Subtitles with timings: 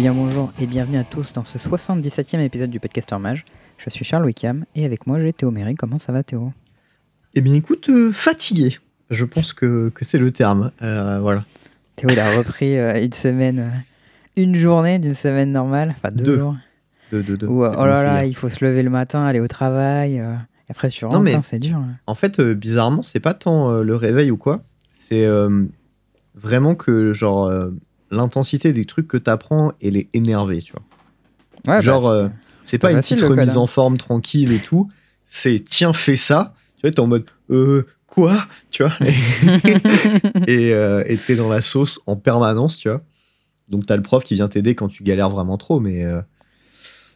[0.00, 3.44] bien bonjour et bienvenue à tous dans ce 77e épisode du Podcaster Mage.
[3.78, 5.74] Je suis Charles Wickham et avec moi j'ai Théo Méry.
[5.74, 6.52] Comment ça va Théo?
[7.34, 8.78] Eh bien écoute, euh, fatigué.
[9.10, 10.70] Je pense que, que c'est le terme.
[10.82, 11.44] Euh, voilà.
[11.96, 13.70] Théo il a repris euh, une semaine,
[14.36, 16.38] une journée d'une semaine normale, enfin deux, Deux.
[16.38, 16.56] jours.
[17.12, 19.24] De, de, de- Où, euh, c'est oh là là, il faut se lever le matin,
[19.26, 20.14] aller au travail.
[20.16, 20.22] et
[20.70, 21.76] après tu rentres, Non, mais- hein, c'est dur.
[21.76, 21.96] hein.
[22.06, 24.62] En fait, bizarrement, c'est pas tant le réveil ou quoi.
[25.08, 25.26] C'est
[26.36, 27.50] vraiment que, genre,
[28.10, 31.74] l'intensité des trucs que t'apprends, elle est énervée, tu vois.
[31.76, 32.28] Ouais, genre, bah, euh,
[32.64, 33.56] c'est pas pas, une petite code, remise hein.
[33.60, 34.88] en forme tranquille et tout.
[35.26, 36.54] C'est tiens, fais ça.
[36.76, 38.46] Tu vois, t'es en mode euh, quoi?
[38.70, 38.92] Tu vois?
[40.46, 43.02] Et euh, t'es dans la sauce en permanence, tu vois.
[43.68, 46.04] Donc t'as le prof qui vient t'aider quand tu galères vraiment trop, mais.
[46.04, 46.20] euh,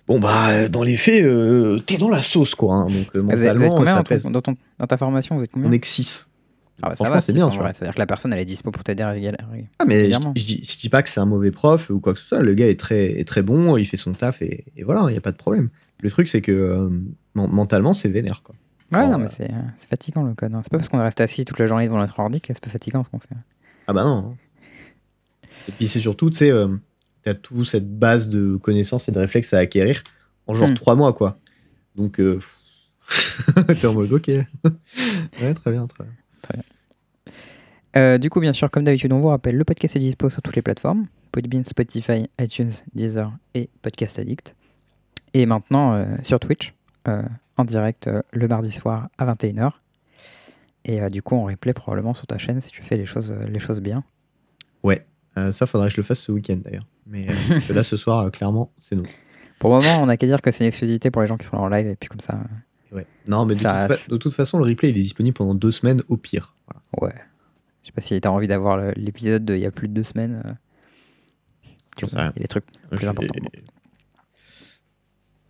[0.07, 2.75] Bon, bah, dans les faits, euh, t'es dans la sauce, quoi.
[2.75, 2.87] hein.
[2.89, 4.23] donc, euh, vous êtes, mentalement, combien ça dans, ton- pèse.
[4.25, 5.39] dans ton- dans ta formation?
[5.39, 5.71] Vous êtes combien?
[5.71, 6.29] On est que 6.
[6.83, 7.73] Ah bah, ça va, c'est bien, tu vois.
[7.73, 9.39] Ça veut dire que la personne elle est dispo pour t'aider régulièrement.
[9.79, 12.15] Ah, mais je, je dis, je dis pas que c'est un mauvais prof ou quoi
[12.15, 12.41] que ce soit.
[12.43, 15.13] Le gars est très, est très bon, il fait son taf et, et voilà, il
[15.13, 15.71] n'y a pas de problème.
[16.01, 16.89] Le truc, c'est que euh,
[17.35, 18.55] men- mentalement, c'est vénère, quoi.
[18.93, 20.53] Ouais, non, mais euh, c'est euh, c'est fatigant le code.
[20.55, 20.61] hein.
[20.63, 22.71] C'est pas parce qu'on reste assis toute la journée devant notre ordi que c'est pas
[22.71, 23.35] fatigant ce qu'on fait.
[23.87, 24.37] Ah, bah non.
[25.69, 26.69] Et puis, c'est surtout, tu sais, euh,
[27.23, 30.03] t'as tout cette base de connaissances et de réflexes à acquérir
[30.47, 30.75] en genre Hmm.
[30.75, 31.39] 3 mois, quoi.
[31.97, 32.39] Donc, euh,
[33.81, 34.29] t'es en mode, ok.
[35.41, 36.13] ouais, très bien, très bien.
[37.97, 40.43] Euh, du coup, bien sûr, comme d'habitude, on vous rappelle, le podcast est dispo sur
[40.43, 44.55] toutes les plateformes Podbean, Spotify, iTunes, Deezer et Podcast Addict.
[45.33, 46.75] Et maintenant euh, sur Twitch,
[47.09, 47.23] euh,
[47.57, 49.73] en direct le mardi soir à 21h.
[50.85, 53.59] Et du coup, on replay probablement sur ta chaîne si tu fais les choses, les
[53.59, 54.05] choses bien.
[55.37, 56.87] Euh, ça, faudrait que je le fasse ce week-end, d'ailleurs.
[57.07, 57.27] Mais
[57.71, 59.07] là, ce soir, clairement, c'est nous.
[59.59, 61.47] Pour le moment, on n'a qu'à dire que c'est une exclusivité pour les gens qui
[61.47, 61.87] sont là en live.
[61.87, 62.39] Et puis comme ça,
[62.95, 63.07] Ouais.
[63.27, 65.55] Non, mais de, Ça- toute fa- de toute façon, le replay, il est disponible pendant
[65.55, 66.55] deux semaines au pire.
[66.67, 66.83] Voilà.
[67.15, 67.21] ouais.
[67.83, 70.43] Je sais pas si t'as envie d'avoir l'épisode d'il y a plus de deux semaines.
[70.47, 70.53] euh.
[72.03, 73.35] Il y a des trucs plus Je- importants.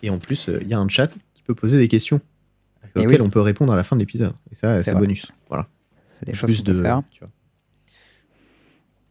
[0.03, 2.21] Et en plus, euh, il y a un chat qui peut poser des questions
[2.97, 3.27] Et auxquelles oui.
[3.27, 4.35] on peut répondre à la fin de l'épisode.
[4.51, 5.31] Et ça, C'est bonus.
[5.49, 5.69] Voilà.
[6.07, 7.03] C'est des En choses plus qu'on peut faire.
[7.11, 7.31] tu vois.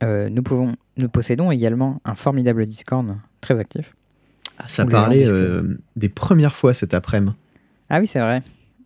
[0.03, 3.95] Euh, nous, pouvons, nous possédons également un formidable Discord très actif.
[4.59, 7.33] Ah, ça parlait euh, des premières fois cet après-midi.
[7.95, 8.41] Ah oui, c'est vrai.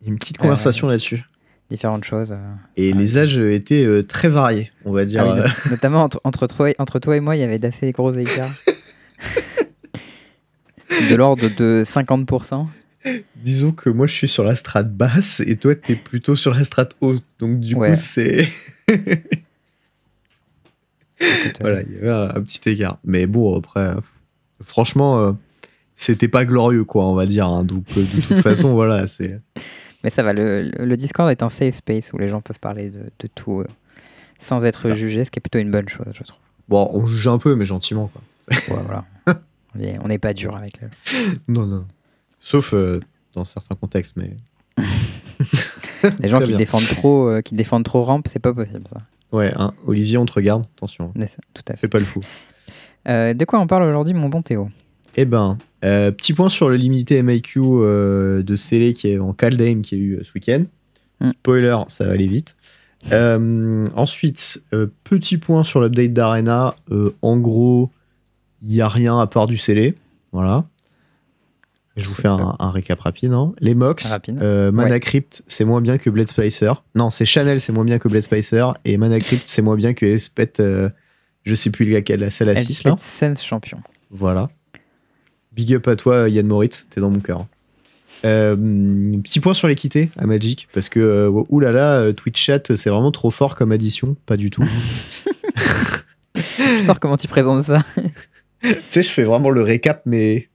[0.06, 1.24] Une petite Euh, conversation là-dessus.
[1.72, 2.34] Différentes choses.
[2.34, 2.54] euh.
[2.76, 5.24] Et les âges étaient euh, très variés, on va dire.
[5.26, 7.58] Ah oui, Euh, notamment entre, entre, toi, et- entre toi et moi, il y avait
[7.58, 8.52] d'assez gros écarts.
[11.10, 12.68] de l'ordre de 50%.
[13.38, 16.66] disons que moi, je suis sur la strate basse et toi, t'es plutôt sur la
[16.66, 17.24] strate haute.
[17.40, 17.94] Donc, du Ouais.
[17.94, 18.50] coup, c'est.
[21.20, 21.26] Euh,
[21.62, 23.00] Voilà, il y avait un, un petit écart.
[23.04, 23.96] Mais bon, après, euh,
[24.64, 25.32] franchement, euh,
[25.98, 27.48] c'était pas glorieux, quoi, on va dire.
[27.48, 27.64] hein.
[27.66, 29.40] Donc, euh, de toute façon, voilà, c'est.
[30.04, 32.90] Mais ça va, le, le- Discord est un safe space où les gens peuvent parler
[32.90, 33.68] de, de tout euh,
[34.40, 36.40] sans être jugés, ce qui est plutôt une bonne chose, je trouve.
[36.70, 38.22] Bon, on juge un peu, mais gentiment, quoi.
[38.52, 39.04] Ouais, voilà.
[39.76, 40.88] On est- On n'est pas dur avec le.
[41.48, 41.86] Non, non.
[42.42, 43.00] Sauf euh,
[43.34, 44.32] dans certains contextes, mais.
[46.20, 46.58] Les gens qui bien.
[46.58, 49.00] défendent trop, qui défendent trop ramp, c'est pas possible ça.
[49.32, 51.12] Ouais, hein, Olivier, on te regarde, attention,
[51.54, 51.78] Tout à fait.
[51.78, 52.22] fais pas le fou.
[53.06, 54.70] De quoi on parle aujourd'hui, mon bon Théo?
[55.18, 59.34] Eh ben, euh, petit point sur le limité MIQ euh, de Célé qui est en
[59.34, 60.64] Kaldheim qui a eu euh, ce week-end.
[61.20, 61.32] Mm.
[61.40, 62.56] Spoiler, ça va aller vite.
[63.12, 64.64] Ensuite,
[65.04, 66.76] petit point sur l'update d'Arena.
[67.22, 67.90] En gros,
[68.62, 69.96] il n'y a rien à part du Célé.
[70.32, 70.66] Voilà.
[71.96, 73.34] Je vous fais un, un récap rapide.
[73.34, 73.54] hein.
[73.60, 76.74] Les Mox, euh, Mana Crypt, c'est moins bien que Blade Spicer.
[76.94, 78.66] Non, c'est Chanel, c'est moins bien que Blade Spicer.
[78.86, 80.90] Et Mana Crypt, c'est moins bien que Espet, euh,
[81.44, 82.92] je sais plus laquelle, la celle à 6 là.
[82.92, 83.80] Elspeth Sense champion.
[84.12, 84.50] Voilà.
[85.58, 87.48] Big up à toi, Yann Moritz, t'es dans mon cœur.
[88.26, 88.56] Euh,
[89.24, 93.12] petit point sur l'équité à Magic, parce que, euh, oulala, euh, Twitch chat, c'est vraiment
[93.12, 94.16] trop fort comme addition.
[94.28, 94.64] Pas du tout.
[96.78, 97.84] J'adore comment tu présentes ça.
[98.62, 100.48] tu sais, je fais vraiment le récap, mais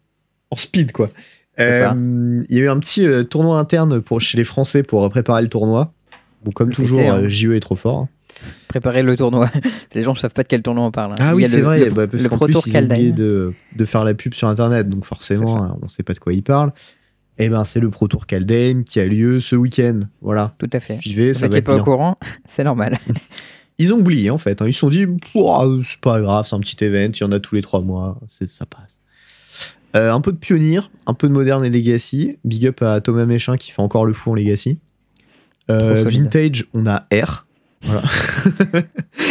[0.52, 1.10] en speed, quoi.
[1.58, 5.42] Euh, Il y a eu un petit tournoi interne pour, chez les Français pour préparer
[5.42, 5.92] le tournoi.
[6.44, 7.28] Bon, comme Le toujours, hein.
[7.28, 8.06] JE est trop fort.
[8.68, 9.50] Préparer le tournoi.
[9.94, 11.12] les gens ne savent pas de quel tournoi on parle.
[11.12, 11.16] hein.
[11.20, 13.52] Ah oui, c'est vrai, Le, bah, parce le Pro plus, Tour ils ont oublié de,
[13.76, 16.42] de faire la pub sur Internet, donc forcément, hein, on sait pas de quoi ils
[16.42, 16.72] parlent.
[17.38, 20.00] Et ben, c'est le Pro Tour Kaldheim qui a lieu ce week-end.
[20.20, 20.54] Voilà.
[20.58, 20.98] Tout à fait.
[21.04, 22.18] Vous ça va pas au courant,
[22.48, 22.98] c'est normal.
[23.78, 24.60] Ils ont oublié, en fait.
[24.62, 24.66] hein.
[24.68, 25.06] Ils se sont dit,
[25.84, 28.20] c'est pas grave, c'est un petit event, il y en a tous les trois mois,
[28.46, 29.00] ça passe.
[29.96, 32.38] Euh, un peu de Pionnier, un peu de Modern et Legacy.
[32.44, 34.78] Big up à Thomas Méchin qui fait encore le fou en Legacy.
[35.70, 37.46] Euh, vintage, on a R.
[37.82, 38.02] Voilà.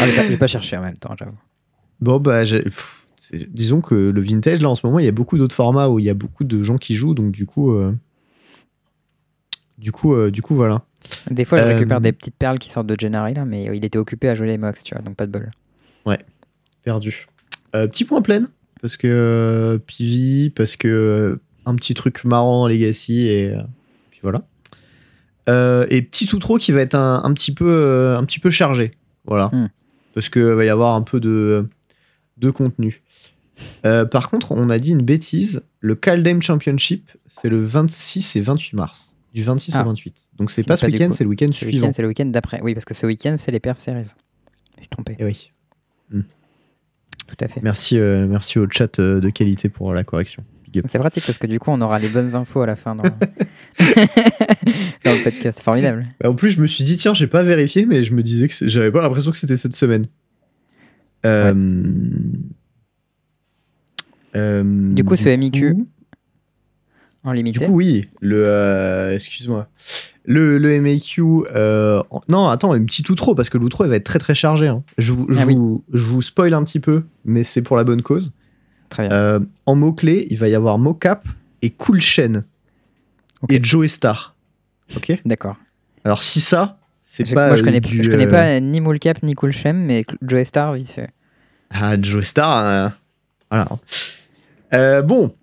[0.01, 1.38] Ah, j'ai pas, pas cherché en même temps, j'avoue.
[2.00, 3.07] Bon, bah, pff,
[3.50, 6.00] disons que le vintage, là, en ce moment, il y a beaucoup d'autres formats où
[6.00, 7.71] il y a beaucoup de gens qui jouent, donc du coup.
[7.74, 7.94] euh,
[9.77, 10.83] Du coup, euh, du coup, voilà.
[11.30, 13.83] Des fois, je Euh, récupère des petites perles qui sortent de Gennari, là, mais il
[13.86, 15.50] était occupé à jouer les Mox, tu vois, donc pas de bol.
[16.83, 17.27] Perdu.
[17.75, 18.44] Euh, petit point plein.
[18.81, 23.54] parce que PV, parce que un petit truc marrant Legacy et
[24.09, 24.42] puis voilà.
[25.50, 28.52] Euh, et petit outro qui va être un, un petit peu euh, un petit peu
[28.52, 28.92] chargé,
[29.26, 29.68] voilà, Hmm.
[30.14, 31.68] parce que va y avoir un peu de
[32.38, 33.02] de contenu.
[33.86, 35.62] Euh, par contre, on a dit une bêtise.
[35.80, 37.10] Le Caldame Championship,
[37.42, 39.82] c'est le 26 et 28 mars, du 26 Ah.
[39.84, 40.16] au 28.
[40.38, 41.92] Donc c'est pas ce week-end, c'est le week-end suivant.
[41.94, 42.60] c'est le week-end d'après.
[42.62, 44.04] Oui, parce que ce week-end, c'est les perf series.
[44.78, 45.16] Je suis trompé.
[45.20, 45.52] Eh oui.
[46.12, 47.62] Tout à fait.
[47.62, 50.44] Merci, euh, merci au chat de qualité pour la correction.
[50.71, 50.85] Big up.
[50.91, 53.03] C'est pratique parce que du coup, on aura les bonnes infos à la fin dans,
[53.03, 53.12] dans
[53.79, 55.57] le podcast.
[55.57, 56.07] C'est formidable.
[56.21, 58.47] Bah, En plus, je me suis dit, tiens, j'ai pas vérifié, mais je me disais
[58.47, 60.06] que j'avais pas l'impression que c'était cette semaine.
[61.25, 61.53] Euh,
[64.35, 65.88] euh, Du coup, ce MIQ coup-
[67.23, 67.65] en Du limité.
[67.65, 68.44] coup, oui, le.
[68.47, 69.68] euh, Excuse-moi.
[70.23, 71.21] Le, le MAQ.
[71.56, 74.68] euh, Non, attends, une petite outro, parce que l'outro, elle va être très très chargée.
[74.68, 74.83] hein.
[74.97, 75.56] Je, vous, je, Ah oui.
[75.56, 78.31] vous, je vous spoil un petit peu, mais c'est pour la bonne cause.
[78.92, 79.18] Très bien.
[79.18, 81.28] Euh, en mots-clés, il va y avoir mocap
[81.64, 82.44] et cool chain.
[83.50, 84.36] Et Joe Star.
[84.96, 85.56] Ok D'accord.
[86.04, 87.48] Alors, si ça, c'est pas.
[87.48, 90.46] Moi, je euh, connais, du, je connais euh, pas ni Moolcap ni Coolshem, mais Joe
[90.46, 91.10] Star, vite fait.
[91.72, 92.66] Ah, Joe Star.
[92.66, 92.90] euh,
[93.50, 95.02] Voilà.
[95.02, 95.34] Bon.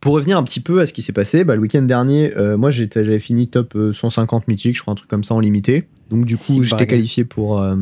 [0.00, 2.56] Pour revenir un petit peu à ce qui s'est passé, bah, le week-end dernier, euh,
[2.56, 5.88] moi j'avais fini top euh, 150 mythique, je crois un truc comme ça en limité.
[6.08, 7.74] Donc du coup, j'étais qualifié pour, euh,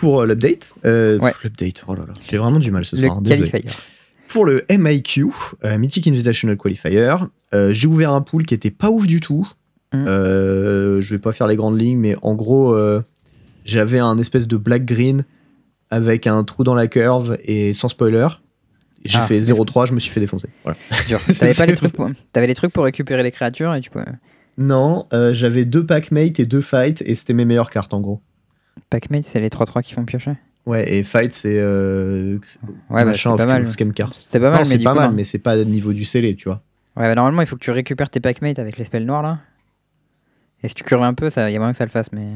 [0.00, 0.72] pour euh, l'update.
[0.84, 1.32] Euh, Ouais.
[1.44, 3.18] L'update, oh là là, j'ai vraiment du mal ce Le soir.
[3.18, 3.50] hein, désolé.
[3.50, 3.70] qualifier.
[4.28, 5.26] Pour le MIQ,
[5.64, 7.14] euh, Mythic Invitational Qualifier,
[7.70, 9.48] j'ai ouvert un pool qui était pas ouf du tout.
[9.94, 12.76] Euh, je vais pas faire les grandes lignes, mais en gros,
[13.64, 15.24] j'avais un espèce de black green
[15.90, 18.28] avec un trou dans la curve et sans spoiler.
[19.04, 20.48] J'ai Ah, fait mais 0-3, je me suis fait défoncer.
[20.62, 20.78] Voilà.
[21.38, 22.08] T'avais pas les trucs pour...
[22.36, 24.00] Les trucs pour récupérer les créatures et tu peux.
[24.58, 28.20] Non, euh, j'avais deux pack-mate et deux fight et c'était mes meilleures cartes en gros.
[28.90, 30.32] Pac-Mate, c'est les 3-3 qui font piocher.
[30.66, 31.58] Ouais, et fight c'est.
[31.58, 32.38] Euh,
[32.90, 33.66] Ouais, bah, machin c'est pas mal.
[34.12, 36.34] C'est pas mal, non, mais pas coup, mal, mais c'est pas au niveau du scellé,
[36.36, 36.60] tu vois.
[36.96, 39.38] Ouais, bah, normalement, il faut que tu récupères tes Pac-Mates avec les spells noirs là.
[40.62, 42.26] Et si tu curves un peu, il y a moyen que ça le fasse, mais.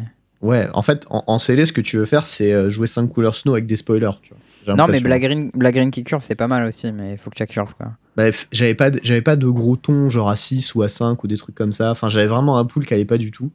[0.40, 3.06] Ouais, en fait, en, en scellé, ce que tu veux faire, c'est euh, jouer 5
[3.08, 4.10] couleurs snow avec des spoilers.
[4.22, 4.32] Tu
[4.64, 4.74] vois.
[4.74, 5.00] Non, mais.
[5.00, 7.46] Black Green, Black Green qui curve, c'est pas mal aussi, mais il faut que tu
[7.46, 7.92] curves quoi.
[8.16, 11.22] Bref, j'avais pas, de- j'avais pas de gros tons, genre à 6 ou à 5
[11.24, 11.90] ou des trucs comme ça.
[11.90, 13.50] Enfin, j'avais vraiment un pool qui allait pas du tout.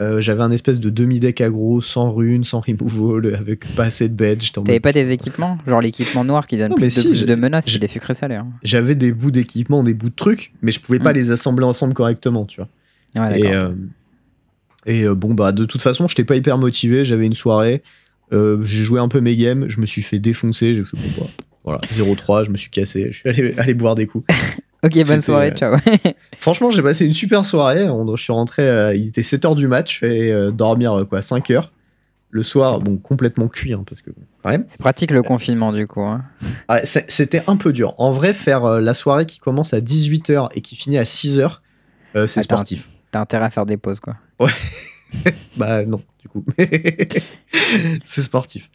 [0.00, 4.14] Euh, j'avais un espèce de demi-deck aggro, sans runes, sans removal, avec pas assez de
[4.56, 5.58] en T'avais pas des équipements?
[5.66, 8.14] Genre l'équipement noir qui donne Non, plus, de, plus j'ai- de menaces, j'ai- des sucrés
[8.14, 8.36] salés.
[8.36, 8.46] Hein.
[8.62, 11.16] J'avais des bouts d'équipement, des bouts de trucs, mais je pouvais pas Mm.
[11.16, 12.68] les assembler ensemble correctement, tu vois.
[13.22, 13.56] Ouais, Et, d'accord.
[13.56, 13.74] euh,
[14.86, 17.04] et euh, bon, bah, de toute façon, j'étais pas hyper motivé.
[17.04, 17.82] J'avais une soirée.
[18.32, 19.64] euh, j'ai joué un peu mes games.
[19.68, 20.72] Je me suis fait défoncer.
[20.74, 21.26] J'ai fait, bon, bah,
[21.64, 22.44] voilà, 0-3.
[22.44, 23.08] Je me suis cassé.
[23.10, 24.24] Je suis allé, allé boire des coups.
[24.82, 25.76] ok, bonne soirée, euh, ciao.
[26.38, 27.88] Franchement, j'ai passé une super soirée.
[27.88, 30.02] On- je suis rentré, euh, il était 7h du match.
[30.02, 31.72] Allé euh, dormir, quoi, 5 heures.
[32.32, 34.10] Le soir, bon, complètement cuit, hein, parce que,
[34.44, 34.64] quand même.
[34.68, 36.02] c'est pratique le confinement du coup.
[36.02, 36.22] hein.
[36.68, 37.94] Ouais, c'est- c'était un peu dur.
[37.98, 41.60] En vrai, faire euh, la soirée qui commence à 18h et qui finit à 6h,
[42.14, 42.88] euh, c'est Ah, sportif.
[43.10, 44.14] T'as intérêt à faire des pauses quoi.
[45.56, 46.44] Bah non, du coup.
[48.06, 48.70] c'est sportif.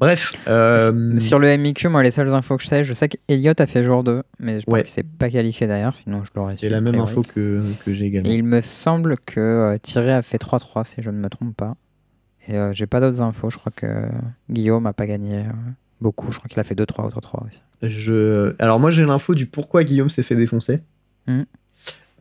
[0.00, 0.32] Bref.
[0.48, 3.66] euh, Sur le MIQ, moi, les seules infos que je sais, je sais qu'Eliott a
[3.66, 4.80] fait jour 2, mais je pense Ouais.
[4.82, 6.60] qu'il s'est pas qualifié d'ailleurs, sinon je l'aurais su.
[6.60, 8.28] c'est la a même info que, que j'ai également.
[8.30, 11.54] Et il me semble que euh, Thierry a fait 3-3, si je ne me trompe
[11.54, 11.74] pas.
[12.48, 13.86] Et euh, j'ai pas d'autres infos, je crois que
[14.48, 15.44] Guillaume a pas gagné
[16.00, 17.60] beaucoup, je crois qu'il a fait 2-3 ou 3-3 aussi.
[17.82, 18.54] Je...
[18.58, 20.80] Alors moi j'ai l'info du pourquoi Guillaume s'est fait défoncer.
[21.26, 21.42] Hmm.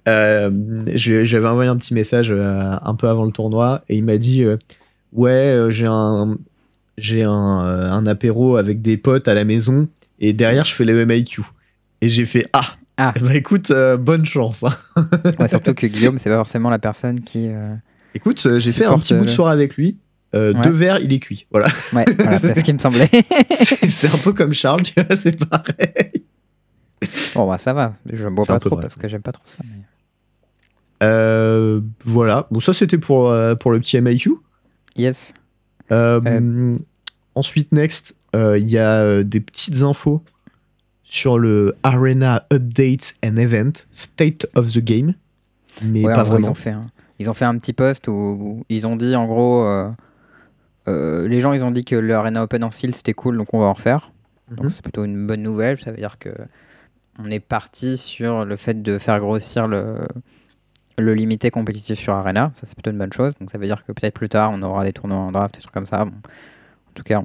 [0.08, 0.52] Euh,
[0.96, 4.44] J'avais envoyé un petit message euh, un peu avant le tournoi et il m'a dit
[4.44, 4.58] euh,
[5.14, 6.38] ouais euh, j'ai un
[7.00, 9.88] j'ai un, euh, un apéro avec des potes à la maison
[10.20, 11.42] et derrière je fais les MIQ
[12.02, 13.14] et j'ai fait ah Ah.
[13.22, 14.76] bah écoute euh, bonne chance hein.
[15.40, 17.48] Ouais, surtout que Guillaume, c'est pas forcément la personne qui.
[17.48, 17.74] euh,
[18.14, 19.98] écoute j'ai fait un petit bout de soirée avec lui
[20.36, 20.62] euh, Ouais.
[20.62, 23.10] deux verres il est cuit voilà Ouais, voilà, c'est ce qui me semblait.
[23.90, 26.26] c'est un peu comme Charles tu vois c'est pareil
[27.36, 28.82] bon, bah ça va, je bois pas trop vrai.
[28.84, 29.60] parce que j'aime pas trop ça.
[29.64, 29.84] mais-
[31.02, 34.32] Euh, voilà bon ça c'était pour pour le petit MIQ
[34.98, 35.34] Yes.
[35.94, 36.78] Euh.
[37.36, 40.22] Ensuite, next, euh, il y a euh, des petites infos
[41.04, 45.14] sur le Arena Update and Event State of the Game,
[45.84, 46.50] mais Ouais, pas ils vraiment.
[46.50, 46.86] ont fait un,
[47.18, 49.90] ils ont fait un petit post où, où ils ont dit en gros, euh,
[50.88, 53.54] euh, les gens ils ont dit que le Arena Open en style c'était cool donc
[53.54, 54.12] on va en refaire.
[54.52, 54.70] Donc Mhm.
[54.70, 55.78] c'est plutôt une bonne nouvelle.
[55.80, 56.30] Ça veut dire que
[57.24, 59.96] on est parti sur le fait de faire grossir le,
[60.98, 62.52] le limité compétitif sur Arena.
[62.56, 63.34] Ça c'est plutôt une bonne chose.
[63.40, 65.62] Donc ça veut dire que peut-être plus tard on aura des tournois en draft, des
[65.62, 66.06] trucs comme ça.
[66.06, 66.14] Bon,
[66.90, 67.24] en tout cas,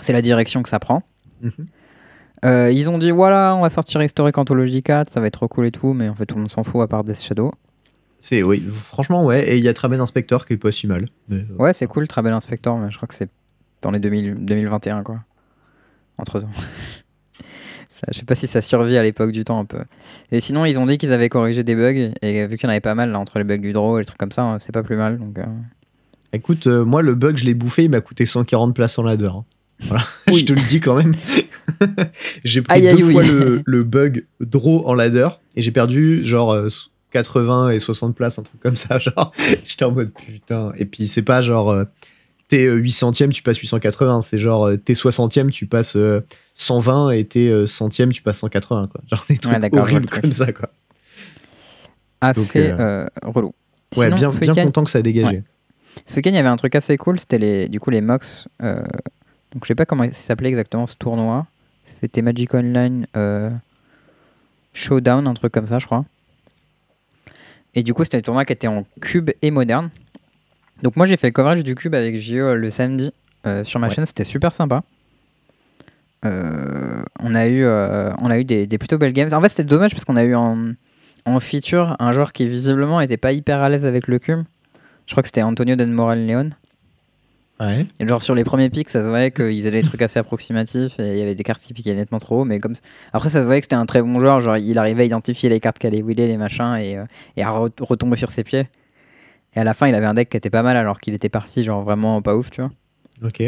[0.00, 1.02] c'est la direction que ça prend.
[1.42, 1.52] Mhm.
[2.44, 5.48] Euh, ils ont dit voilà, on va sortir Historic Anthology 4, ça va être trop
[5.48, 7.52] cool et tout, mais en fait tout le monde s'en fout à part Death Shadow.
[8.18, 11.06] C'est oui, franchement ouais, et il y a Traben Inspector qui est pas si mal.
[11.28, 13.30] mais, euh, Ouais, c'est cool, très bel inspector, mais je crois que c'est
[13.82, 15.20] dans les 2000 2021 quoi.
[16.18, 16.48] entre temps.
[17.88, 19.78] Ça, je sais pas si ça survit à l'époque du temps un peu.
[20.32, 22.10] Et sinon, ils ont dit qu'ils avaient corrigé des bugs.
[22.22, 24.00] Et vu qu'il y en avait pas mal là, entre les bugs du draw et
[24.00, 25.16] les trucs comme ça, hein, c'est pas plus mal.
[25.16, 25.44] Donc, euh,
[26.34, 29.26] Écoute, euh, moi, le bug, je l'ai bouffé, il m'a coûté 140 places en ladder.
[29.34, 29.44] hein.
[29.80, 30.38] Voilà, Oui.
[30.40, 31.14] je te le dis quand même.
[32.44, 33.12] j'ai pris Aïe, aïe, deux oui.
[33.12, 36.68] fois le, le bug draw en ladder et j'ai perdu genre euh,
[37.12, 38.98] 80 et 60 places, un truc comme ça.
[39.00, 39.32] Genre,
[39.64, 40.72] j'étais en mode putain.
[40.76, 41.84] Et puis, c'est pas genre euh,
[42.48, 44.22] t'es euh, 800ème, tu passes 880.
[44.22, 46.20] C'est genre euh, t'es 60ème, tu passes euh,
[46.54, 48.88] 120 et t'es euh, centième, tu passes 180.
[48.88, 49.00] Quoi.
[49.10, 50.52] Genre des trucs Ouais, horribles comme ça.
[50.52, 50.70] Quoi.
[52.20, 53.54] assez euh, euh, relou.
[53.96, 55.36] Ouais, Sinon, bien, content que ça a dégagé.
[55.36, 55.42] Ouais.
[56.06, 58.48] Ce week-end, il y avait un truc assez cool, c'était les, du coup les MOX.
[58.62, 58.82] euh,
[59.52, 61.46] donc je sais pas comment s'appelait exactement ce tournoi.
[61.84, 63.50] C'était Magic Online euh,
[64.72, 66.04] Showdown, un truc comme ça, je crois.
[67.74, 69.90] Et du coup, c'était un tournoi qui était en cube et moderne.
[70.82, 73.12] Donc moi, j'ai fait le coverage du cube avec JO le samedi
[73.46, 73.94] euh, sur ma Ouais.
[73.94, 74.82] chaîne, c'était super sympa.
[76.24, 79.28] On a eu, on a eu des, des plutôt belles games.
[79.32, 80.72] En fait, c'était dommage parce qu'on a eu en,
[81.26, 84.42] en feature un joueur qui visiblement était pas hyper à l'aise avec le cube.
[85.06, 86.50] Je crois que c'était Antonio Den Moral Leon.
[87.60, 87.86] Ouais.
[88.00, 90.98] Et genre sur les premiers pics, ça se voyait qu'ils avaient des trucs assez approximatifs
[90.98, 92.44] et il y avait des cartes qui piquaient nettement trop haut.
[92.44, 92.74] Mais comme
[93.12, 94.40] après, ça se voyait que c'était un très bon joueur.
[94.40, 97.04] Genre, il arrivait à identifier les cartes qu'elle allait wheeler, les machins et, euh,
[97.36, 98.66] et à re- retomber sur ses pieds.
[99.54, 101.28] Et à la fin, il avait un deck qui était pas mal alors qu'il était
[101.28, 102.72] parti, genre vraiment pas ouf, tu vois.
[103.22, 103.40] Ok.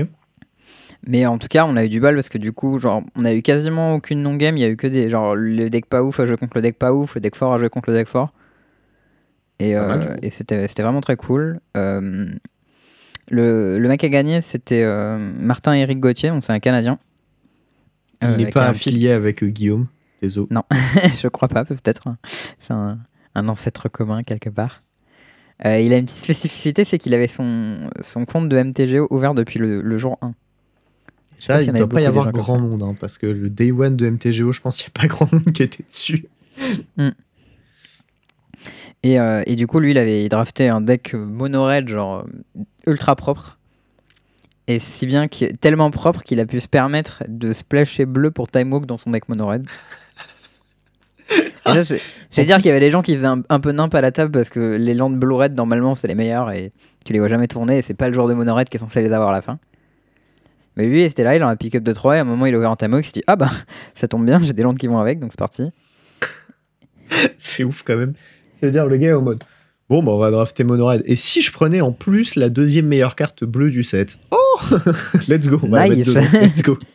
[1.05, 3.25] Mais en tout cas, on a eu du bal parce que du coup, genre, on
[3.25, 4.57] a eu quasiment aucune non-game.
[4.57, 5.11] Il y a eu que des.
[5.11, 7.55] Genre, le deck pas ouf a joué contre le deck pas ouf, le deck fort
[7.55, 8.33] a joué contre le deck fort.
[9.59, 11.61] Et, mal, euh, et c'était c'était vraiment très cool.
[11.77, 12.29] Euh,
[13.29, 16.99] le, le mec a gagné, c'était euh, Martin Eric Gauthier, donc c'est un Canadien.
[18.23, 19.89] Il n'est pas affilié avec Guillaume.
[20.23, 20.49] Désolé.
[21.21, 22.05] je crois pas, peut-être.
[22.59, 22.99] C'est un,
[23.35, 24.83] un ancêtre commun quelque part.
[25.65, 29.35] Euh, il a une petite spécificité, c'est qu'il avait son, son compte de MTGO ouvert
[29.35, 30.35] depuis le, le jour 1.
[31.39, 33.71] Je pas il ne doit pas y avoir grand monde, hein, parce que le day
[33.71, 36.27] one de MTGO, je pense qu'il n'y a pas grand monde qui était dessus.
[39.07, 42.63] Et, euh, et du coup, lui, il avait drafté un deck mono red, genre euh,
[42.89, 43.57] ultra propre.
[44.67, 45.29] Et si bien
[45.61, 49.13] tellement propre qu'il a pu se permettre de splasher bleu pour Time Walk dans son
[49.13, 49.69] deck mono red.
[51.31, 51.95] Et ça,
[52.31, 54.33] c'est dire qu'il y avait des gens qui faisaient un, peu nimp à la table
[54.33, 56.73] parce que les landes blue red, normalement, c'est les meilleurs et
[57.05, 58.81] tu les vois jamais tourner et c'est pas le joueur de mono red qui est
[58.81, 59.61] censé les avoir à la fin.
[60.77, 62.25] Mais lui, il était là, il en a pick up de 3 et à un
[62.25, 63.51] moment, il a ouvert un Time Walk, il s'est dit Ah bah,
[63.95, 65.71] ça tombe bien, j'ai des landes qui vont avec, donc c'est parti.
[67.39, 68.15] C'est ouf quand même.
[68.61, 69.43] Ça veut dire le gars est en mode
[69.89, 71.03] Bon, bah, on va drafter Monored.
[71.05, 74.19] Et si je prenais en plus la deuxième meilleure carte bleue du set?
[74.33, 74.59] Oh
[75.29, 76.09] Let's go on va la Nice.
[76.09, 76.41] mettre dedans.
[76.47, 76.79] Let's go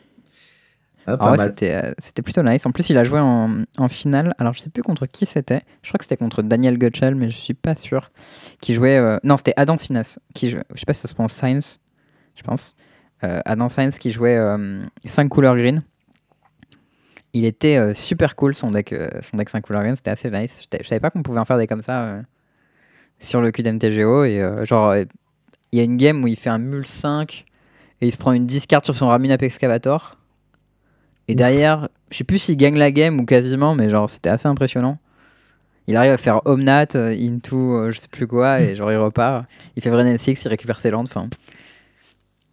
[1.08, 1.48] Ah, Ah ouais, mal.
[1.50, 2.63] c'était, euh, c'était plutôt nice.
[2.68, 4.36] En plus, il a joué en, en finale.
[4.38, 5.62] Alors, je sais plus contre qui c'était.
[5.82, 8.12] Je crois que c'était contre Daniel Gutschel, mais je suis pas sûr.
[8.62, 8.98] Qui jouait.
[8.98, 10.20] euh, Non, c'était Adam Sinas.
[10.36, 10.63] Qui jouait...
[10.75, 11.80] Je sais pas si ça se prononce Science,
[12.36, 12.75] je pense.
[13.24, 14.38] Euh, Adam Science qui jouait
[15.06, 15.82] 5 couleurs green.
[17.33, 19.85] Il était euh, super cool son deck, euh, son deck 5 couleurs.
[19.95, 20.61] C'était assez nice.
[20.71, 22.21] Je je savais pas qu'on pouvait en faire des comme ça euh,
[23.19, 24.25] sur le QDMTGO.
[24.25, 25.07] Et euh, genre, il
[25.77, 27.45] y a une game où il fait un mule 5
[28.01, 30.17] et il se prend une 10 cartes sur son Raminap Excavator.
[31.27, 34.47] Et derrière, je sais plus s'il gagne la game ou quasiment, mais genre c'était assez
[34.47, 34.97] impressionnant.
[35.88, 39.45] Il arrive à faire Omnat, Into, je sais plus quoi, et genre il repart.
[39.77, 41.07] Il fait Vrennen 6, il récupère ses landes.
[41.09, 41.29] Enfin,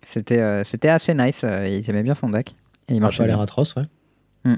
[0.03, 1.41] c'était c'était assez nice.
[1.41, 2.55] J'aimais bien son deck.
[2.89, 3.45] Et il Ça a marchait pas l'air bien.
[3.45, 3.83] atroce, ouais.
[4.53, 4.57] Hmm.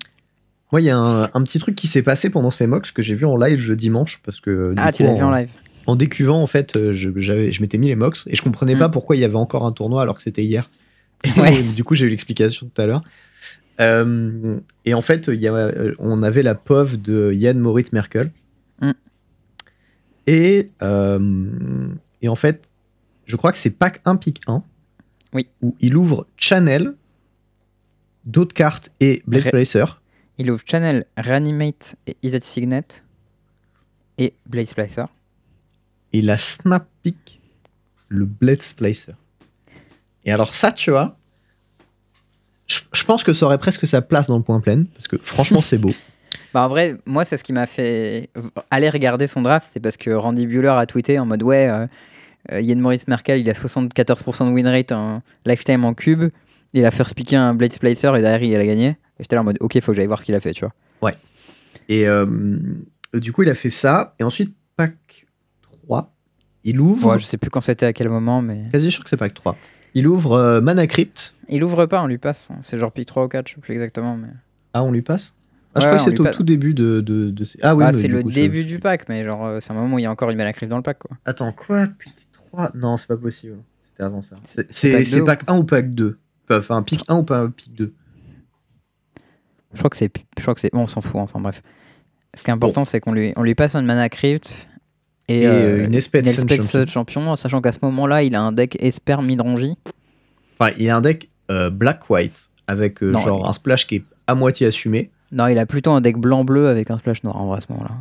[0.73, 3.02] Moi, il y a un, un petit truc qui s'est passé pendant ces mocks que
[3.02, 4.20] j'ai vu en live je dimanche.
[4.25, 5.50] Parce que, du Ah, coup, tu l'as vu en live
[5.87, 8.78] En décuvant, en fait, euh, je, je m'étais mis les mocks et je comprenais Mm.
[8.78, 10.70] pas pourquoi il y avait encore un tournoi alors que c'était hier.
[11.37, 11.62] Ouais.
[11.62, 13.02] du coup, j'ai eu l'explication tout à l'heure.
[13.80, 18.30] Euh, et en fait, y a, euh, on avait la POV de Yann Moritz Merkel.
[18.80, 18.90] Mm.
[20.26, 21.88] Et, euh,
[22.23, 22.62] et en fait,
[23.26, 24.62] je crois que c'est pack 1, pick 1.
[25.32, 25.49] Oui.
[25.62, 26.94] Où il ouvre Channel,
[28.24, 29.84] d'autres cartes et Blaze Ré- Placer.
[30.38, 32.82] Il ouvre Channel, Reanimate et Izzet Signet.
[34.18, 34.34] Et.
[36.12, 37.40] Et il a snap pick
[38.08, 39.12] le Blade Placer.
[40.24, 41.16] Et alors ça, tu vois,
[42.66, 45.16] je, je pense que ça aurait presque sa place dans le point plein, parce que
[45.18, 45.92] franchement, c'est beau.
[46.52, 48.28] Bah en vrai, moi, c'est ce qui m'a fait
[48.72, 49.70] aller regarder son draft.
[49.72, 51.86] C'est parce que Randy Bueller a tweeté en mode Ouais, euh,
[52.50, 56.32] euh, Yann Maurice Merkel, il a 74% de win rate en lifetime en cube.
[56.72, 58.88] Il a first pické un Blade Splicer et derrière, il a gagné.
[58.88, 60.60] Et j'étais là en mode Ok, faut que j'aille voir ce qu'il a fait, tu
[60.64, 60.72] vois.
[61.88, 62.26] Et euh,
[63.14, 64.14] du coup, il a fait ça.
[64.20, 65.26] Et ensuite, pack
[65.86, 66.14] 3,
[66.62, 67.12] il ouvre.
[67.12, 68.64] Ouais, je sais plus quand c'était, à quel moment, mais.
[68.70, 69.56] Quasi sûr que c'est pack 3.
[69.94, 71.34] Il ouvre euh, Mana Crypt.
[71.48, 72.50] Il ouvre pas, on lui passe.
[72.60, 74.16] C'est genre pick 3 ou 4, je sais plus exactement.
[74.16, 74.28] Mais...
[74.72, 75.34] Ah, on lui passe?
[75.74, 76.36] Ah, je Ouais, crois que c'est au passe.
[76.36, 77.00] tout début de.
[77.00, 79.44] de, de ces- Ah oui, Ah, mais c'est le coup, début du pack, mais genre,
[79.44, 81.16] euh, c'est un moment où il y a encore une Malacrypte dans le pack, quoi.
[81.24, 81.88] Attends, quoi?
[81.98, 82.14] Pick
[82.52, 83.56] 3 Non, c'est pas possible.
[83.80, 84.36] C'était avant ça.
[84.70, 84.92] C'est-
[85.24, 86.18] pack pack 1 ou pack 2
[86.59, 87.92] Enfin, pick 1 ou pas pick 2
[89.73, 90.12] Je crois que c'est.
[90.37, 90.73] Je crois que c'est.
[90.73, 91.62] Bon, on s'en fout, enfin bref.
[92.35, 94.69] Ce qui est important, c'est qu'on lui, on lui passe un mana crypt
[95.28, 96.87] et, Et, euh, euh, une espèce une espèce champion.
[96.87, 99.76] champion, sachant qu'à ce moment-là, il a un deck Esper Midrangy.
[100.59, 104.04] Enfin, il a un deck euh, black-white avec euh, Non, genre un splash qui est
[104.26, 105.11] à moitié assumé.
[105.33, 107.66] Non, il a plutôt un deck blanc-bleu avec un splash noir en vrai à ce
[107.71, 107.95] moment-là.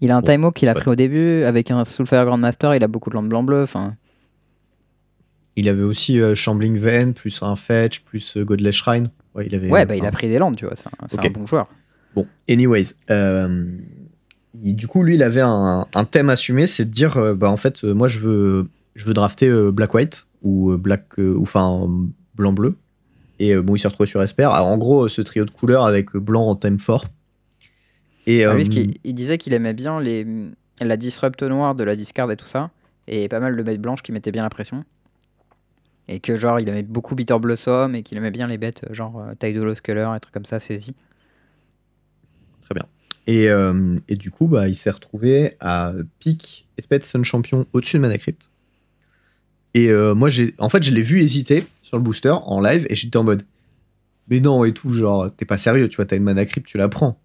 [0.00, 0.80] Il a un Bon, qu'il a ouais.
[0.80, 3.62] pris au début avec un Soulfire Grandmaster, il a beaucoup de landes blanc-bleu.
[3.62, 3.94] Enfin,
[5.56, 9.08] Il avait aussi euh, Shambling Vein, plus un Fetch, plus euh, Godless Shrine.
[9.34, 9.70] Ouais, il avait.
[9.70, 10.74] ouais, euh, bah, il a pris des landes, tu vois.
[10.76, 11.68] C'est un, bon joueur.
[12.14, 12.88] Bon, anyways.
[13.10, 13.66] euh,
[14.62, 17.50] il- du coup, lui, il avait un, un thème assumé, c'est de dire, euh, bah
[17.50, 21.34] en fait, euh, moi, je veux, je veux drafter euh, Black-White ou euh, Black, euh,
[21.34, 21.88] ou enfin
[22.34, 22.76] blanc-bleu.
[23.38, 24.44] Et euh, bon, il s'est retrouvé sur Esper.
[24.44, 27.06] Alors, en gros, ce trio de couleurs avec euh, blanc en thème fort.
[28.26, 30.26] Et Ah, euh, qu'il- il disait qu'il aimait bien les,
[30.80, 32.70] la disrupt noire de la discard et tout ça,
[33.08, 34.84] et pas mal de bêtes blanches qui mettaient bien la pression.
[36.08, 39.20] Et que genre il aimait beaucoup Bitter Blossom et qu'il aimait bien les bêtes genre
[39.20, 40.94] euh, Tidal Sculler et trucs comme ça, saisie.
[43.26, 47.96] Et, euh, et du coup, bah, il s'est retrouvé à pick Espèce Sun Champion au-dessus
[47.96, 48.48] de Mana Crypt.
[49.74, 52.94] Et euh, moi, en fait, je l'ai vu hésiter sur le booster en live et
[52.94, 53.44] j'étais en mode,
[54.28, 56.78] mais non, et tout, genre, t'es pas sérieux, tu vois, t'as une Mana Crypt, tu
[56.78, 57.20] la prends.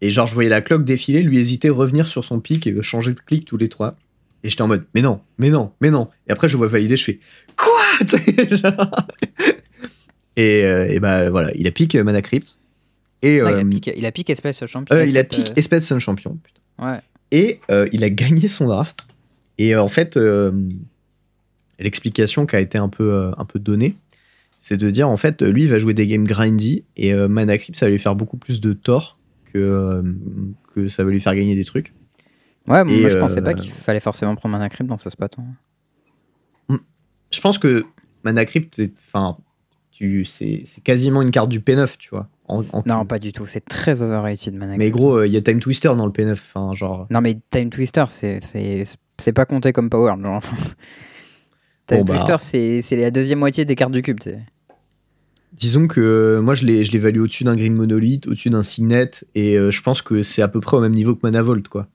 [0.00, 3.12] Et genre, je voyais la cloque défiler, lui hésiter, revenir sur son pic et changer
[3.12, 3.96] de clic tous les trois.
[4.44, 6.08] Et j'étais en mode, mais non, mais non, mais non.
[6.28, 7.20] Et après, je vois valider, je fais.
[10.36, 12.58] et, euh, et bah voilà, il a pick euh, Mana Crypt.
[13.22, 14.96] Et, il, euh, a piqué, il a piqué Espèce Champion.
[15.04, 15.24] il a
[15.56, 16.36] Espèce Champion.
[16.36, 16.60] putain.
[16.78, 17.00] Ouais.
[17.32, 17.60] Et
[17.92, 19.00] il a gagné son draft.
[19.58, 20.16] Et en fait,
[21.78, 23.94] l'explication qui a été un peu, un peu donnée,
[24.60, 27.76] c'est de dire en fait, lui, il va jouer des games grindy et Mana Crypt,
[27.76, 29.16] ça va lui faire beaucoup plus de tort
[29.52, 30.02] que,
[30.74, 31.92] que ça va lui faire gagner des trucs.
[32.68, 35.36] Ouais, moi je pensais pas qu'il fallait forcément prendre Mana Crypt dans ce spot.
[35.38, 35.44] hein.
[37.30, 37.84] Je pense que
[38.24, 39.36] Mana Crypt, c'est- enfin,
[39.90, 42.28] tu, c'est, c'est quasiment une carte du P9, tu vois.
[42.46, 43.44] en- en Non, pas du tout.
[43.46, 46.32] C'est très overrated Mana Mais gros, euh, il y a Time Twister dans le P9,
[46.32, 47.06] enfin, genre.
[47.10, 48.84] Non, mais Time Twister, c'est- c'est
[49.18, 50.14] c'est pas compté comme power.
[50.22, 50.40] genre.
[51.86, 52.14] Time Bon, bah.
[52.14, 54.20] Twister, c'est c'est la deuxième moitié des cartes du cube.
[54.20, 54.40] tu sais.
[55.54, 59.70] Disons que euh, moi je l'évalue au-dessus d'un Green Monolith, au-dessus d'un Signet, et euh,
[59.70, 61.88] je pense que c'est à peu près au même niveau que Manavolt, quoi.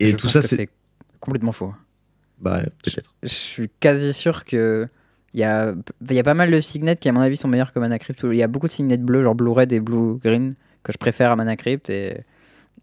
[0.00, 0.68] Et Je tout pense ça, que c'est.
[1.20, 1.72] complètement faux.
[2.40, 3.14] Bah, peut-être.
[3.22, 4.88] Je suis quasi sûr que
[5.34, 5.74] il y a,
[6.10, 8.20] y a pas mal de signets qui, à mon avis, sont meilleurs que Mana Crypt.
[8.24, 10.98] Il y a beaucoup de signets bleus, genre Blue Red et Blue Green, que je
[10.98, 11.90] préfère à Mana Crypt.
[11.90, 12.20] Et,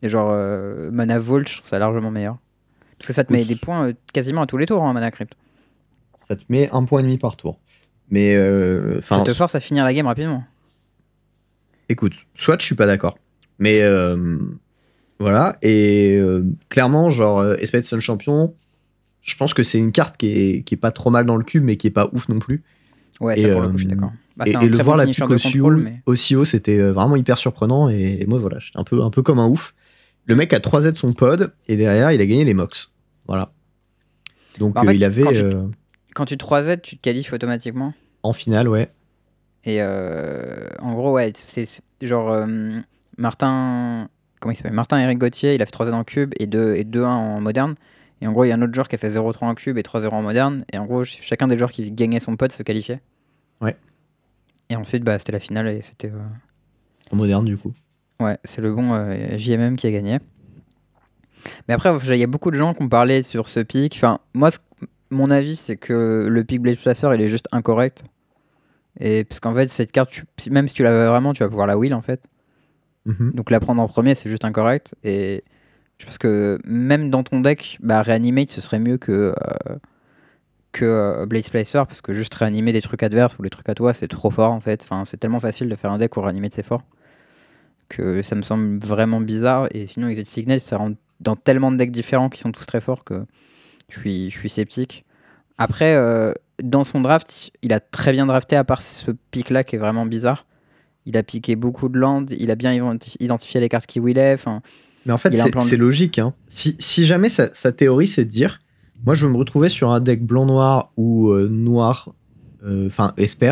[0.03, 2.37] et genre euh, Mana Vault, je trouve ça largement meilleur.
[2.97, 3.47] Parce que ça te met Oups.
[3.47, 5.33] des points euh, quasiment à tous les tours, hein, Mana Crypt.
[6.27, 7.59] Ça te met un point et demi par tour.
[8.09, 10.43] Mais, euh, Ça te force à finir la game rapidement.
[11.89, 13.17] écoute, soit je suis pas d'accord.
[13.59, 14.37] Mais euh,
[15.19, 16.21] voilà, et
[16.69, 18.53] clairement, genre, Espèce Sun Champion,
[19.23, 21.43] je pense que c'est une carte qui est, qui est pas trop mal dans le
[21.43, 22.63] cube, mais qui est pas ouf non plus.
[23.19, 24.11] Ouais, Et, ça pour le euh, coup, je suis d'accord.
[24.35, 26.91] Bah, et et le voir la pique aussi contrôle, haut, mais aussi haut, c'était euh,
[26.93, 27.89] vraiment hyper surprenant.
[27.89, 29.73] Et, et moi, voilà, j'étais un peu, un peu comme un ouf.
[30.25, 32.91] Le mec a 3 Z son pod, et derrière, il a gagné les Mox.
[33.27, 33.51] Voilà.
[34.59, 35.63] Donc, Bah, en euh, fait, il avait quand tu- euh,
[36.15, 37.93] quand tu 3Z, tu te qualifies automatiquement.
[38.23, 38.91] en finale, ouais.
[39.65, 41.67] Et euh, en gros, ouais, c'est
[42.01, 42.45] genre euh,
[43.17, 44.09] Martin.
[44.39, 44.73] Comment il s'appelle?
[44.73, 47.75] Martin Eric Gauthier, il a fait 3Z en cube et 2 et 2-1 en moderne.
[48.23, 49.77] Et en gros, il y a un autre joueur qui a fait 0-3 en cube
[49.77, 50.63] et 3-0 en moderne.
[50.71, 53.01] Et en gros, ch- chacun des joueurs qui gagnait son pote se qualifiait.
[53.59, 53.75] Ouais.
[54.69, 56.07] Et ensuite, bah, c'était la finale et c'était.
[56.09, 56.19] euh,
[57.11, 57.73] En moderne, du coup.
[58.21, 60.19] Ouais, c'est le bon euh, JMM qui a gagné.
[61.67, 63.93] Mais après, il y a beaucoup de gens qui ont parlé sur ce pic.
[63.97, 64.49] Enfin, moi,
[65.11, 68.03] mon avis, c'est que le pic Blade Placer, il est juste incorrect.
[68.99, 71.67] Et parce qu'en fait, cette carte, tu- même si tu l'avais vraiment, tu vas pouvoir
[71.67, 72.25] la wheel en fait.
[73.05, 73.31] Mhm.
[73.33, 74.95] Donc la prendre en premier, c'est juste incorrect.
[75.03, 75.43] Et
[75.97, 79.75] je pense que même dans ton deck, bah, Reanimate, ce serait mieux que, euh,
[80.71, 83.75] que euh, Blade Splicer, parce que juste réanimer des trucs adverses ou les trucs à
[83.75, 84.81] toi, c'est trop fort en fait.
[84.83, 86.83] Enfin, c'est tellement facile de faire un deck où Reanimate c'est fort
[87.89, 89.67] que ça me semble vraiment bizarre.
[89.71, 92.81] Et sinon, Exit Signal, ça rentre dans tellement de decks différents qui sont tous très
[92.81, 93.25] forts que
[93.89, 95.05] je suis, je suis sceptique.
[95.57, 99.75] Après, euh, dans son draft, il a très bien drafté, à part ce pic-là qui
[99.75, 100.45] est vraiment bizarre.
[101.05, 103.99] Il a piqué beaucoup de lands, il a bien identi- identifié les cartes qui.
[104.33, 104.61] Enfin,
[105.05, 105.29] Mais en fait,
[105.69, 106.19] c'est logique.
[106.19, 106.33] Hein.
[106.47, 108.59] Si, si jamais sa, sa théorie, c'est de dire
[109.05, 112.13] moi, je veux me retrouver sur un deck blanc-noir ou euh, noir,
[112.63, 113.51] euh, enfin, Esper,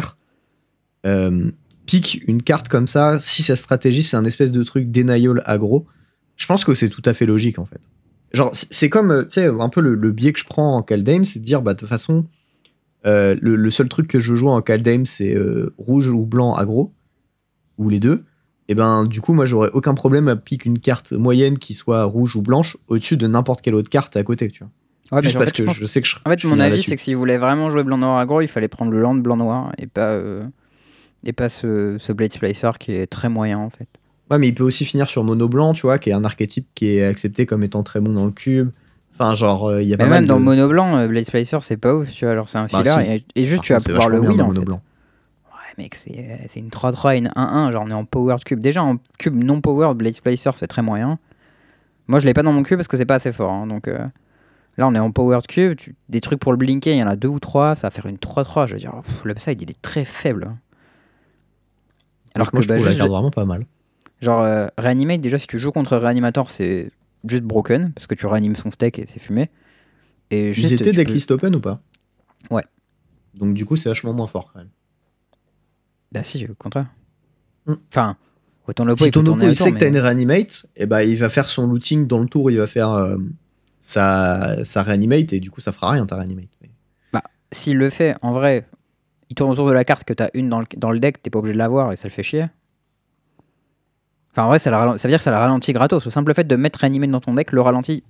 [1.05, 1.51] euh,
[1.85, 3.19] pique une carte comme ça.
[3.19, 5.85] Si sa stratégie, c'est un espèce de truc denial aggro,
[6.37, 7.81] je pense que c'est tout à fait logique, en fait.
[8.33, 11.25] Genre, c'est- comme, tu sais, un peu le, le biais que je prends en Kaldheim,
[11.25, 12.25] c'est de dire, bah, de toute façon,
[13.03, 15.35] le, le seul truc que je joue en Kaldheim, c'est
[15.77, 16.93] rouge ou blanc aggro,
[17.77, 18.23] ou les deux
[18.71, 22.03] et ben du coup moi j'aurais aucun problème à piquer une carte moyenne qui soit
[22.05, 24.71] rouge ou blanche au-dessus de n'importe quelle autre carte à côté, tu vois.
[25.17, 26.59] ouais, Juste en parce je que pense- je sais que je en fait, je mon
[26.59, 29.73] avis, c'est que s'il voulait vraiment jouer blanc-noir aggro, il fallait prendre le land blanc-noir
[29.77, 30.43] et pas, euh,
[31.25, 33.87] Et pas ce, ce Blade Splicer qui est très moyen en fait.
[34.31, 36.65] Ouais, mais il peut aussi finir sur Mono Blanc, tu vois, qui est un archétype
[36.73, 38.69] qui est accepté comme étant très bon dans le cube.
[39.13, 40.39] Enfin, genre, euh, il y a Mais pas même mal dans.
[40.39, 42.31] Mono Blanc, euh, Blade Splicer c'est pas ouf, tu vois.
[42.31, 44.41] Alors c'est un Bah, filler et, et juste Par tu vas contre, pouvoir le wheel
[44.41, 44.65] en Mono fait.
[44.65, 44.81] Blanc.
[45.77, 47.71] Mec, c'est euh, c'est une 3-3 et une 1-1.
[47.71, 48.59] Genre on est en powered cube.
[48.59, 51.17] Déjà en cube non powered, Blade Splicer c'est très moyen.
[52.07, 53.51] Moi je l'ai pas dans mon cube parce que c'est pas assez fort.
[53.51, 54.05] hein, donc euh,
[54.77, 55.77] là on est en powered cube.
[55.77, 57.75] tu- Des trucs pour le blinker, il y en a deux ou trois.
[57.75, 58.67] Ça va faire une 3-3.
[58.67, 60.45] Je veux dire, pff, l'upside il est très faible.
[60.49, 60.57] hein.
[62.35, 63.65] Alors Moi, que je bah, trouve juste- vraiment pas mal.
[64.21, 66.91] Genre, euh, Reanimate, déjà, si tu joues contre Reanimator, c'est
[67.27, 69.49] juste broken, parce que tu réanimes son steak et c'est fumé.
[70.29, 71.81] Et juste, Ils étaient decklist open ou pas?
[72.51, 72.63] Ouais.
[73.33, 74.69] Donc, du coup, c'est vachement moins fort quand même.
[76.11, 76.87] Bah si, au contraire.
[77.65, 77.75] Hmm.
[77.89, 78.17] Enfin,
[78.67, 81.17] autant le Si il ton il autour, sait que t'as une reanimate, et bah, il
[81.17, 83.17] va faire son looting dans le tour, il va faire euh,
[83.81, 86.49] sa, sa reanimate, et du coup, ça fera rien ta reanimate.
[86.61, 86.69] Mais-
[87.53, 88.65] S'il le fait, en vrai,
[89.29, 91.29] il tourne autour de la carte que t'as une dans le, dans le deck, t'es
[91.29, 92.47] pas obligé de l'avoir et ça le fait chier.
[94.31, 96.05] Enfin, en vrai, ça, la ça veut dire que ça la ralentit gratos.
[96.05, 98.03] Le simple fait de mettre Reanimate dans ton deck le ralentit.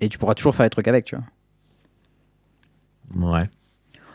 [0.00, 1.24] Et tu pourras toujours faire les trucs avec, tu vois.
[3.32, 3.48] Ouais.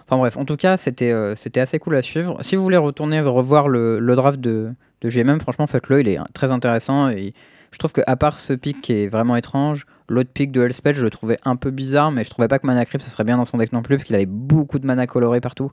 [0.09, 2.37] Enfin bref, en tout cas, c'était euh, c'était assez cool à suivre.
[2.41, 6.17] Si vous voulez retourner revoir le, le draft de, de GMM, franchement, faites-le, il est
[6.33, 7.09] très intéressant.
[7.09, 7.33] Et
[7.71, 11.03] je trouve qu'à part ce pic qui est vraiment étrange, l'autre pic de Hellspell, je
[11.03, 13.37] le trouvais un peu bizarre, mais je trouvais pas que Mana Crypt, ce serait bien
[13.37, 15.71] dans son deck non plus, parce qu'il avait beaucoup de mana coloré partout.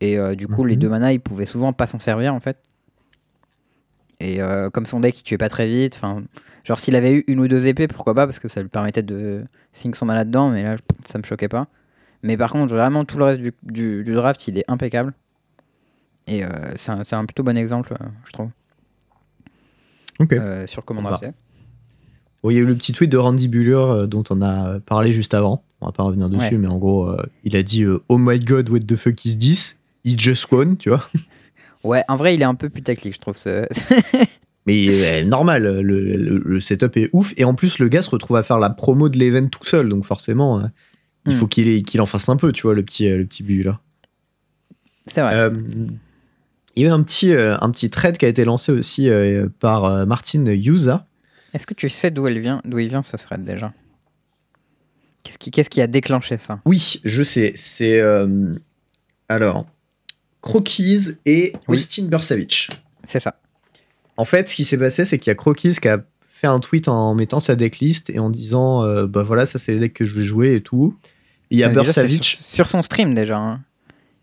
[0.00, 0.80] Et euh, du coup, les Mhm.
[0.80, 2.58] deux mana, il pouvait souvent pas s'en servir, en fait.
[4.20, 6.22] Et euh, comme son deck, il tuait pas très vite, enfin...
[6.64, 9.02] Genre s'il avait eu une ou deux épées, pourquoi pas, parce que ça lui permettait
[9.02, 10.76] de sync son mana dedans, mais là,
[11.08, 11.66] ça me choquait pas.
[12.22, 15.12] Mais par contre, vraiment, tout le reste du, du- du draft, il est impeccable.
[16.28, 18.48] Et euh, c'est un, c'est un plutôt bon exemple, euh, je trouve,
[20.20, 20.32] Ok.
[20.34, 21.30] euh, sur comment drafter.
[22.42, 24.78] Bon, il y a eu le petit tweet de Randy Buller euh, dont on a
[24.80, 25.64] parlé juste avant.
[25.80, 26.58] On va pas revenir dessus, Ouais.
[26.58, 29.36] mais en gros, euh, il a dit euh, Oh my god, what the fuck is
[29.38, 29.76] this?
[30.04, 31.08] He just won, tu vois.
[31.84, 33.36] Ouais, en vrai, il est un peu putaclic, je trouve.
[33.36, 33.66] Ce...
[34.66, 35.82] Mais euh, normal, le,
[36.16, 37.34] le- le setup est ouf.
[37.36, 39.88] Et en plus, le gars se retrouve à faire la promo de l'event tout seul.
[39.88, 40.62] Donc forcément, euh,
[41.26, 41.38] il Hmm.
[41.38, 43.42] faut qu'il ait- qu'il en fasse un peu, tu vois, le petit, euh, le petit
[43.42, 43.80] but là.
[45.06, 45.34] c'est vrai.
[45.34, 45.50] Euh,
[46.76, 49.08] il y a eu un petit, euh, un petit thread qui a été lancé aussi
[49.60, 51.06] par Martin Yusa.
[51.54, 53.72] Est-ce que tu sais d'où elle vient, d'où il vient ce thread déjà?
[55.22, 56.60] Qu'est-ce qui, qu'est-ce qui a déclenché ça?
[56.64, 57.52] Oui, je sais.
[57.56, 58.00] C'est.
[58.00, 58.54] euh,
[59.28, 59.66] alors.
[60.40, 61.76] Croquise et Oui.
[61.76, 62.68] Austin Bursavich.
[63.06, 63.38] C'est ça.
[64.16, 66.04] En fait, ce qui s'est passé, c'est qu'il y a Croquise qui a
[66.40, 69.72] fait un tweet en mettant sa decklist et en disant euh, Bah voilà, ça c'est
[69.72, 70.96] les decks que je vais jouer et tout.
[71.52, 73.38] Il y a Bursavich sur, sur son stream déjà.
[73.38, 73.60] hein.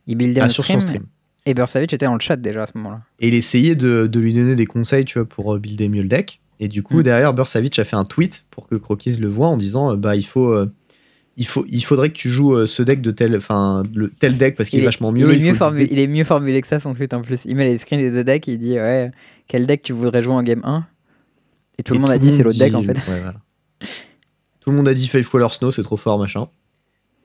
[0.08, 1.04] Il buildait ah, un sur stream, son stream.
[1.46, 3.02] et Bursavich était dans le chat déjà à ce moment-là.
[3.20, 6.02] Et il essayait de, de lui donner des conseils, tu vois, pour euh, builder mieux
[6.02, 6.42] le deck.
[6.60, 7.04] Et du coup, Mm.
[7.04, 10.16] derrière, Bursavich a fait un tweet pour que Croquise le voit en disant euh, Bah
[10.16, 10.50] il faut.
[10.52, 10.72] euh,
[11.38, 14.38] il, faut, il faudrait que tu joues euh, ce deck de tel, enfin, le- tel
[14.38, 15.26] deck parce qu'il est, vachement mieux.
[15.28, 17.46] Il est, il mieux formu- il est mieux formulé que ça son tweet en plus.
[17.46, 19.12] Il met les screens des deux decks et il dit ouais
[19.48, 20.86] quel deck tu voudrais jouer en game 1
[21.78, 22.98] Et tout le monde a dit c'est l'autre deck en fait.
[23.08, 23.36] ouais, voilà.
[24.60, 26.48] Tout le monde a dit Five Color Snow, c'est trop fort, machin.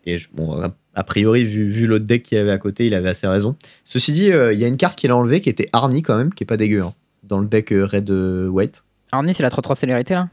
[0.07, 0.61] Et je- bon,
[0.95, 3.57] a- priori, vu, vu l'autre deck qu'il avait à côté, il avait assez raison.
[3.85, 6.17] Ceci dit, euh, il y a une carte qu'il a enlevée qui était Arnie quand
[6.17, 8.83] même, qui est pas dégueu, hein, dans le deck euh, Red euh, White.
[9.13, 10.29] Arnie c'est la 3-3 célérité là?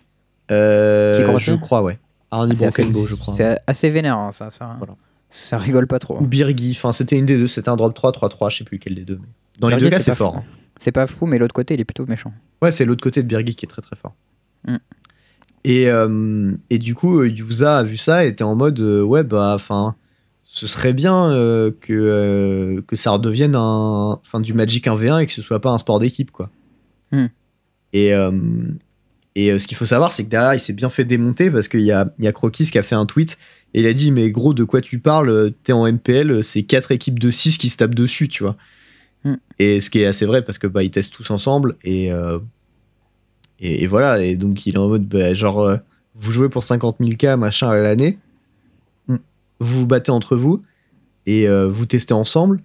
[0.52, 2.00] Euh, je hein crois, ouais.
[2.32, 3.34] Arnie C'est assez, Broken je crois.
[3.36, 4.50] c'est assez vénère hein, ça.
[4.50, 4.96] Ça, Voilà.
[5.30, 6.18] ça rigole pas trop.
[6.20, 8.64] Ou Birgi, enfin c'était une des deux, c'était un drop 3, 3, 3, je sais
[8.64, 9.20] plus lequel des deux.
[9.22, 9.28] Mais...
[9.60, 10.34] Dans les deux cas, c'est fort.
[10.34, 10.40] fou.
[10.40, 10.44] hein.
[10.80, 12.34] C'est pas fou mais l'autre côté il est plutôt méchant.
[12.62, 14.16] Ouais, c'est l'autre côté de Birgi qui est très très fort.
[14.68, 14.78] Mm.
[15.64, 19.04] Et, euh, et du coup, euh, Yusa a vu ça et était en mode euh,
[19.04, 19.96] ouais, bah, enfin,
[20.44, 25.28] ce serait bien euh, que, euh, que ça redevienne un, enfin, du Magic 1v1 et
[25.28, 26.50] que ce soit pas un sport d'équipe, quoi.
[27.12, 27.28] Mm.
[27.94, 28.32] Et, euh,
[29.36, 31.82] et ce qu'il faut savoir, c'est que derrière, il s'est bien fait démonter parce qu'il
[31.82, 33.38] y a, y a Crokis qui a fait un tweet
[33.74, 35.52] et il a dit Mais gros, de quoi tu parles?
[35.64, 38.58] T'es en MPL, c'est quatre équipes de 6 qui se tapent dessus, tu vois.
[39.24, 39.36] Mm.
[39.60, 42.12] Et ce qui est assez vrai parce que bah, ils testent tous ensemble et,
[43.62, 44.22] et, et voilà.
[44.22, 45.78] Et donc il est en mode bah, genre, euh,
[46.16, 48.18] vous jouez pour 50 000 K machin à l'année,
[49.08, 49.16] Mm.
[49.60, 50.64] vous vous battez entre vous
[51.26, 52.62] et euh, vous testez ensemble.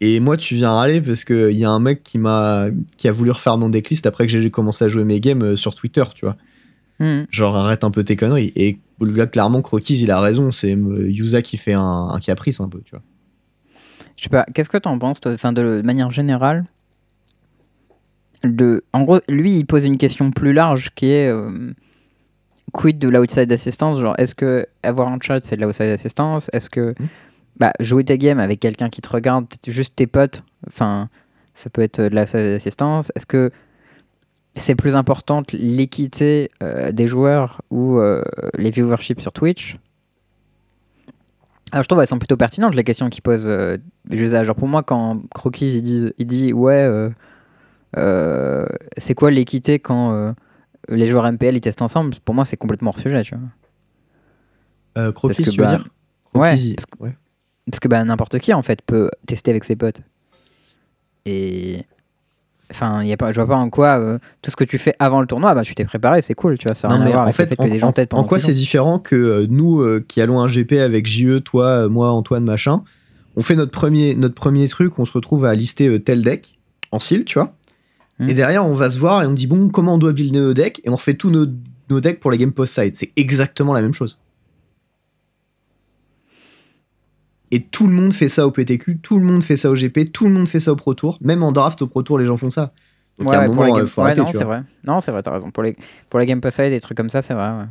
[0.00, 3.12] Et moi, tu viens râler parce qu'il y a un mec qui m'a qui a
[3.12, 6.04] voulu refaire mon decklist après que j'ai commencé à jouer mes games euh, sur Twitter,
[6.14, 6.36] tu vois.
[7.00, 7.24] Hmm.
[7.30, 8.52] Genre, arrête un peu tes conneries.
[8.54, 10.50] Et là, clairement, Crokis, il a raison.
[10.52, 13.02] C'est Yusa qui fait un, un caprice un peu, tu vois.
[14.16, 16.64] Je sais pas, qu'est-ce que t'en penses, toi, enfin, de manière générale
[18.44, 18.84] de...
[18.92, 21.72] En gros, lui, il pose une question plus large qui est euh,
[22.72, 23.98] quid de l'outside assistance?
[24.00, 26.50] Genre, est-ce que avoir un chat, c'est de l'outside assistance?
[26.52, 27.08] Est-ce que Mhm.
[27.58, 31.08] bah, jouer tes games avec quelqu'un qui te regarde, peut-être juste tes potes, enfin,
[31.54, 33.50] ça peut être de l'outside assistance Est-ce que
[34.56, 38.22] c'est plus important l'équité euh, des joueurs ou euh,
[38.56, 39.78] les viewerships sur Twitch?
[41.70, 43.46] Alors, je trouve elles sont plutôt pertinentes les questions qu'ils posent.
[43.46, 43.76] euh,
[44.10, 47.10] genre pour moi, quand Croquis il dit, il dit ouais, euh, euh,
[47.96, 50.32] c'est quoi l'équité quand euh,
[50.88, 52.14] les joueurs MPL ils testent ensemble?
[52.24, 53.44] Pour moi, c'est complètement hors sujet, tu vois.
[54.98, 55.84] Euh, croquis, Parce que, tu veux bah, dire?
[56.34, 57.16] ouais, parce ouais.
[57.70, 60.00] Parce que bah, n'importe qui en fait peut tester avec ses potes.
[61.26, 61.82] Et
[62.70, 64.94] enfin, y a pas, je vois pas en quoi euh, tout ce que tu fais
[64.98, 66.74] avant le tournoi, bah tu t'es préparé, c'est cool, tu vois.
[66.74, 67.78] Ça a Non, rien à mais voir en avec fait, le fait en, que des
[67.78, 70.48] gens en- t'aident en pendant quoi c'est différent que euh, nous euh, qui allons un
[70.48, 72.82] GP avec JE, toi, euh, moi, Antoine, machin,
[73.36, 76.58] on fait notre premier, notre premier truc, on se retrouve à lister euh, tel deck
[76.90, 77.52] en seal, tu vois?
[78.18, 78.28] Hmm.
[78.28, 80.54] Et derrière, on va se voir et on dit, bon, comment on doit builder nos
[80.54, 81.46] decks Et on refait tous nos,
[81.90, 82.94] nos decks pour les game post-side.
[82.96, 84.18] C'est exactement la même chose.
[87.50, 90.12] Et tout le monde fait ça au PTQ, tout le monde fait ça au GP,
[90.12, 91.18] tout le monde fait ça au Pro Tour.
[91.22, 92.72] Même en draft au Pro Tour, les gens font ça.
[93.18, 93.86] Donc Ouais, à un pour moment, les game...
[93.86, 94.62] faut ouais, non, c'est vrai.
[94.84, 95.50] Non, c'est vrai, t'as raison.
[95.50, 95.76] Pour les,
[96.10, 97.48] pour les game post side, des trucs comme ça, c'est vrai.
[97.48, 97.64] ouais.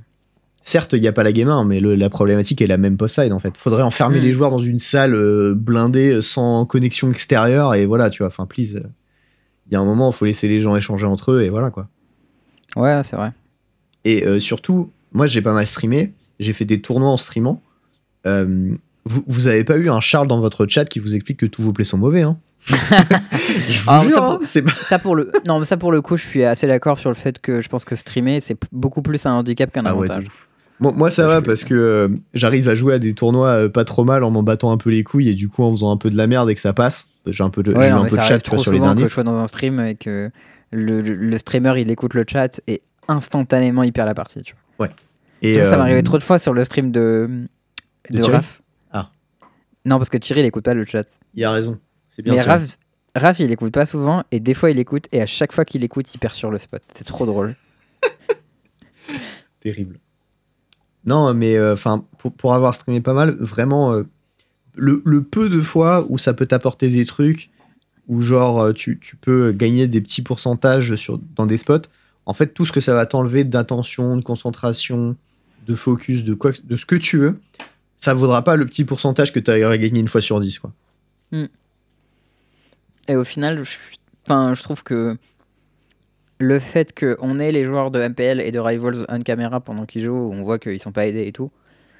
[0.63, 2.97] Certes, il n'y a pas la game 1, mais le- la problématique est la même
[2.97, 3.55] post-side en fait.
[3.55, 4.23] Faudrait enfermer Mm.
[4.23, 8.27] les joueurs dans une salle euh, blindée euh, sans connexion extérieure et voilà, tu vois.
[8.27, 8.81] Enfin, please.
[9.69, 11.69] Il y a un moment, il faut laisser les gens échanger entre eux et voilà
[11.71, 11.87] quoi.
[12.75, 13.31] Ouais, c'est vrai.
[14.05, 17.61] Et euh, surtout, moi j'ai pas mal streamé, j'ai fait des tournois en streamant.
[18.25, 18.73] Euh,
[19.05, 21.61] vous, vous avez pas eu un Charles dans votre chat qui vous explique que tous
[21.61, 22.37] vos plays sont mauvais, hein?
[22.67, 26.01] Je vous Ah, jure, ça hein, pas- Ça pour le, non, mais ça pour le
[26.01, 29.01] coup, je suis assez d'accord sur le fait que je pense que streamer, c'est beaucoup
[29.01, 30.25] plus un handicap qu'un Ah avantage.
[30.79, 33.69] Moi, moi, ça Ouais, va parce que euh, j'arrive à jouer à des tournois euh,
[33.69, 35.91] pas trop mal en m'en battant un peu les couilles et du coup en faisant
[35.91, 37.07] un peu de la merde et que ça passe.
[37.25, 38.91] J'ai un peu de, Ouais, non, un peu de ça chat trop sur les souvent
[38.91, 39.09] que derniers.
[39.09, 40.29] je sois dans un stream et que
[40.71, 44.41] le, le- le streamer il écoute le chat et instantanément il perd la partie.
[44.43, 44.87] Tu vois.
[45.41, 47.45] Et, ça, ça euh, m'arrivait trop de fois sur le stream de,
[48.09, 48.61] De de, Raph.
[48.91, 49.09] Ah.
[49.85, 51.05] Non, parce que Thierry il écoute pas le chat.
[51.33, 51.77] Il a raison.
[52.09, 52.41] C'est bien mais.
[52.41, 52.77] Raph,
[53.15, 55.83] Raph il écoute pas souvent et des fois il écoute et à chaque fois qu'il
[55.83, 56.81] écoute il perd sur le spot.
[56.93, 57.55] C'est trop drôle.
[59.61, 59.99] Terrible.
[61.07, 64.03] Non, mais enfin, pour, pour avoir streamé pas mal, vraiment, euh,
[64.75, 67.49] le, le peu de fois où ça peut t'apporter des trucs,
[68.09, 71.87] où genre euh, tu, tu peux gagner des petits pourcentages sur, dans des spots,
[72.25, 75.15] en fait, tout ce que ça va t'enlever d'attention, de concentration,
[75.65, 77.39] de focus, de, quoi, de ce que tu veux,
[78.01, 80.59] ça vaudra pas le petit pourcentage que tu aurais gagné une fois sur 10.
[80.59, 80.73] Quoi.
[83.07, 83.77] Et au final, je,
[84.27, 85.17] je trouve que
[86.39, 90.03] le fait qu'on ait les joueurs de MPL et de Rivals on caméra pendant qu'ils
[90.03, 91.51] jouent, où on voit qu'ils sont pas aidés et tout,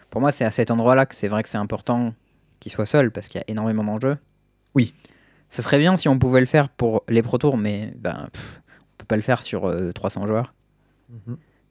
[0.09, 2.13] pour moi, c'est à cet endroit-là que c'est vrai que c'est important
[2.59, 4.17] qu'ils soient seuls parce qu'il y a énormément d'enjeux.
[4.75, 4.93] Oui.
[5.49, 8.61] Ce serait bien si on pouvait le faire pour les Pro Tours, mais ben, pff,
[8.67, 10.53] on peut pas le faire sur euh, 300 joueurs.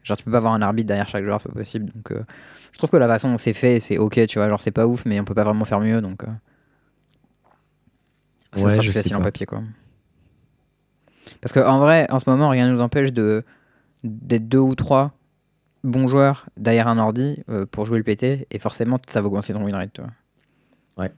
[0.02, 1.90] Genre, tu peux pas avoir un arbitre derrière chaque joueur, c'est pas possible.
[1.92, 2.24] Donc, euh,
[2.72, 4.48] je trouve que la façon dont c'est fait, c'est ok, tu vois.
[4.48, 6.00] Genre, c'est pas ouf, mais on peut pas vraiment faire mieux.
[6.00, 6.26] Donc, euh,
[8.54, 9.62] ça Ouais, sera plus facile en papier, quoi.
[11.40, 13.44] Parce qu'en vrai, en ce moment, rien ne nous empêche de
[14.04, 15.12] d'être deux ou trois
[15.82, 19.52] bons joueurs derrière un ordi euh, pour jouer le PT, et forcément, ça va augmenter
[19.52, 20.10] ton win rate, tu vois.
[20.96, 21.12] Ouais.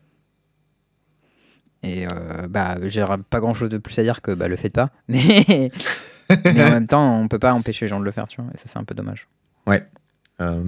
[1.83, 4.73] Et euh, bah, j'ai pas grand chose de plus à dire que bah, le faites
[4.73, 5.71] pas, mais,
[6.45, 8.51] mais en même temps, on peut pas empêcher les gens de le faire, tu vois,
[8.55, 9.29] et ça, c'est un peu dommage.
[10.41, 10.63] Euh,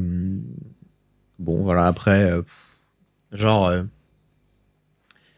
[1.39, 2.43] bon, voilà, après, euh,
[3.33, 3.73] genre,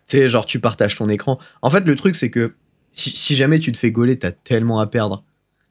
[0.06, 1.38] tu sais, genre, tu partages ton écran.
[1.60, 2.54] En fait, le truc, c'est que
[2.92, 5.24] si, si jamais tu te fais gauler, t'as tellement à perdre.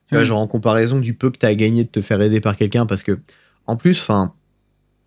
[0.08, 0.26] Tu vois, Mm.
[0.26, 2.84] genre, en comparaison du peu que t'as à gagner de te faire aider par quelqu'un,
[2.86, 3.18] parce que,
[3.66, 4.34] en plus, enfin,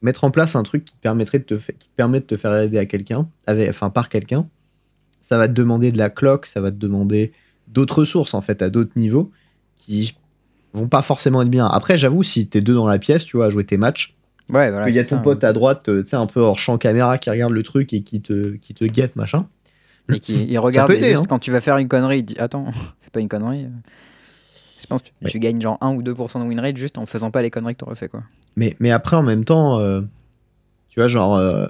[0.01, 2.25] mettre en place un truc qui te permettrait de te, fa- qui te permet de
[2.25, 4.47] te faire aider à quelqu'un, enfin, par quelqu'un,
[5.27, 7.33] ça va te demander de la cloque, ça va te demander
[7.67, 9.31] d'autres ressources, en fait, à d'autres niveaux,
[9.75, 10.15] qui
[10.73, 11.65] vont pas forcément être bien.
[11.67, 14.15] Après, j'avoue, si t'es deux dans la pièce, tu vois, à jouer tes matchs,
[14.49, 14.87] Ouais, voilà.
[14.89, 15.21] il y a ton ça.
[15.21, 17.93] pote à droite, euh, tu sais, un peu hors champ caméra qui regarde le truc
[17.93, 19.47] et qui te, qui te guette, machin.
[20.13, 21.25] Et qui il regarde, peut et aider, juste hein.
[21.29, 23.67] quand tu vas faire une connerie, il dit Attends, fais pas une connerie.
[24.79, 25.31] Je pense que tu, Ouais.
[25.31, 27.73] tu gagnes genre 1 ou 2% de win rate juste en faisant pas les conneries
[27.73, 28.23] que t'aurais fait, quoi.
[28.55, 30.01] Mais, mais après, en même temps, euh,
[30.89, 31.67] tu vois, genre, euh,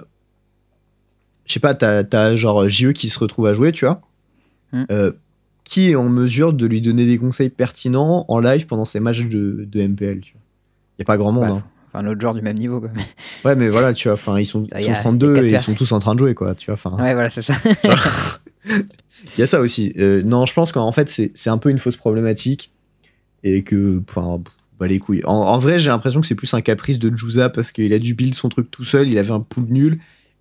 [1.46, 4.00] je sais pas, t'as, t'as genre JE qui se retrouve à jouer, tu vois.
[4.72, 4.84] Mm.
[4.90, 5.12] Euh,
[5.64, 9.24] qui est en mesure de lui donner des conseils pertinents en live pendant ses matchs
[9.24, 10.42] de, de MPL, tu vois.
[10.98, 11.44] Il y a pas grand monde.
[11.50, 11.64] Ouais, hein.
[11.96, 12.90] Enfin, un autre joueur du même niveau, quoi.
[13.44, 15.44] Ouais, mais voilà, tu vois, enfin, ils sont, ils sont a- y a 32 quatre
[15.44, 16.74] et ils sont tous en train de jouer, quoi, tu vois.
[16.74, 17.54] Enfin, Ouais, voilà, c'est ça.
[18.68, 19.92] Il y a ça aussi.
[19.98, 22.72] Euh, non, je pense qu'en fait, c'est un peu une fausse problématique.
[23.44, 24.40] Et que, enfin,
[24.80, 25.22] bah les couilles.
[25.24, 27.98] En, en vrai, j'ai l'impression que c'est plus un caprice de Juza parce qu'il a
[27.98, 29.08] dû build son truc tout seul.
[29.08, 29.98] Il avait un pool nul.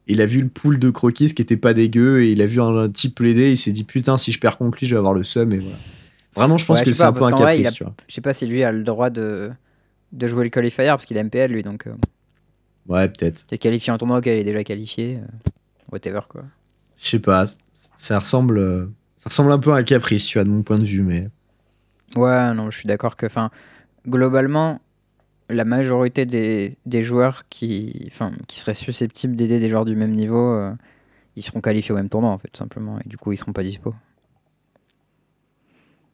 [0.08, 2.24] Il a vu le pool de Croquis qui était pas dégueu.
[2.24, 3.52] Et il a vu un, un type plaider.
[3.52, 5.52] Il s'est dit, putain, si je perds contre lui, je vais avoir le seum.
[5.54, 5.78] Et voilà.
[6.36, 7.70] Vraiment, je pense Ouais, que c'est un peu un caprice.
[8.08, 9.52] Je sais pas si lui a le droit de,
[10.16, 11.94] de jouer le qualifier parce qu'il est MPL, lui, donc euh,
[12.88, 13.46] Ouais, peut-être.
[13.52, 15.18] il est qualifié en tournoi auquel il est déjà qualifié.
[15.18, 15.50] euh,
[15.92, 16.44] whatever, quoi.
[16.98, 17.46] Je sais pas.
[17.98, 18.86] Ça ressemble, euh,
[19.20, 21.02] ça ressemble un peu à un caprice, tu vois, de mon point de vue.
[21.02, 21.30] Mais
[22.16, 23.50] Ouais, non, je suis d'accord que, enfin,
[24.08, 24.80] globalement,
[25.50, 28.10] la majorité des, des joueurs qui,
[28.48, 30.72] qui seraient susceptibles d'aider des joueurs du même niveau, euh,
[31.36, 33.00] ils seront qualifiés au même tournoi, en fait, simplement.
[33.06, 33.94] Et du coup, ils seront pas dispo.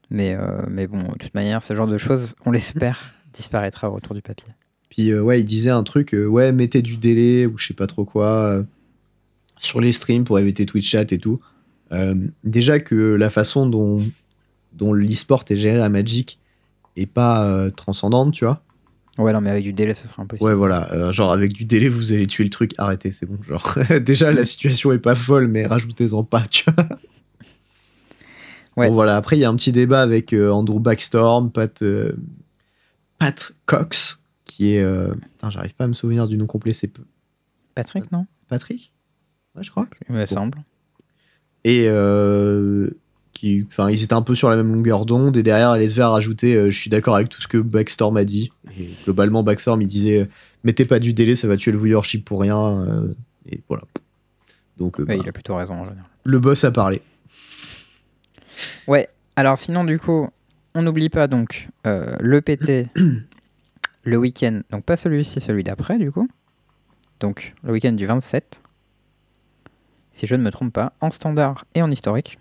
[0.09, 3.94] Mais, euh, mais bon, de toute manière, ce genre de choses, on l'espère, disparaîtra au
[3.94, 4.54] retour du papier.
[4.91, 7.74] Puis euh, ouais, il disait un truc, euh, ouais, mettez du délai ou je sais
[7.74, 8.63] pas trop quoi euh,
[9.58, 11.39] sur les streams pour éviter Twitch chat et tout.
[12.46, 14.02] Déjà que la façon dont,
[14.72, 16.39] dont l'e-sport est géré à Magic
[16.96, 18.63] est pas transcendante, tu vois.
[19.17, 20.48] Ouais, non, mais avec du délai, ça sera impossible.
[20.48, 23.38] Ouais, voilà, genre avec du délai, vous allez tuer le truc, arrêtez, c'est bon.
[23.44, 26.88] Genre, déjà la situation est pas folle, mais rajoutez-en pas, tu vois.
[28.78, 28.88] Ouais.
[28.88, 31.84] Bon, voilà, après il y a un petit débat avec Andrew Backstorm, Pat,
[33.21, 34.81] Pat Cox, qui est.
[34.81, 36.91] euh, putain, j'arrive pas à me souvenir du nom complet, c'est
[37.75, 38.25] Patrick, non?
[38.47, 38.91] Patrick?
[39.55, 39.88] Ouais, je crois.
[40.10, 40.57] Il me semble.
[41.63, 42.89] Et euh,
[43.34, 45.38] qui, enfin, ils étaient un peu sur la même longueur d'onde.
[45.38, 48.23] Et derrière, LSV a rajouté euh, Je suis d'accord avec tout ce que Backstorm a
[48.25, 48.49] dit.
[48.79, 50.27] Et globalement, Backstorm, il disait
[50.63, 52.81] Mettez pas du délai, ça va tuer le viewership pour rien.
[52.81, 53.13] euh,
[53.49, 53.84] et voilà.
[54.77, 56.05] Donc, euh, Ouais, bah, il a plutôt raison en général.
[56.23, 57.01] le boss a parlé.
[58.88, 60.29] Ouais, alors sinon, du coup,
[60.75, 62.88] on n'oublie pas donc euh, le PT
[64.03, 66.27] le week-end, donc pas celui-ci, celui d'après, du coup.
[67.19, 68.62] Donc le week-end du 27,
[70.13, 72.39] si je ne me trompe pas, en standard et en historique.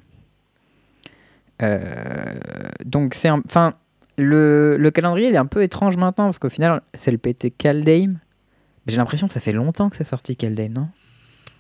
[1.62, 2.34] Euh,
[2.84, 3.42] donc c'est un.
[3.44, 3.74] Enfin,
[4.16, 7.52] le, le calendrier il est un peu étrange maintenant parce qu'au final, c'est le PT
[7.56, 8.18] Kaldheim.
[8.86, 10.88] J'ai l'impression que ça fait longtemps que c'est sorti Kaldheim, non?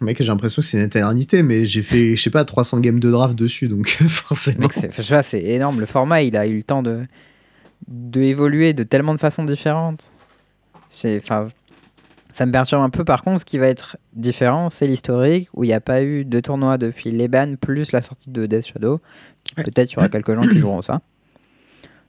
[0.00, 3.00] Mec, j'ai l'impression que c'est une éternité, mais j'ai fait, je sais pas, 300 games
[3.00, 4.60] de draft dessus, donc forcément.
[4.60, 5.78] Mec, c'est enfin, je vois, c'est énorme.
[5.78, 7.04] Le format, il a eu le temps de,
[7.88, 10.10] de évoluer de tellement de façons différentes.
[10.88, 11.48] C'est, enfin,
[12.32, 13.04] ça me perturbe un peu.
[13.04, 16.24] Par contre, ce qui va être différent, c'est l'historique, où il n'y a pas eu
[16.24, 19.00] de tournoi depuis l'Eban, plus la sortie de Death Shadow.
[19.58, 19.64] Ouais.
[19.64, 21.02] Peut-être il y aura quelques gens qui joueront ça.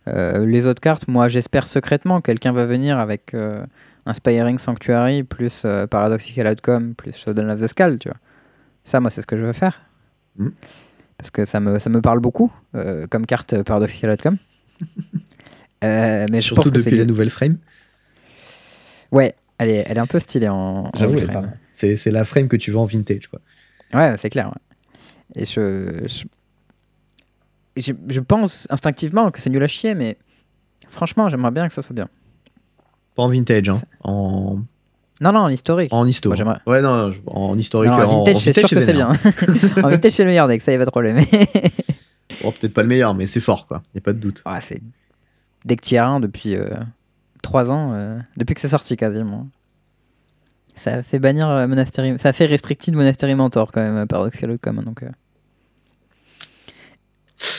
[0.08, 3.64] Euh, les autres cartes, moi, j'espère secrètement quelqu'un va venir avec euh,
[4.06, 8.18] Inspiring Sanctuary, plus euh, Paradoxical Outcome, plus Shadow of the Skull, tu vois.
[8.84, 9.82] Ça, moi, c'est ce que je veux faire.
[10.38, 10.54] Mhm.
[11.18, 14.38] Parce que ça me, ça me parle beaucoup, euh, comme carte Paradoxical Outcome.
[15.84, 16.92] Euh, mais je Surtout pense que c'est...
[16.92, 17.58] depuis la nouvelle frame.
[19.12, 21.18] Ouais, elle est, elle est un peu stylée en, J'avoue.
[21.74, 23.40] C'est c'est la frame que tu veux en vintage, quoi.
[23.92, 24.50] Ouais, c'est clair.
[24.50, 25.42] ouais.
[25.42, 26.26] Et je, je,
[27.78, 30.18] je, je pense instinctivement que c'est nul à chier, mais
[30.88, 32.10] franchement, j'aimerais bien que ça soit bien.
[33.16, 33.78] Pas en vintage, hein.
[34.04, 34.60] En,
[35.20, 35.94] Non, non, en historique.
[35.94, 36.30] en histo.
[36.30, 37.92] Moi, j'aimerais- ouais, non, je- en historique.
[37.92, 39.10] Non, en, en vintage, en c'est sûr que c'est bien.
[39.84, 41.20] en vintage, c'est le meilleur deck, ça y a pas de problème.
[42.42, 43.84] Bon, peut-être pas le meilleur, mais c'est fort, quoi.
[43.94, 44.42] Y a pas de doute.
[44.46, 44.82] Ah, c'est
[45.66, 46.56] deck tier 1 depuis
[47.44, 49.48] 3 ans, euh, depuis que c'est sorti quasiment.
[50.74, 54.06] Ça a fait bannir euh, Monastery, ça a fait restricted Monastery Mentor quand même, euh,
[54.08, 54.82] Paradoxical Outcome.
[54.84, 55.10] Donc, euh.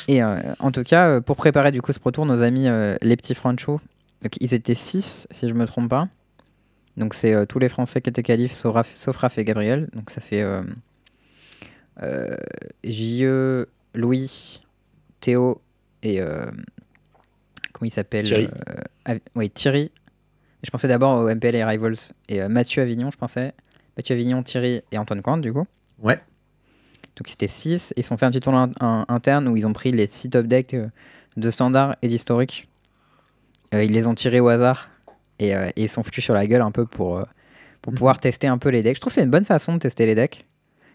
[0.08, 2.66] Et euh, en tout cas, euh, pour préparer du coup ce Pro Tour, nos amis
[2.68, 3.80] euh, les petits Francho,
[4.22, 6.08] donc ils étaient 6 si je me trompe pas.
[6.96, 9.88] Donc c'est euh, tous les Français qui étaient qualifs sauf Raph, sauf Raph et Gabriel.
[9.94, 10.62] Donc ça fait euh,
[12.02, 12.36] euh,
[12.84, 14.60] JE, Louis,
[15.20, 15.60] Théo
[16.02, 16.46] et euh,
[17.72, 18.48] comment il s'appelle Thierry.
[19.08, 19.90] euh, oui, Thierry.
[20.62, 21.96] Je pensais d'abord au MPL et Rivals
[22.28, 23.52] et Mathieu Avignon, je pensais.
[23.96, 25.66] Mathieu Avignon, Thierry et Antoine Quant, du coup.
[25.98, 26.20] Ouais.
[27.16, 27.92] Donc c'était 6.
[27.96, 30.76] Ils ont fait un petit un- interne où ils ont pris les 6 top decks
[31.36, 32.68] de standard et d'historique.
[33.74, 34.90] Euh, ils les ont tirés au hasard
[35.38, 37.24] et, euh, et ils sont foutus sur la gueule un peu pour, euh,
[37.80, 37.98] pour Mhm.
[37.98, 38.96] pouvoir tester un peu les decks.
[38.96, 40.44] Je trouve que c'est une bonne façon de tester les decks.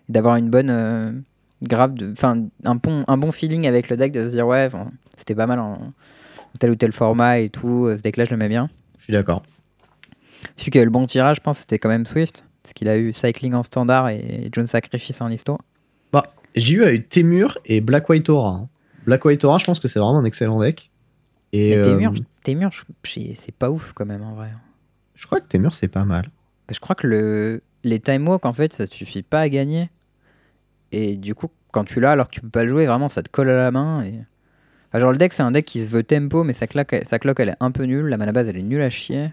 [0.10, 1.24] D'avoir une bonne.
[1.64, 4.70] grave Enfin, un, bon, un bon feeling avec le deck, de se dire ouais,
[5.18, 5.92] c'était pas mal en
[6.60, 7.90] tel ou tel format et tout.
[7.98, 8.70] Ce deck là, je le mets bien.
[9.00, 9.42] Je suis d'accord.
[10.56, 12.44] Celui qui a eu le bon tirage, je pense, c'était quand même Swift.
[12.64, 15.58] Parce qu'il a eu Cycling en standard et John Sacrifice en histo.
[16.14, 16.24] Bah,
[16.56, 18.50] a eu Temur et Black White Aura.
[18.52, 18.70] hein.
[19.06, 20.90] Black White Aura, je pense que c'est vraiment un excellent deck.
[21.54, 24.50] Et euh, Témur, Témur, je- c'est pas ouf quand même en vrai.
[25.16, 26.26] je crois que Temur, c'est pas mal.
[26.72, 29.90] Je crois que le, les time walk, en fait, ça te suffit pas à gagner.
[30.92, 33.24] Et du coup, quand tu l'as alors que tu peux pas le jouer, vraiment, ça
[33.24, 34.04] te colle à la main.
[34.04, 34.14] Et...
[34.90, 37.20] Enfin, genre, le deck, c'est un deck qui se veut tempo, mais sa, claque, sa
[37.20, 38.08] cloque, elle est un peu nulle.
[38.08, 39.32] La mana base, elle est nulle à chier.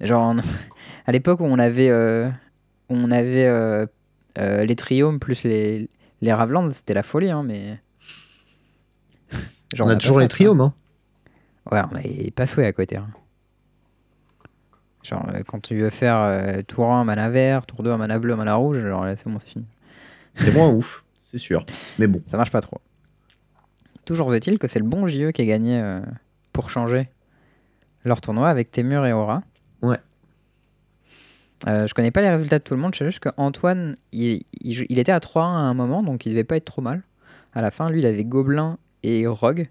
[0.00, 0.34] Genre,
[1.06, 2.28] à l'époque où on avait, euh,
[2.88, 3.86] on avait euh,
[4.38, 5.88] euh, les triomes plus les,
[6.20, 7.78] les Ravelands, c'était la folie, hein, mais.
[9.74, 10.60] Genre, on a toujours les triomes.
[10.60, 10.74] Hein.
[11.70, 12.96] Ouais, on avait pas souhait à côté.
[12.96, 13.08] hein.
[15.02, 18.18] Genre, euh, quand tu veux faire euh, tour 1 mana vert, tour 2 en mana
[18.18, 19.66] bleu, mana rouge, genre là, c'est bon, c'est fini.
[20.36, 21.66] C'est moins ouf, c'est sûr.
[21.98, 22.22] Mais bon.
[22.30, 22.80] Ça marche pas trop.
[24.04, 26.00] Toujours est-il que c'est le bon JE qui a gagné euh,
[26.52, 27.08] pour changer
[28.04, 29.42] leur tournoi avec Temur et Aura.
[29.82, 29.98] Ouais.
[31.68, 34.42] Euh, je connais pas les résultats de tout le monde, je sais juste qu'Antoine, il,
[34.62, 37.02] il était à 3-1 à un moment, donc il devait pas être trop mal.
[37.54, 39.68] À la fin, lui, il avait Gobelin et Rogue.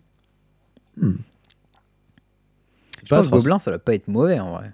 [0.98, 1.14] Hmm.
[3.04, 3.32] Je pas pense que.
[3.32, 4.72] Gobelin, ça doit pas être mauvais en vrai.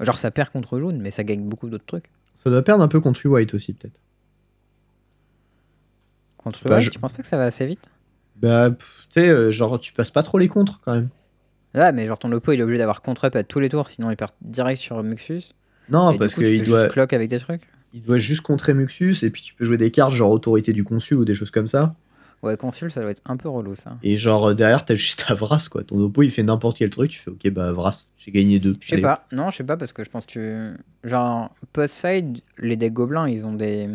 [0.00, 2.10] Genre, ça perd contre jaune, mais ça gagne beaucoup d'autres trucs.
[2.34, 4.00] Ça doit perdre un peu contre White aussi, peut-être.
[6.38, 7.88] Contre Bah, White, je- tu penses pas que ça va assez vite?
[8.36, 11.08] Bah, tu sais, euh, genre, tu passes pas trop les contres quand même.
[11.74, 14.10] Ah, mais genre ton Lopo, il est obligé d'avoir contre-up à tous les tours, sinon
[14.10, 15.54] il perd direct sur Muxus.
[15.88, 17.68] Non, Et parce qu'il doit, clock avec des trucs.
[17.92, 20.84] il doit juste contrer Muxus, et puis tu peux jouer des cartes genre autorité du
[20.84, 21.94] consul ou des choses comme ça.
[22.44, 23.96] Ouais, consul, ça doit être un peu relou ça.
[24.02, 25.82] Et genre, euh, derrière, t'as juste à Vras, quoi.
[25.82, 28.74] Ton oppo, il fait n'importe quel truc, tu fais, ok, bah, Vras, j'ai gagné deux.
[28.80, 31.08] Je sais pas, non, je sais pas parce que je pense que tu.
[31.08, 33.88] Genre, post-side, les decks gobelins, ils ont des.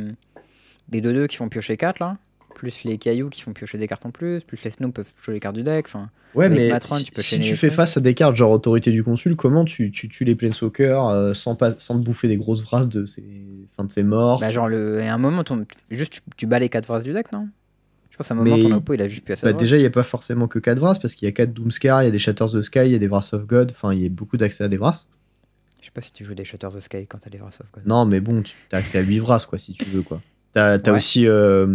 [0.89, 2.17] Des 2-2 qui font piocher 4 là.
[2.55, 4.43] Plus les cailloux qui font piocher des cartes en plus.
[4.43, 5.85] Plus les snows peuvent jouer les cartes du deck.
[5.85, 7.77] Enfin, Ouais, mais Matron, si, tu peux si tu fais trucs.
[7.77, 11.33] face à des cartes genre autorité du consul, comment tu, tu tues les planeswalkers euh,
[11.33, 13.23] sans, pas, sans te bouffer des grosses Vras de ses,
[13.71, 14.39] enfin, de ses morts?
[14.39, 15.01] Bah, genre, le...
[15.01, 15.65] à un moment, ton...
[15.89, 17.47] juste tu, tu bats les 4 phrases du deck, non?
[18.19, 20.03] Pense à un moment, Mais- il a juste pu Bah, déjà, il n'y a pas
[20.03, 22.53] forcément que 4 Vras, parce qu'il y a 4 Doomskar, il y a des Shatters
[22.55, 24.63] of Sky, il y a des Vras of God, enfin, il y a beaucoup d'accès
[24.63, 25.05] à des Vras.
[25.79, 27.67] Je sais pas si tu joues des Shatters of Sky quand t'as les Wrath of
[27.73, 27.83] God.
[27.85, 30.21] Non, mais bon, tu as accès à 8 Vras, quoi, si tu veux, quoi.
[30.53, 30.89] T'as Ouais.
[30.91, 31.65] aussi euh,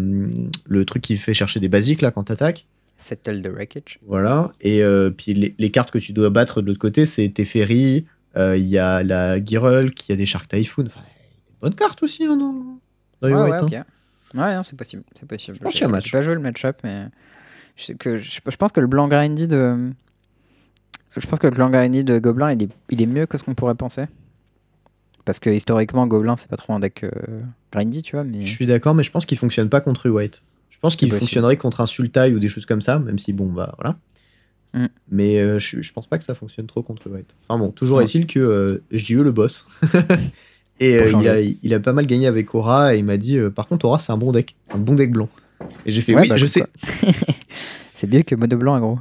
[0.67, 2.67] le truc qui fait chercher des basiques, là, quand t'attaques.
[2.97, 3.99] Settle the Wreckage.
[4.07, 4.53] Voilà.
[4.61, 8.05] Et euh, puis les, les cartes que tu dois battre de l'autre côté, c'est Teferi,
[8.37, 9.57] euh, il y a la il y
[10.13, 10.85] a des Shark Typhoon.
[10.87, 12.53] Enfin, des bonnes cartes aussi hein, dans,
[13.21, 13.85] dans Ouais, ouais, hein.
[14.35, 15.03] Ouais, non, c'est possible.
[15.19, 15.59] C'est possible.
[15.59, 16.05] pense J'ai- qu'il y a match.
[16.07, 17.07] J'ai pas joué le match-up, mais
[17.77, 19.91] je, sais que, je, je pense que le blanc grindy de.
[21.17, 23.45] Je pense que le blanc grindy de Gobelin, il est, il est mieux que ce
[23.45, 24.07] qu'on pourrait penser.
[25.25, 27.11] Parce que historiquement, Gobelin, c'est pas trop un deck euh,
[27.73, 28.25] grindy, tu vois.
[28.25, 28.45] Mais...
[28.45, 30.43] Je suis d'accord, mais je pense qu'il fonctionne pas contre White.
[30.71, 33.47] Je pense qu'il fonctionnerait contre un Sultai ou des choses comme ça, même si, bon,
[33.47, 33.97] bah voilà.
[34.75, 34.87] Mm.
[35.11, 37.35] Mais euh, je, je pense pas que ça fonctionne trop contre White.
[37.49, 39.67] Enfin bon, toujours est-il que euh, JE le boss.
[40.81, 43.37] et euh, il, a, il a pas mal gagné avec Aura et il m'a dit
[43.39, 45.29] euh, par contre Aura c'est un bon deck, un bon deck blanc.
[45.87, 46.65] Et j'ai fait Ouais, oui, bah, je sais.
[47.95, 48.99] c'est mieux que mono blanc, gros.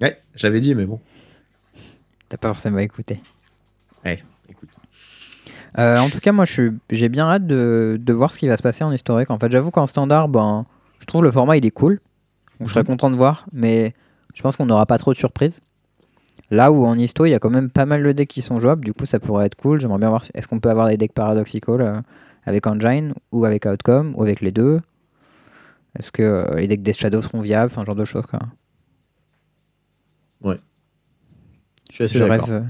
[0.00, 1.00] Ouais, j'avais dit mais bon.
[2.28, 3.20] T'as pas forcément écouté.
[4.48, 4.68] Écoute.
[5.78, 8.46] Euh, en tout cas, moi, je suis- j'ai bien hâte de, de voir ce qui
[8.48, 9.30] va se passer en historique.
[9.30, 10.64] En fait, j'avoue qu'en standard, ben,
[11.00, 12.00] je trouve le format il est cool.
[12.58, 12.86] Donc, je serais Mhm.
[12.86, 13.94] content de voir, mais
[14.34, 15.60] je pense qu'on n'aura pas trop de surprises.
[16.50, 18.60] Là où en histo, il y a quand même pas mal de decks qui sont
[18.60, 19.80] jouables, du coup, ça pourrait être cool.
[19.80, 22.00] J'aimerais bien voir est-ce qu'on peut avoir des decks paradoxical euh,
[22.44, 24.80] avec Engine ou avec Outcome ou avec les deux?
[25.98, 28.26] Est-ce que euh, les decks Death Shadow seront viables, enfin, genre de choses.
[28.26, 28.38] Quoi.
[31.90, 32.60] Je suis assez Je rêve, euh,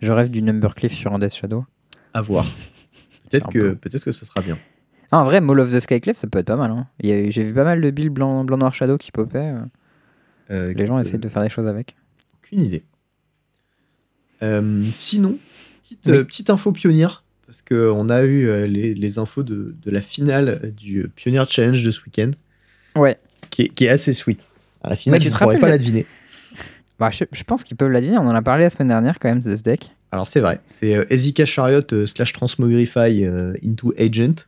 [0.00, 1.64] je rêve du Number Cliff sur un Death Shadow.
[2.14, 2.44] À voir.
[3.30, 3.74] Peut-être que peu.
[3.74, 4.56] peut-être que ce sera bien.
[5.10, 6.70] Ah, en vrai, Maul of the Skyclef, ça peut être pas mal.
[6.70, 6.86] hein.
[7.02, 9.38] J'ai vu pas mal de builds blanc, blanc noir shadow qui popaient.
[9.54, 9.60] euh.
[10.50, 11.96] Euh, Les gens euh, essaient de faire des choses avec.
[12.36, 12.84] Aucune idée.
[14.42, 15.36] Euh, sinon,
[15.82, 16.24] petite, Oui.
[16.24, 20.72] petite info pionnière, parce qu'on a eu euh, les, les infos de, de la finale
[20.76, 22.30] du Pioneer Challenge de ce week-end,
[22.96, 23.18] Ouais.
[23.50, 24.46] qui est, qui est assez sweet.
[24.82, 26.06] À la finale, Mais tu ne pourrais pas le- la deviner.
[26.98, 28.16] Bah, je, je pense qu'ils peuvent l'adiviner.
[28.16, 29.90] On en a parlé la semaine dernière quand même de ce deck.
[30.12, 34.46] Alors c'est vrai, c'est euh, Ezika Chariot euh, slash Transmogrify euh, into Agent.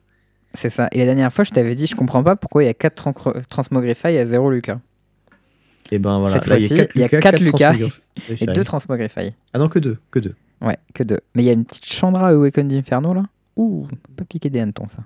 [0.55, 0.89] C'est ça.
[0.93, 3.45] Et la dernière fois, je t'avais dit, je comprends pas pourquoi il y a 4
[3.51, 4.79] Transmogrify à 0 Lucas.
[5.91, 7.75] Et ben voilà, Cette là il y a fois-ci, 4 il y a Lucas.
[8.29, 9.33] Et 2 Transmogrify.
[9.55, 10.35] Ah non, que deux, que deux.
[10.61, 11.19] Ouais, que 2.
[11.35, 13.25] Mais il y a une petite Chandra Awakened Inferno là.
[13.57, 15.03] Ouh, on peut piquer des hannetons ça.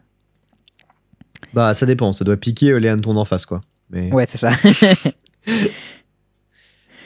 [1.55, 3.61] Bah ça dépend, ça doit piquer euh, les hannetons d'en face quoi.
[3.91, 4.13] Mais...
[4.13, 4.51] Ouais, c'est ça.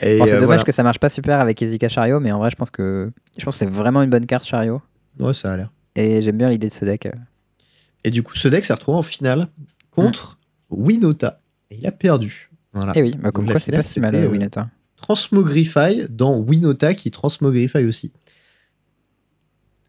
[0.01, 0.63] Et Bon, c'est euh, dommage voilà.
[0.63, 3.43] que ça marche pas super avec Ezika Chariot, mais en vrai, je pense que je
[3.43, 4.81] pense c'est vraiment une bonne carte Chariot.
[5.19, 5.71] Ouais, ça a l'air.
[5.95, 7.07] Et j'aime bien l'idée de ce deck.
[7.07, 7.11] euh.
[8.03, 9.47] Et du coup, ce deck s'est retrouvé en finale
[9.89, 10.37] contre
[10.69, 11.41] Winota.
[11.71, 12.46] Et il a perdu.
[12.73, 12.93] Voilà.
[12.95, 14.69] Eh oui, bah, comme Donc, quoi c'est pas si mal euh, euh, Winota.
[14.97, 18.11] Transmogrify dans Winota qui transmogrify aussi.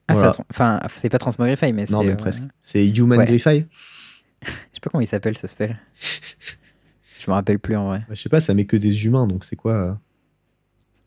[0.09, 0.33] Ah, voilà.
[0.51, 1.93] enfin, c'est pas Transmogrify, mais c'est.
[1.93, 2.43] Non, mais euh, presque.
[2.63, 3.27] C'est Human ouais.
[3.27, 3.67] Grify.
[4.43, 5.79] Je sais pas comment il s'appelle ce spell.
[7.21, 8.05] je me rappelle plus en vrai.
[8.09, 9.95] Bah, je sais pas, ça met que des humains, donc c'est quoi euh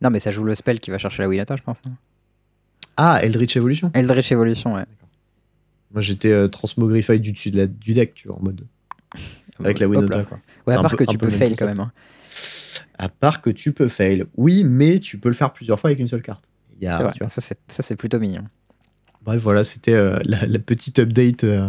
[0.02, 1.82] Non, mais ça joue le spell qui va chercher la Winota, je pense.
[1.86, 1.92] Non
[2.98, 3.90] Ah, Eldritch Evolution.
[3.94, 4.84] Eldritch Evolution, ouais.
[5.92, 8.66] Moi, j'étais euh, Transmogrify du dessus de la- du deck, tu vois, en mode.
[9.58, 10.38] Avec la Winota, quoi.
[10.66, 11.80] Ouais, à part peu- que tu peu peux fail quand même.
[11.80, 11.92] hein.
[12.98, 14.24] À part que tu peux fail.
[14.36, 16.44] Oui, mais tu peux le faire plusieurs fois avec une seule carte.
[16.80, 17.28] Il y a, C'est vrai, tu vois.
[17.30, 18.42] ça c'est plutôt mignon.
[19.24, 21.68] Bref, voilà, c'était euh, la, la petite update, euh,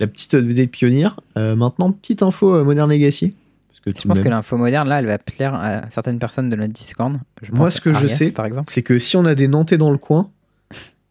[0.00, 1.18] la petite update pionnière.
[1.36, 3.34] Euh, maintenant, petite info Modern Legacy.
[3.68, 6.56] Parce que Je pense que l'info moderne, là, elle va plaire à certaines personnes de
[6.56, 7.16] notre Discord.
[7.42, 8.70] Je Moi, ce que je sais, par exemple.
[8.72, 10.30] c'est que si on a des Nantais dans le coin,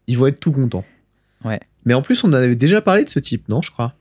[0.08, 0.86] ils vont être tout contents.
[1.44, 1.60] Ouais.
[1.86, 3.94] Mais en plus, on en avait déjà parlé de ce type, non, je crois?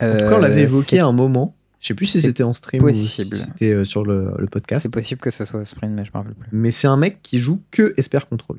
[0.00, 1.54] En tout cas, on l'avait évoqué à un moment.
[1.82, 3.34] Je sais plus si c'était en stream possible.
[3.34, 4.82] ou si c'était euh, sur le, le podcast.
[4.84, 6.48] C'est possible que ce soit Sprint, mais je me rappelle plus.
[6.52, 8.58] Mais c'est un mec qui joue que Esper Control.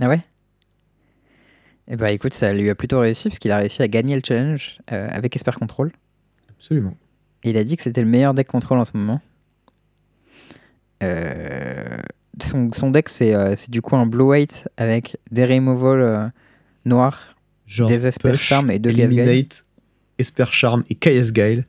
[0.00, 0.20] Ah ouais?
[1.86, 4.22] Eh bah écoute, ça lui a plutôt réussi parce qu'il a réussi à gagner le
[4.26, 5.92] challenge euh, avec Esper Control.
[6.58, 6.96] Absolument.
[7.44, 9.20] Et il a dit que c'était le meilleur deck control en ce moment.
[11.02, 11.98] Euh,
[12.42, 16.32] son, son deck, c'est euh, du coup un blue white avec des removal
[16.86, 18.90] noirs, Genre des Esper Charm et deux.
[18.90, 19.64] Eliminate,
[20.18, 21.66] Esper Charm et KS Guile.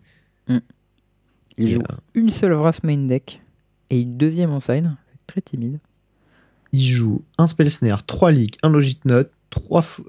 [1.57, 3.41] Il joue euh, une seule Vras main deck
[3.89, 4.91] et une deuxième en side.
[5.11, 5.79] C'est très timide.
[6.71, 9.31] il joue un Spell Snare, 3 Leaks, un Logit Note,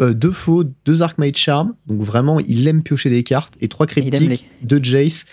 [0.00, 1.74] 2 faux, 2 Archmage Charm.
[1.86, 3.54] Donc vraiment, il aime piocher des cartes.
[3.60, 5.24] Et 3 Il aime, critiques, les, 2 Jace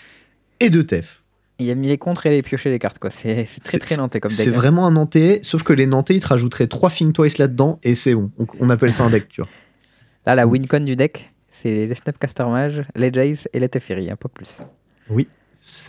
[0.59, 1.23] et 2 Tef.
[1.59, 2.99] il aime les contres et les piocher les cartes.
[2.99, 3.09] quoi.
[3.09, 4.39] C'est très très nantais comme deck.
[4.39, 4.53] C'est hein.
[4.53, 7.95] vraiment un Nantais, sauf que les Nantais, ils te rajouteraient 3 Think Twice là-dedans et
[7.95, 8.31] c'est bon.
[8.37, 9.49] Donc, on appelle ça un deck, tu vois.
[10.25, 14.15] Là, la wincon du deck, c'est les Snapcaster Mage, les Jace et les Teferi, un
[14.15, 14.61] peu plus.
[15.07, 15.27] C'est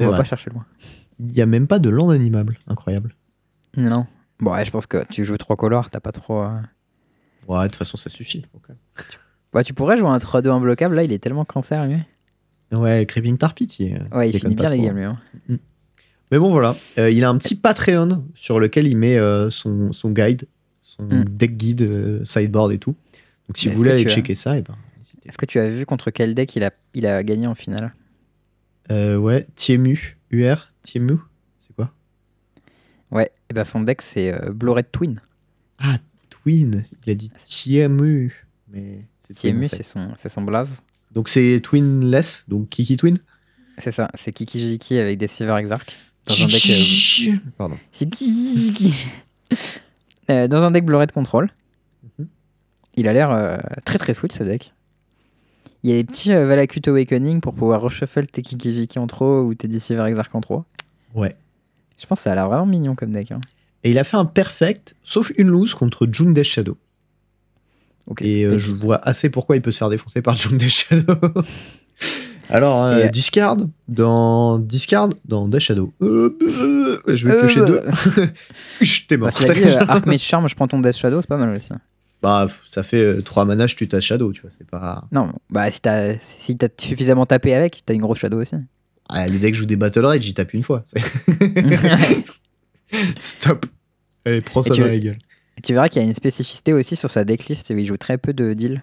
[0.01, 0.19] On va vrai.
[0.19, 0.65] pas chercher loin.
[1.21, 2.59] Il n'y a même pas de land animable.
[2.67, 3.15] Incroyable.
[3.77, 4.07] Non.
[4.41, 6.43] Bon, ouais, je pense que tu joues 3 colors, t'as pas trop.
[6.43, 6.51] euh,
[7.49, 8.47] Ouais, de toute façon, ça suffit.
[8.55, 8.69] Ok.
[9.53, 11.99] Ouais, tu pourrais jouer un 3-2 imbloquable, là, il est tellement cancer, lui.
[12.73, 15.05] Ouais, Creeping Tarpit, il, Ouais, il déconne finit bien les games, lui.
[15.05, 15.19] hein.
[16.33, 16.75] Mais bon, voilà.
[16.99, 20.47] Euh, il a un petit Patreon sur lequel il met euh, son, son guide,
[20.83, 21.25] son Mm.
[21.25, 22.97] deck guide, euh, sideboard et tout.
[23.49, 25.59] Donc si Mais vous voulez aller as- checker ça, et ben, n'hésitez Est-ce que tu
[25.61, 27.95] as vu contre quel deck il a, il a gagné en finale?
[28.91, 31.17] Euh, ouais, Tiemu, UR, Tiemu,
[31.61, 31.91] c'est quoi?
[33.11, 35.21] Ouais, et ben son deck, c'est euh, Blue Red Twin.
[35.79, 35.99] Ah,
[36.31, 36.85] Twin.
[37.07, 38.33] Il a dit Tiemu.
[38.69, 39.69] Mais c'est en fait.
[39.77, 40.83] c'est son, c'est son blaze.
[41.13, 43.17] Donc c'est Twinless, donc Kiki Twin?
[43.79, 45.87] C'est ça, c'est Kiki Jiki avec des Silver Exarch.
[46.27, 46.71] Dans un deck.
[46.71, 47.79] euh, Pardon.
[47.93, 49.07] c'est Kiki.
[50.31, 51.53] Euh, dans un deck Blue Red Control.
[52.19, 52.27] Mhm.
[52.97, 54.73] Il a l'air euh, très très sweet ce deck.
[55.85, 59.07] Il y a des petits euh, Valakut Awakening pour pouvoir reshuffle tes Kiki Jiki en
[59.07, 60.65] trop ou tes Deceiver Exarch en trop.
[61.15, 61.37] Ouais.
[61.99, 63.31] Je pense que ça a l'air vraiment mignon comme deck.
[63.33, 63.41] hein.
[63.85, 66.77] Et il a fait un perfect, sauf une lose contre June Death Shadow.
[68.07, 68.23] Ok.
[68.23, 71.15] Et euh, je vois assez pourquoi il peut se faire défoncer par June Death Shadow.
[72.51, 73.57] Alors, euh, discard
[73.89, 75.93] dans discard dans Death Shadow.
[76.03, 77.83] Euh, euh, je vais piocher bah, deux.
[79.09, 79.33] T'es Bah, mort.
[79.37, 81.69] cela dit, euh, Archmage Charm, je prends ton Death Shadow, c'est pas mal aussi.
[82.25, 84.51] Bah, ça fait 3 mana, je tue ta Shadow, tu vois.
[84.57, 85.05] C'est pas.
[85.13, 88.57] Non, bah si t'as si t'as suffisamment tapé avec, t'as une grosse Shadow aussi.
[89.11, 90.83] Ah, le deck joue des Battle Rage, j'y tape une fois.
[93.19, 93.67] Stop.
[94.25, 95.19] Allez, prends Et ça tu dans veux- la gueule.
[95.57, 97.97] Et tu verras qu'il y a une spécificité aussi sur sa decklist où il joue
[97.97, 98.83] très peu de deals.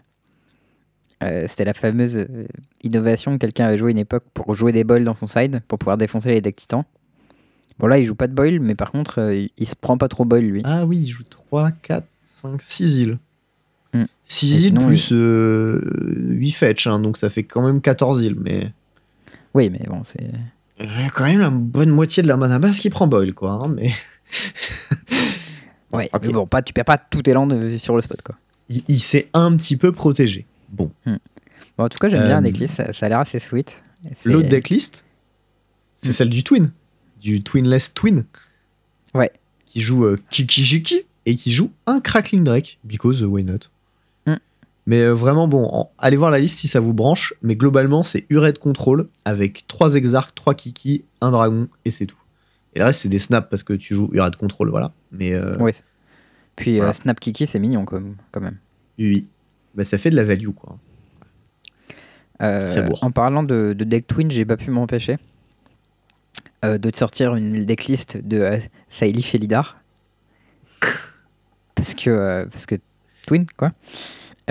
[1.24, 2.46] Euh, C'était la fameuse euh,
[2.84, 5.80] innovation que quelqu'un avait joué une époque pour jouer des boils dans son side pour
[5.80, 6.84] pouvoir défoncer les decks titans.
[7.80, 9.98] Bon là il joue pas de boil mais par contre euh, il- il se prend
[9.98, 10.62] pas trop boil lui.
[10.66, 13.18] Ah oui, il joue 3, 4, 5, 6 îles.
[14.32, 14.48] Hmm.
[14.48, 18.38] 6 Et îles sinon, plus 8 fetch, hein, donc ça fait quand même 14 îles.
[18.40, 18.72] Mais
[19.54, 20.30] Oui mais bon c'est...
[20.80, 23.34] il y a quand même la bonne moitié de la mana base qui prend boil,
[23.34, 23.52] quoi.
[23.64, 23.92] hein, mais
[25.94, 26.22] Ouais, Ok.
[26.24, 28.36] mais bon pas, tu perds pas tout tes landes euh, sur le spot quoi.
[28.70, 30.46] il, il s'est un petit peu protégé.
[30.70, 33.40] Bon, Bon en tout cas j'aime bien la Euh, decklist, ça, ça a l'air assez
[33.40, 33.82] sweet.
[34.24, 35.04] L'autre decklist,
[36.02, 36.14] c'est Hmm.
[36.14, 36.72] celle du Twin,
[37.20, 38.24] du Twinless Twin.
[39.14, 39.32] Ouais.
[39.66, 43.68] Qui joue euh, Kikijiki et qui joue un Crackling Drake, because uh, why not?
[44.88, 47.34] Mais euh, vraiment, bon, en- allez voir la liste si ça vous branche.
[47.42, 52.18] Mais globalement, c'est Ured Control avec 3 Exarch, 3 Kiki, un Dragon et c'est tout.
[52.74, 54.92] Et le reste, c'est des snaps parce que tu joues Ured Control, voilà.
[55.12, 55.74] Mais euh, Ouais.
[56.56, 56.92] Puis euh.
[56.94, 58.58] Snap Kiki c'est mignon comme, quand même.
[59.00, 59.28] oui,
[59.76, 60.78] bah, ça fait de la value, quoi.
[62.42, 65.18] Euh, en parlant de, de deck twin, j'ai pas pu m'empêcher
[66.64, 68.60] de te sortir une decklist de
[68.90, 69.78] Saïli Felidar.
[71.76, 72.76] parce que, parce que
[73.26, 73.72] twin, quoi.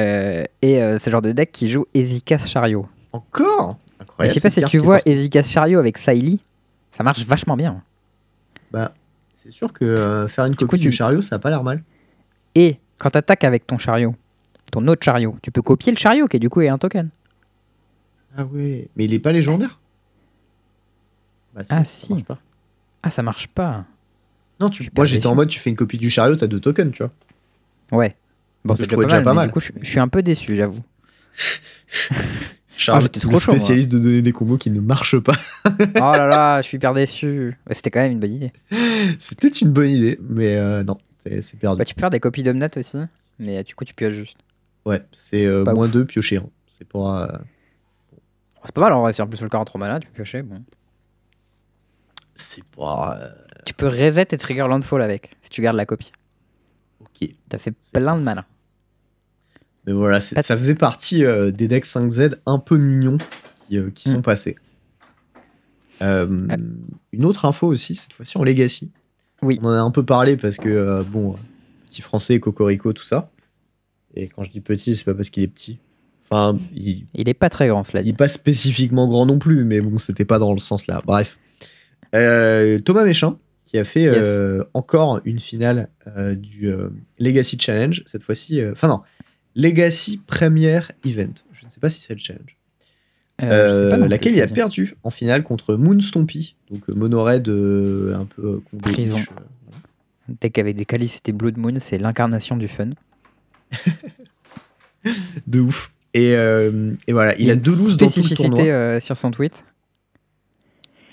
[0.00, 2.88] Euh, et euh, c'est le genre de deck qui joue Ezikas Chariot.
[3.12, 4.30] Encore Incroyable.
[4.30, 5.00] je sais pas si tu vois.
[5.06, 6.40] Ezikas Chariot avec Saïli,
[6.90, 7.82] ça marche vachement bien.
[8.70, 8.92] Bah,
[9.34, 11.82] c'est sûr que euh, faire une copie du chariot, ça a pas l'air mal.
[12.54, 14.14] Et quand t'attaques avec ton chariot,
[14.70, 17.10] ton autre chariot, tu peux copier le chariot qui du coup est un token.
[18.36, 19.80] Ah ouais, mais il est pas légendaire
[21.54, 22.12] Bah Ah, ça si.
[22.12, 22.38] marche pas.
[23.02, 23.84] Ah, ça marche pas.
[24.60, 26.92] Non, tu, moi j'étais en mode tu fais une copie du chariot, t'as deux tokens,
[26.92, 27.98] tu vois.
[27.98, 28.14] Ouais.
[28.64, 29.46] Bon, Je c'est trouvais déjà pas mal.
[29.48, 30.82] Du coup, je, je suis un peu déçu, j'avoue.
[32.76, 33.58] Charles, j'étais trop le chaud, moi.
[33.58, 35.36] spécialiste de donner des combos qui ne marchent pas.
[35.66, 37.58] oh là là, je suis hyper déçu.
[37.70, 38.52] C'était quand même une bonne idée.
[39.18, 40.96] C'était une bonne idée, mais euh, non,
[41.26, 41.78] c'est perdu.
[41.78, 42.96] Bah, tu peux faire des copies d'Omnat aussi,
[43.38, 44.38] mais du coup, tu pioches juste.
[44.86, 45.92] Ouais, c'est euh, moins ouf.
[45.92, 46.38] 2 pioché.
[46.38, 46.46] hein.
[46.78, 47.14] C'est pour.
[47.14, 47.26] euh,
[48.56, 50.08] Oh, c'est pas mal en vrai, si en plus le corps en 3 mana, tu
[50.08, 50.42] peux piocher.
[50.42, 50.62] Bon.
[52.34, 53.18] c'est pas.
[53.20, 53.28] euh,
[53.64, 56.12] Tu peux reset et trigger landfall avec, si tu gardes la copie.
[57.22, 57.30] Ok.
[57.48, 58.46] T'as fait plein de mana.
[59.86, 63.16] Mais voilà, ça faisait partie euh, des decks 5Z un peu mignons
[63.68, 64.14] qui, euh, qui Mm.
[64.14, 64.56] sont passés.
[66.02, 66.46] Euh,
[67.12, 68.90] Une autre info aussi, cette fois-ci en Legacy.
[69.42, 69.58] Oui.
[69.62, 71.36] On en a un peu parlé parce que, bon,
[71.88, 73.30] petit français, Cocorico, tout ça.
[74.14, 75.78] Et quand je dis petit, c'est pas parce qu'il est petit.
[76.30, 79.64] Enfin, il, Il est pas très grand, cela il est pas spécifiquement grand non plus,
[79.64, 81.02] mais bon, c'était pas dans le sens là.
[81.06, 81.38] Bref.
[82.12, 83.38] Thomas Méchin,
[83.70, 86.88] qui a fait euh, encore une finale euh, du euh,
[87.20, 88.60] Legacy Challenge, cette fois-ci.
[88.72, 89.02] Enfin, non,
[89.54, 91.34] Legacy Premier Event.
[91.52, 92.58] Je ne sais pas si c'est le challenge.
[94.08, 99.18] laquelle il a perdu en finale contre Moonstompy, donc Monoraid un peu prison.
[100.40, 102.90] Deck avec des Calicité Blood Moon, c'est l'incarnation du fun.
[105.46, 105.92] de ouf.
[106.12, 108.98] Et, et, voilà, il, a deux looses dans tout le tournoi.
[108.98, 109.62] sur son tweet.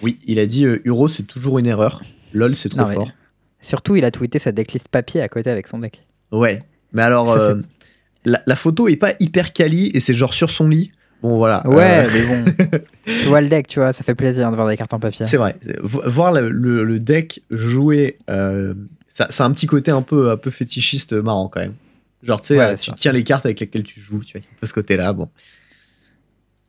[0.01, 2.01] Oui, il a dit Uro, c'est toujours une erreur.
[2.33, 3.11] LOL, c'est trop fort.
[3.61, 6.03] Surtout, il a tweeté sa decklist papier à côté avec son deck.
[6.31, 6.63] Ouais,
[6.93, 7.55] mais alors, euh,
[8.25, 10.91] la, photo est pas hyper quali et c'est genre sur son lit.
[11.21, 11.67] Bon, voilà.
[11.67, 12.79] Ouais, euh, mais bon.
[13.05, 15.25] tu vois le deck, tu vois, ça fait plaisir de voir des cartes en papier.
[15.25, 15.55] C'est vrai.
[15.81, 18.75] Voir le, deck jouer, euh,
[19.07, 21.73] ça, ça, a un petit côté un peu, un peu fétichiste marrant quand même.
[22.23, 24.67] Genre, tu sais, tu tiens les cartes avec lesquelles tu joues, tu vois, un peu
[24.67, 25.29] ce côté-là, bon.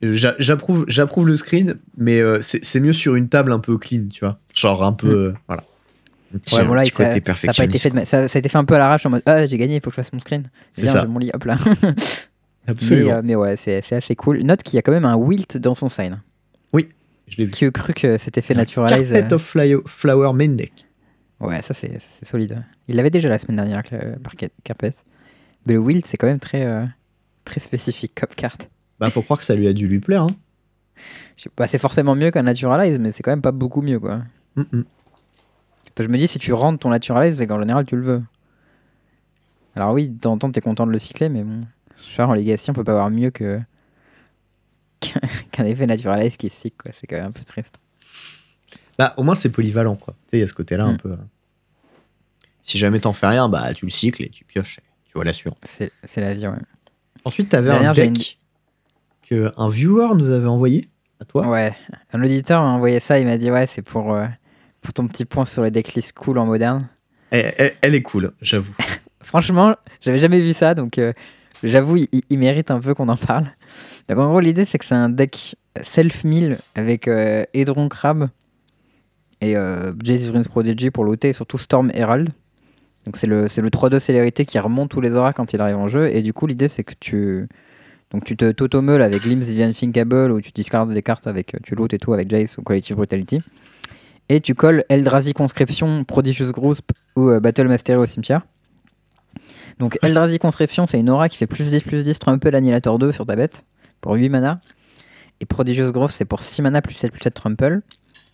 [0.00, 4.20] J'approuve, j'approuve le screen, mais euh, c'est mieux sur une table un peu clean, tu
[4.20, 4.38] vois.
[4.54, 5.08] Genre un peu.
[5.08, 5.16] Mm.
[5.16, 5.64] Euh, voilà.
[6.52, 7.10] ouais, bon, là, ça, ça, a
[7.52, 9.58] pas été fait ça, a été fait un peu à l'arrache en mode Ah, j'ai
[9.58, 10.44] gagné, il faut que je fasse mon screen.
[10.72, 11.56] C'est bien, j'ai mon lit, hop là.
[12.68, 13.06] Absolument.
[13.06, 14.42] Mais, euh, mais ouais, c'est assez cool.
[14.42, 16.20] Note qu'il y a quand même un wilt dans son sign.
[16.72, 16.88] Oui,
[17.26, 17.50] je l'ai vu.
[17.50, 19.10] Qui a cru que c'était fait naturalize.
[19.10, 20.72] Carpet of Flower Main Deck.
[21.40, 22.62] Ouais, ça c'est solide.
[22.86, 23.82] Il l'avait déjà la semaine dernière,
[24.22, 24.92] par Carpet.
[25.66, 26.86] Mais le wilt, c'est quand même très,
[27.44, 28.70] très spécifique comme carte.
[29.00, 30.22] Bah, faut croire que ça lui a dû lui plaire.
[30.22, 31.66] Hein.
[31.66, 34.22] c'est forcément mieux qu'un Naturalize, mais c'est quand même pas beaucoup mieux, quoi.
[34.56, 38.22] Je me dis, si tu rentres ton Naturalize, c'est qu'en général, tu le veux.
[39.74, 41.66] Alors oui, de temps en temps, t'es content de le cycler, mais bon.
[42.16, 43.60] Genre, en Legacy, on peut pas avoir mieux que
[45.52, 46.92] qu'un effet Naturalize qui est sick, quoi.
[46.92, 47.78] C'est quand même un peu triste.
[48.98, 50.14] Bah, au moins, c'est polyvalent, quoi.
[50.14, 50.98] Tu sais, il y a ce côté-là un mm.
[50.98, 51.12] peu.
[51.12, 51.16] Euh.
[52.62, 54.80] Si jamais t'en fais rien, bah, tu le cycles et tu pioches.
[55.06, 55.58] Tu vois la suivante.
[55.64, 56.56] C'est la vie, ouais.
[57.24, 58.37] Ensuite, t'avais un deck
[59.32, 60.88] un viewer nous avait envoyé
[61.20, 61.46] à toi.
[61.48, 61.74] Ouais,
[62.12, 64.26] un auditeur m'a envoyé ça, il m'a dit ouais, c'est pour, euh,
[64.80, 66.88] pour ton petit point sur les decklists cool en moderne.
[67.30, 68.74] Elle, est cool, j'avoue.
[69.20, 71.12] Franchement, j'avais jamais vu ça, donc euh,
[71.62, 73.50] j'avoue, il, mérite un peu qu'on en parle.
[74.08, 78.30] Donc en gros, l'idée c'est que c'est un deck self-mill avec euh, Edron Crab
[79.40, 82.30] et euh, Jace Prodigy pour looter et surtout Storm Herald.
[83.04, 85.88] Donc c'est le, le 3-2 célérité qui remonte tous les auras quand il arrive en
[85.88, 86.14] jeu.
[86.14, 87.48] Et du coup, l'idée c'est que tu,
[88.12, 91.74] donc tu te t'automeules avec Limbs Vivian Thinkable ou tu discardes des cartes avec tu
[91.74, 93.42] loot et tout avec Jace ou Collective Brutality.
[94.30, 96.78] Et tu colles Eldrazi Conscription, Prodigious Group
[97.16, 98.42] ou euh, Battle Mastery au cimetière.
[99.78, 103.12] Donc Eldrazi Conscription, c'est une aura qui fait plus 10 plus 10 Trample Annihilator 2
[103.12, 103.64] sur ta bête
[104.00, 104.60] pour 8 mana.
[105.40, 107.80] Et Prodigious Growth, c'est pour 6 mana plus 7 plus 7 Trample.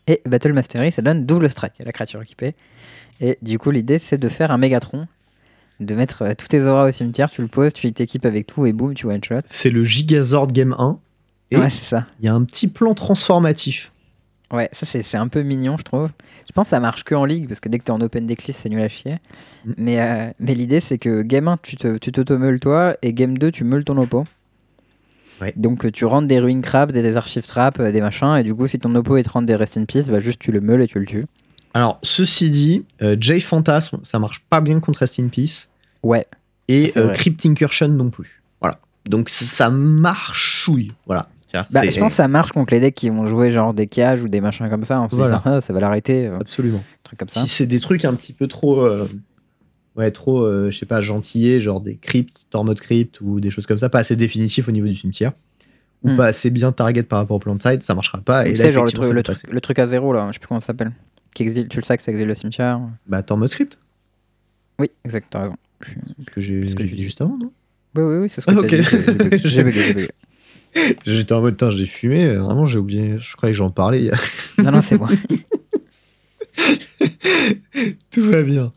[0.06, 2.54] Et Battle Mastery, ça donne double strike à la créature équipée.
[3.20, 5.06] Et du coup, l'idée, c'est de faire un Megatron
[5.80, 8.66] de mettre euh, tous tes auras au cimetière, tu le poses, tu t'équipes avec tout
[8.66, 9.40] et boum, tu one shot.
[9.46, 10.98] C'est le Gigazord Game 1.
[11.50, 12.06] Et ouais, c'est ça.
[12.20, 13.92] Il y a un petit plan transformatif.
[14.52, 16.10] Ouais, ça c'est un peu mignon, je trouve.
[16.46, 18.00] Je pense que ça marche que en ligue, parce que dès que tu es en
[18.00, 19.18] open decklist, c'est nul à chier.
[19.64, 19.72] Mm.
[19.78, 23.64] Mais, euh, mais l'idée, c'est que game 1, tu t'automeules toi, et game 2, tu
[23.64, 24.24] meules ton oppo.
[25.40, 25.52] Ouais.
[25.56, 28.54] Donc tu rentres des ruines crabes, des, des archives trap, euh, des machins, et du
[28.54, 30.60] coup, si ton oppo il te rentre des rest in peace, bah juste tu le
[30.60, 31.26] meules et tu le tues.
[31.74, 35.68] Alors, ceci dit, euh, Jay Phantasm, ça marche pas bien contre Rest in Peace.
[36.04, 36.26] Ouais.
[36.68, 38.42] Et euh, Crypt Incursion non plus.
[38.60, 38.78] Voilà.
[39.08, 40.92] Donc ça marchouille.
[41.06, 41.28] Voilà.
[41.70, 44.22] Bah, je pense que ça marche contre les decks qui vont jouer genre des cages
[44.22, 45.00] ou des machins comme ça.
[45.00, 46.26] En se disant, ah, ça va l'arrêter.
[46.26, 46.82] Euh, Absolument.
[47.02, 47.42] Truc comme ça.
[47.42, 48.88] Si c'est des trucs un petit peu trop.
[49.96, 53.78] ouais, trop, je sais pas, gentillés, genre des crypts, Tormod Crypt ou des choses comme
[53.78, 55.32] ça, pas assez définitifs au niveau du cimetière.
[56.02, 56.16] Ou hmm.
[56.16, 58.46] pas assez bien target par rapport au plan side, ça marchera pas.
[58.46, 60.48] Et là, genre le truc, le, truc, le truc à zéro, là, je sais plus
[60.48, 60.92] comment ça s'appelle
[61.34, 63.78] tu le sais que ça exile le cimetière Bah, t'es en mode script
[64.78, 65.56] Oui, exact, t'as raison.
[65.82, 67.52] Ce que j'ai dit juste avant, non?
[67.96, 68.62] Oui, oui, oui, c'est ce que ah,
[69.36, 69.38] dit.
[69.44, 70.08] J'ai bugué,
[71.04, 74.10] J'étais en mode, j'ai fumé, vraiment, j'ai oublié, je croyais que j'en parlais.
[74.58, 75.08] non, non, c'est moi.
[78.10, 78.72] Tout va bien.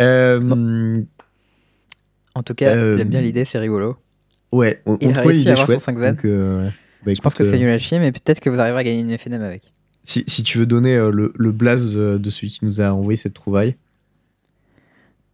[0.00, 1.02] Euh,
[2.34, 3.96] en tout cas, euh, j'aime bien l'idée, c'est rigolo.
[4.52, 6.16] Ouais, on, Il a réussi à avoir son 5 Z.
[6.24, 6.68] Euh,
[7.04, 9.00] bah, je pense que c'est nul à chier, mais peut-être que vous arriverez à gagner
[9.00, 9.72] une FNM avec.
[10.08, 12.94] Si, si, tu veux donner euh, le, le blaze euh, de celui qui nous a
[12.94, 13.76] envoyé cette trouvaille.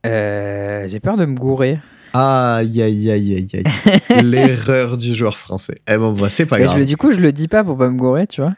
[0.05, 1.79] Euh, J'ai peur de me gourer.
[2.13, 4.23] Aïe, aïe, aïe, aïe, aïe.
[4.25, 5.77] L'erreur du joueur français.
[5.89, 6.85] Eh bon, bah, c'est pas grave.
[6.85, 8.57] du coup, je le dis pas pour pas me gourer, tu vois.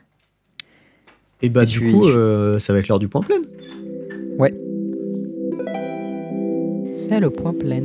[1.43, 3.37] Et bah, du coup, euh, ça va être l'heure du point plein.
[4.39, 4.55] Ouais.
[6.95, 7.83] C'est le point plein.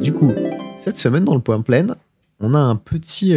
[0.00, 0.32] Du coup,
[0.84, 1.96] cette semaine dans le point plein,
[2.38, 3.36] on a un petit,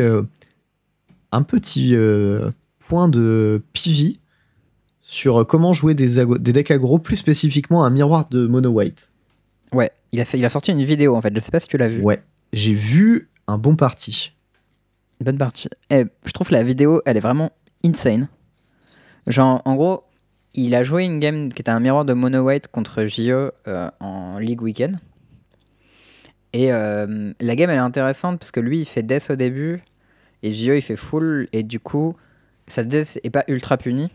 [1.32, 2.42] un petit euh,
[2.80, 4.18] point de PV
[5.02, 9.10] sur comment jouer des, des decks aggro, plus spécifiquement un miroir de mono white.
[9.74, 11.68] Ouais, il a, fait, il a sorti une vidéo en fait, je sais pas si
[11.68, 12.02] tu l'as vu.
[12.02, 12.22] Ouais,
[12.54, 14.34] j'ai vu un bon parti.
[15.20, 15.70] Une bonne partie.
[15.90, 17.52] Eh, je trouve que la vidéo, elle est vraiment
[17.84, 18.28] insane.
[19.28, 20.04] Genre, en gros,
[20.54, 23.90] il a joué une game qui était un miroir de Mono White contre JE euh,
[24.00, 24.98] en League Weekend.
[26.54, 29.80] Et euh, la game, elle est intéressante parce que lui, il fait Death au début
[30.44, 31.48] et JE, il fait full.
[31.54, 32.16] Et du coup,
[32.68, 34.10] sa Death est pas ultra punie.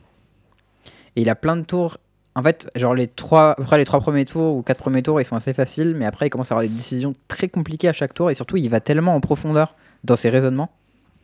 [1.16, 1.98] Et il a plein de tours.
[2.34, 5.24] En fait, genre les trois, après les trois premiers tours ou quatre premiers tours, ils
[5.24, 5.94] sont assez faciles.
[5.96, 8.30] Mais après, il commence à avoir des décisions très compliquées à chaque tour.
[8.30, 9.74] Et surtout, il va tellement en profondeur
[10.04, 10.70] dans ses raisonnements.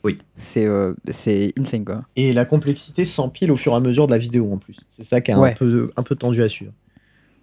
[0.04, 0.18] Oui.
[0.36, 2.02] C'est euh, c'est insane, quoi.
[2.16, 4.76] Et la complexité s'empile au fur et à mesure de la vidéo en plus.
[4.96, 6.72] C'est ça qui est un, peu, un peu tendu à suivre.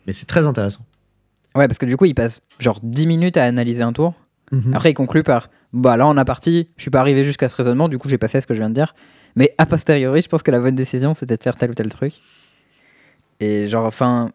[0.07, 0.81] Mais c'est très intéressant.
[1.55, 4.13] Ouais, parce que du coup, il passe genre 10 minutes à analyser un tour.
[4.51, 4.73] Mhm.
[4.73, 7.55] Après, il conclut par Bah là, on a parti, je suis pas arrivé jusqu'à ce
[7.55, 8.95] raisonnement, du coup, j'ai pas fait ce que je viens de dire.
[9.35, 11.89] Mais a posteriori, je pense que la bonne décision, c'était de faire tel ou tel
[11.89, 12.13] truc.
[13.39, 14.31] Et genre, enfin,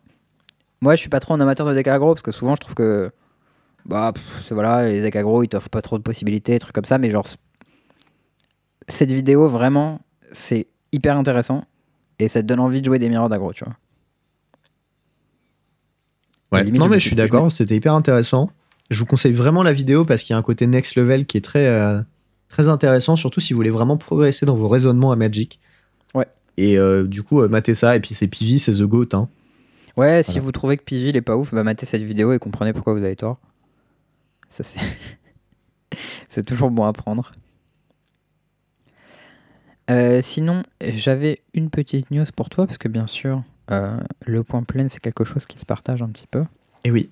[0.80, 2.74] moi, je suis pas trop un amateur de deck aggro parce que souvent, je trouve
[2.74, 3.10] que
[3.84, 6.74] bah, pff, c'est voilà, les decks aggro, ils t'offrent pas trop de possibilités, des trucs
[6.74, 6.98] comme ça.
[6.98, 7.26] Mais genre,
[8.88, 10.00] cette vidéo, vraiment,
[10.32, 11.64] c'est hyper intéressant
[12.18, 13.74] et ça te donne envie de jouer des mirrors d'aggro, tu vois.
[16.52, 16.64] Ouais.
[16.64, 18.48] limite, non, mais je suis- d'accord, c'était hyper intéressant.
[18.90, 21.38] Je vous conseille vraiment la vidéo parce qu'il y a un côté next level qui
[21.38, 22.00] est très, euh,
[22.48, 25.58] très intéressant, surtout si vous voulez vraiment progresser dans vos raisonnements à Magic.
[26.14, 26.26] Ouais.
[26.56, 27.96] Et euh, du coup, euh, matez ça.
[27.96, 29.08] Et puis, c'est PV, c'est The Goat.
[29.12, 29.28] Hein.
[29.96, 32.40] Ouais, si vous trouvez que Pivi il est pas ouf, bah matez cette vidéo et
[32.40, 33.38] comprenez pourquoi vous avez tort.
[34.48, 34.80] Ça c'est
[36.28, 37.30] c'est toujours bon à prendre.
[39.88, 44.88] Euh, sinon, j'avais une petite news pour toi parce que bien sûr, le point plein
[44.88, 46.42] c'est quelque chose qui se partage un petit peu.
[46.82, 47.08] Et oui,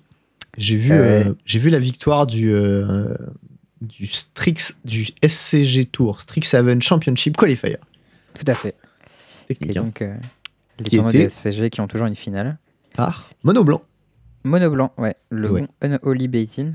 [0.57, 3.15] j'ai vu, Euh, euh, j'ai vu la victoire du, euh,
[3.81, 7.77] du, Strix, du SCG Tour, Strixhaven Championship Qualifier.
[8.33, 8.75] Tout à fait.
[9.49, 9.77] Et Technique.
[9.77, 9.81] hein.
[9.83, 10.15] donc euh,
[10.79, 12.57] les Qui tournois était- des SCG qui ont toujours une finale.
[12.95, 13.81] Par Mono Blanc.
[14.45, 15.61] Mono blanc, ouais, le Ouais.
[15.61, 16.73] bon Unholy Baitin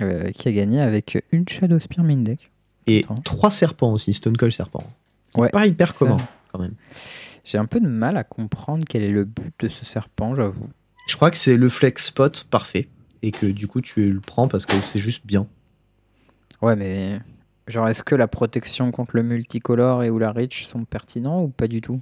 [0.00, 2.50] euh, qui a gagné avec une Shadow Spear main deck.
[2.86, 3.16] Et Attends.
[3.16, 4.84] trois serpents aussi, Stone Cold Serpent.
[5.34, 6.18] Ouais, Pas hyper commun,
[6.52, 6.74] quand même.
[7.44, 10.68] J'ai un peu de mal à comprendre quel est le but de ce serpent, j'avoue.
[11.08, 12.88] Je crois que c'est le flex spot parfait.
[13.22, 15.46] Et que du coup, tu le prends parce que c'est juste bien.
[16.62, 17.20] Ouais, mais
[17.66, 21.48] genre, est-ce que la protection contre le multicolore et ou la reach sont pertinents ou
[21.48, 22.00] pas du tout?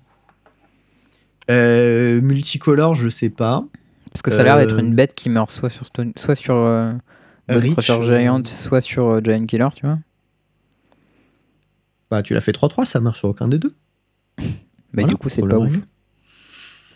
[1.51, 3.65] Euh, multicolore, je sais pas.
[4.13, 6.35] Parce que ça a l'air d'être Euh, une bête qui meurt soit sur, Stone- soit
[6.35, 6.93] sur euh,
[7.51, 7.61] euh,
[8.03, 9.99] Giant, soit sur euh, Giant Killer, tu vois.
[12.11, 13.75] Bah, tu l'as fait 3-3, ça marche sur aucun des deux.
[14.39, 14.53] Mais
[14.93, 15.77] Voilà, du coup, c'est pas ouf.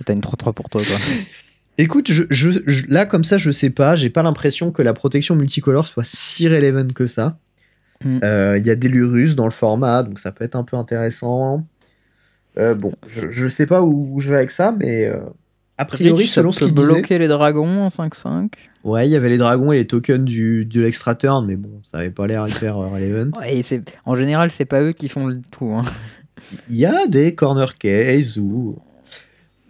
[0.05, 0.97] T'as une 3-3 pour toi, quoi.
[1.83, 3.95] Écoute, je, je- je- là, comme ça, je sais pas.
[3.97, 7.37] J'ai pas l'impression que la protection multicolore soit si relevant que ça.
[8.05, 8.19] Mm.
[8.25, 10.77] Euh, Il y a des Lurus dans le format, donc ça peut être un peu
[10.77, 11.67] intéressant.
[12.59, 15.21] Euh, bon, je, sais pas où, où je vais avec ça, mais euh,
[15.79, 18.49] a priori, ça selon ce peut qu'il disait, bloquer les dragons en 5-5.
[18.85, 21.71] ouais, il y avait les dragons et les tokens du, de l'extra turn, mais bon,
[21.91, 23.31] ça avait pas l'air hyper relevant.
[23.39, 25.67] Ouais, et c'est- en général, c'est pas eux qui font le tout.
[25.73, 25.83] hein.
[26.69, 28.79] Il y a des corner cases ou.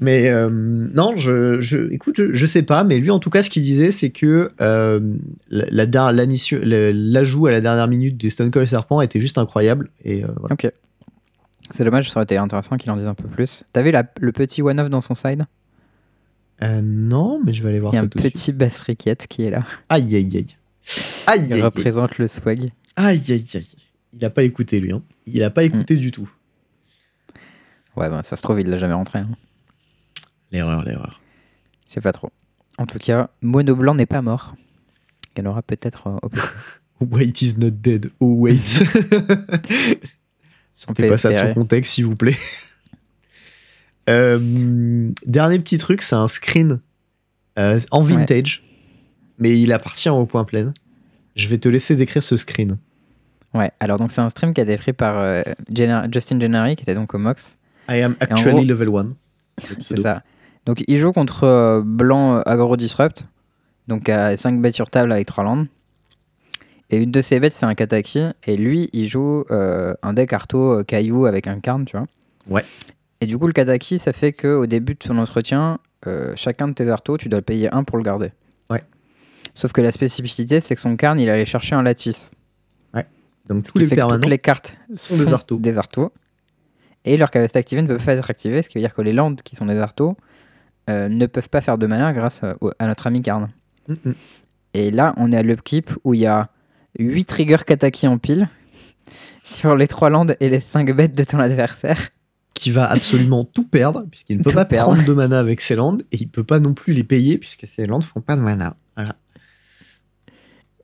[0.03, 3.43] Mais euh, non, je, je, écoute, je, je sais pas, mais lui en tout cas,
[3.43, 5.15] ce qu'il disait, c'est que euh,
[5.51, 5.87] la, la
[6.93, 9.91] l'ajout à la dernière minute des Stone Cold Serpent était juste incroyable.
[10.05, 10.55] Et euh, voilà.
[10.55, 10.71] Ok.
[11.75, 13.63] C'est dommage, ça aurait été intéressant qu'il en dise un peu plus.
[13.75, 15.45] La- le petit one-off dans son side?
[16.63, 19.27] Euh, non, mais je vais aller voir Il y a un tout petit bass riquette
[19.29, 19.65] qui est là.
[19.89, 20.47] Aïe, aïe, aïe.
[21.27, 21.61] Aïe, Il aïe, aïe.
[21.63, 22.73] représente le swag.
[22.97, 23.67] Aïe, aïe, aïe.
[24.15, 24.93] Il a pas écouté, lui.
[24.93, 25.03] Hein.
[25.27, 26.29] Il a pas écouté du tout.
[27.97, 29.21] Ouais, bah, ça se trouve, il l'a jamais rentré.
[29.21, 29.29] hein.
[30.53, 31.21] L'erreur, l'erreur.
[31.87, 32.31] Je sais pas trop.
[32.79, 34.55] En tout cas, Mono Blanc n'est pas mort.
[35.37, 36.31] Il y en aura peut-être euh, au.
[37.17, 38.11] Wait is not dead.
[38.21, 38.57] Oh, wait.
[40.75, 42.37] Sortez pas ça de son contexte, s'il vous plaît.
[44.09, 46.81] Euh, dernier petit truc, c'est un screen
[47.61, 48.15] euh, en Ouais.
[48.15, 48.65] vintage,
[49.39, 50.75] mais il appartient au point plein.
[51.37, 52.79] Je vais te laisser décrire ce screen.
[53.55, 55.43] Ouais, alors donc c'est un stream qui a été fait par euh,
[56.13, 57.55] Justin Gennari, qui était donc au Mox.
[57.89, 59.13] I am actually gros- level 1.
[59.85, 60.25] C'est ça.
[60.67, 63.29] Donc il joue contre euh, Blanc euh, Agro Disrupt,
[63.89, 65.67] donc à 5 bêtes sur table avec 3 landes.
[66.91, 68.25] Et une de ses bêtes, c'est un Kataki.
[68.47, 72.07] Et lui, il joue euh, un deck Arto euh, Caillou avec un Karn, tu vois.
[72.49, 72.65] Ouais.
[73.21, 76.73] Et du coup, le Kataki, ça fait qu'au début de son entretien, euh, chacun de
[76.73, 78.33] tes Artos, tu dois le payer un pour le garder.
[78.71, 78.83] Ouais.
[79.55, 82.31] Sauf que la spécificité, c'est que son Karn, il allait chercher un lattice.
[83.49, 85.59] Donc tous qui les fait que toutes les cartes sont des Artos.
[85.59, 86.13] des Artos.
[87.05, 89.13] Et leur capacité activée ne peut pas être activée, ce qui veut dire que les
[89.13, 90.17] landes qui sont des Artos
[90.91, 93.49] euh, ne peuvent pas faire de mana grâce euh, à notre ami Karn.
[93.89, 93.95] Mm.
[94.75, 96.49] Et là, on est à l'upkeep où il y a
[96.99, 98.49] 8 triggers Kataki en pile
[99.45, 101.99] sur les 3 landes et les 5 bêtes de ton adversaire.
[102.55, 104.93] Qui va absolument tout perdre, puisqu'il ne peut Tout pas perdre.
[104.93, 107.67] prendre de mana avec ses landes, et il peut pas non plus les payer, puisque
[107.67, 108.77] ses landes font pas de mana.
[108.97, 109.17] Voilà.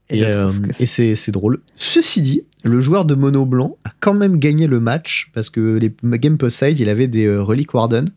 [0.09, 1.61] Et, euh, c'est- et c'est c'est drôle.
[1.75, 5.77] Ceci dit, le joueur de mono blanc a quand même gagné le match parce que
[5.79, 8.09] les Game Post Side, il avait des euh, reliques Warden.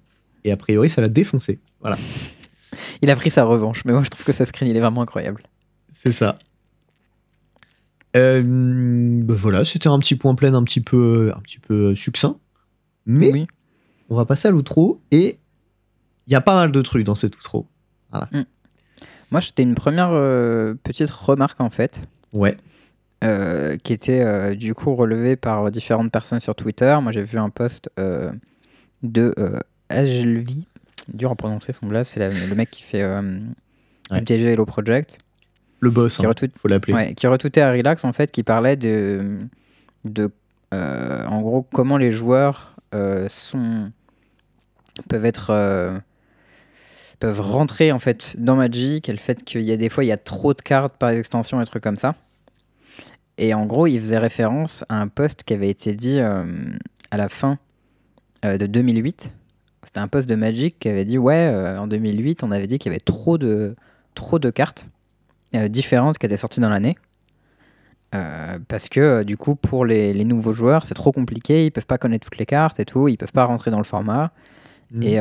[0.46, 1.60] Et a priori, ça l'a défoncé.
[1.82, 1.98] Voilà,
[3.02, 5.02] il a pris sa revanche, mais moi je trouve que ce screen il est vraiment
[5.02, 5.44] incroyable.
[5.94, 6.36] c'est ça.
[8.16, 8.42] Euh,
[9.24, 12.38] bah voilà, c'était un petit point plein, un petit peu, un petit peu succinct.
[13.06, 13.48] Mais Oui.
[14.10, 15.38] on va passer à l'outro et
[16.28, 17.68] il y a pas mal de trucs dans cet outro.
[19.32, 22.08] Moi c'était une première euh, petite remarque en fait.
[22.34, 22.58] Ouais,
[23.24, 26.98] euh, qui était du coup relevé par différentes personnes sur Twitter.
[27.02, 27.90] Moi, j'ai vu un post
[29.04, 29.36] de
[29.90, 30.68] Agelvi,
[31.14, 33.40] dur à prononcer son blast, c'est le mec qui fait euh,
[34.12, 34.22] Ouais.
[34.22, 35.20] MTG Hello Project,
[35.82, 36.94] le boss, qui, hein, retweet- faut l'appeler.
[36.94, 39.38] ouais, qui retweetait à Relax en fait, qui parlait de,
[40.06, 40.32] de
[40.74, 43.92] euh, en gros comment les joueurs euh, sont
[45.08, 45.98] peuvent être euh,
[47.20, 50.08] peuvent rentrer en fait dans Magic et le fait qu'il y a des fois il
[50.08, 52.16] y a trop de cartes par extension et trucs comme ça
[53.38, 56.44] et en gros il faisait référence à un post qui avait été dit euh,
[57.12, 57.58] à la fin
[58.46, 59.36] euh, de 2008
[59.90, 62.78] c'était un post de Magic qui avait dit ouais euh, en 2008 on avait dit
[62.78, 63.76] qu'il y avait trop de
[64.14, 64.88] trop de cartes
[65.56, 66.96] euh, différentes qui étaient sorties dans l'année
[68.14, 71.88] euh, parce que du coup pour les, les nouveaux joueurs c'est trop compliqué, ils peuvent
[71.88, 74.32] pas connaître toutes les cartes et tout, ils peuvent pas rentrer dans le format
[74.92, 75.04] Mhm.
[75.04, 75.20] et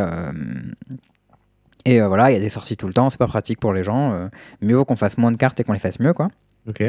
[1.85, 3.85] et voilà il y a des sorties tout le temps, c'est pas pratique pour les
[3.85, 4.29] gens,
[4.61, 6.29] mieux vaut qu'on fasse moins de cartes et qu'on les fasse mieux quoi.
[6.69, 6.83] Ok,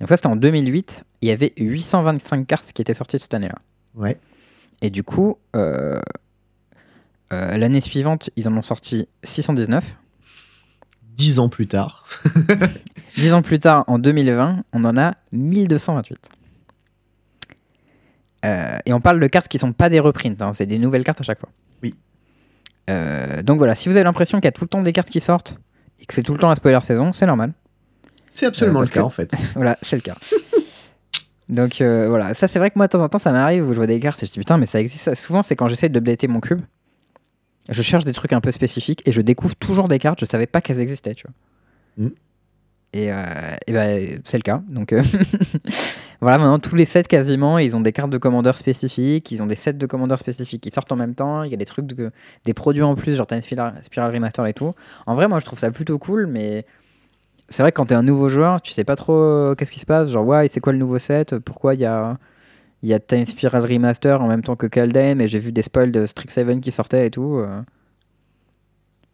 [0.00, 3.48] Donc ça c'était en 2008, il y avait 825 cartes qui étaient sorties cette année
[3.48, 3.56] là.
[3.94, 4.18] ouais.
[4.82, 6.00] Et du coup euh,
[7.32, 9.84] euh, l'année suivante ils en ont sorti 619.
[11.02, 12.06] Dix ans plus tard.
[13.16, 16.16] Dix ans plus tard, en 2020, on en a 1228.
[18.44, 21.02] Euh, et on parle de cartes qui sont pas des reprints, hein, c'est des nouvelles
[21.02, 21.48] cartes à chaque fois.
[21.82, 21.94] Oui.
[22.88, 25.10] Euh, donc voilà, si vous avez l'impression qu'il y a tout le temps des cartes
[25.10, 25.58] qui sortent
[26.00, 27.52] et que c'est tout le temps la spoiler saison, c'est normal.
[28.30, 29.32] C'est absolument Euh, le cas que- en fait.
[29.56, 30.16] voilà, c'est le cas.
[31.48, 33.76] donc voilà, ça c'est vrai que moi de temps en temps ça m'arrive où je
[33.78, 35.12] vois des cartes et je dis putain, mais ça existe.
[35.16, 36.60] Souvent c'est quand j'essaie d'updater mon cube,
[37.68, 40.46] je cherche des trucs un peu spécifiques et je découvre toujours des cartes, je savais
[40.46, 42.04] pas qu'elles existaient, tu vois.
[42.04, 42.12] Mhm.
[42.94, 44.62] Et, euh, et ben, c'est le cas.
[44.68, 45.02] Donc euh,
[46.22, 49.46] voilà, maintenant tous les sets quasiment, ils ont des cartes de commandeurs spécifiques, ils ont
[49.46, 51.86] des sets de commandeurs spécifiques qui sortent en même temps, il y a des trucs,
[51.86, 52.10] de,
[52.44, 54.72] des produits en plus, genre Time Spiral, Remaster et tout.
[55.06, 56.64] En vrai, moi je trouve ça plutôt cool, mais
[57.50, 59.86] c'est vrai que quand t'es un nouveau joueur, tu sais pas trop qu'est-ce qui se
[59.86, 60.10] passe.
[60.10, 62.16] Genre, ouais, c'est quoi le nouveau set Pourquoi il y a,
[62.82, 65.62] il y a Time Spiral Remaster en même temps que Kaldheim et j'ai vu des
[65.62, 67.36] spoils de Strixhaven qui sortaient et tout.
[67.38, 67.60] euh.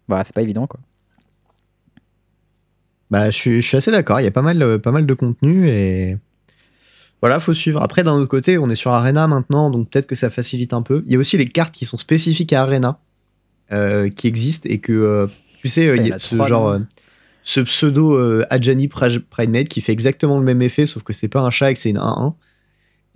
[0.09, 0.81] Bah, c'est pas évident quoi.
[3.11, 4.21] Bah, je suis, je suis assez d'accord.
[4.21, 6.19] Il y a pas mal, euh, pas mal de contenu et
[7.25, 7.81] voilà, faut suivre.
[7.81, 10.83] Après, d'un autre côté, on est sur Arena maintenant, donc peut-être que ça facilite un
[10.83, 11.03] peu.
[11.07, 13.01] Il y a aussi les cartes qui sont spécifiques à Arena
[13.73, 15.27] euh, qui existent et que euh,
[15.63, 16.81] tu sais, Ça, il y a ce genre, euh,
[17.43, 21.49] ce pseudo Adjani Pridemate qui fait exactement le même effet, sauf que c'est pas un
[21.49, 22.35] chat et que c'est une 1-1.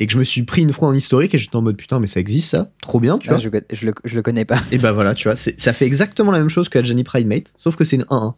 [0.01, 1.99] Et que je me suis pris une fois en historique et j'étais en mode putain,
[1.99, 3.42] mais ça existe ça, trop bien, tu Ah, vois.
[3.42, 4.61] je, je le, je le connais pas.
[4.70, 7.74] Et bah voilà, tu vois, ça fait exactement la même chose que Adjani Pridemate, sauf
[7.76, 8.34] que c'est une 1-1.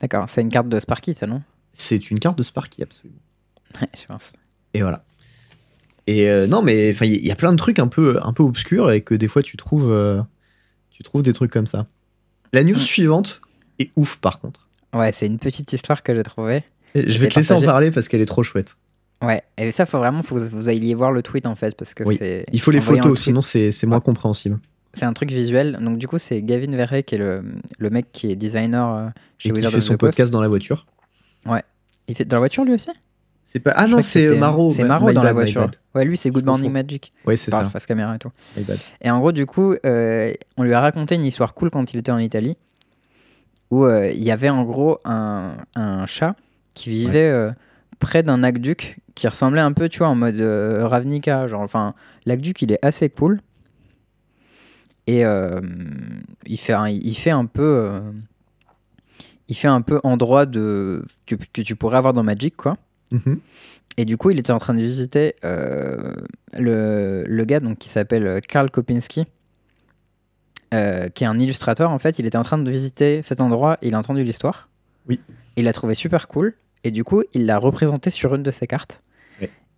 [0.00, 1.42] D'accord, c'est une carte de Sparky, ça non?
[1.74, 3.18] C'est une carte de Sparky, absolument.
[3.80, 4.32] Ouais, je pense.
[4.72, 5.04] Et voilà.
[6.06, 8.90] Et euh, non, mais il y a plein de trucs un peu, un peu obscurs
[8.90, 10.22] et que des fois tu trouves, euh,
[10.90, 11.86] tu trouves des trucs comme ça.
[12.54, 12.78] La news Mm.
[12.78, 13.40] suivante
[13.78, 14.66] est ouf par contre.
[14.94, 16.64] Ouais, c'est une petite histoire que j'ai trouvée.
[16.94, 18.76] Je vais te laisser en parler parce qu'elle est trop chouette.
[19.22, 21.92] Ouais, et ça, faut vraiment, faut que vous ayez voir le tweet en fait, parce
[21.94, 22.16] que Oui.
[22.18, 22.46] c'est.
[22.52, 24.02] Il faut les photos, sinon c'est moins Ouais.
[24.02, 24.58] compréhensible.
[24.94, 25.78] C'est un truc visuel.
[25.80, 27.42] Donc, du coup, c'est Gavin Verhey qui est le,
[27.78, 29.08] le mec qui est designer euh,
[29.38, 30.12] chez Et qui Wizards fait of son the Coast.
[30.12, 30.86] podcast dans la voiture.
[32.10, 32.88] Il fait dans la voiture lui aussi?
[33.44, 33.72] C'est pas...
[33.76, 34.70] Ah Je non, c'est c'était- Maro.
[34.70, 35.70] C'est Maro dans la bad, voiture.
[35.94, 36.72] Ouais, lui, c'est Good Morning.
[36.72, 37.12] Magic.
[37.26, 37.66] Ouais, c'est ça.
[37.66, 38.30] face caméra et tout.
[39.02, 41.98] Et en gros, du coup, euh, on lui a raconté une histoire cool quand il
[41.98, 42.56] était en Italie,
[43.70, 46.34] où euh, il y avait en gros un, un chat
[46.74, 47.50] qui vivait euh,
[47.98, 51.46] près d'un aqueduc qui ressemblait un peu, tu vois, en mode euh, Ravnica.
[51.48, 51.94] Genre, enfin,
[52.24, 53.40] il est assez cool.
[55.06, 55.60] Et euh,
[56.46, 57.62] il, fait un, il fait un peu...
[57.62, 58.00] euh,
[59.48, 62.76] il fait un peu endroit de, que, que tu pourrais avoir dans Magic, quoi.
[63.10, 63.40] Mhm.
[63.96, 66.14] Et du coup, il était en train de visiter euh,
[66.56, 69.24] le, le gars donc, qui s'appelle Karl Kopinski,
[70.70, 71.90] qui est un illustrateur.
[71.90, 74.68] En fait, il était en train de visiter cet endroit il a entendu l'histoire.
[75.08, 75.18] Oui.
[75.56, 76.54] Il l'a trouvé super cool.
[76.84, 79.02] Et du coup, il l'a représenté sur une de ses cartes.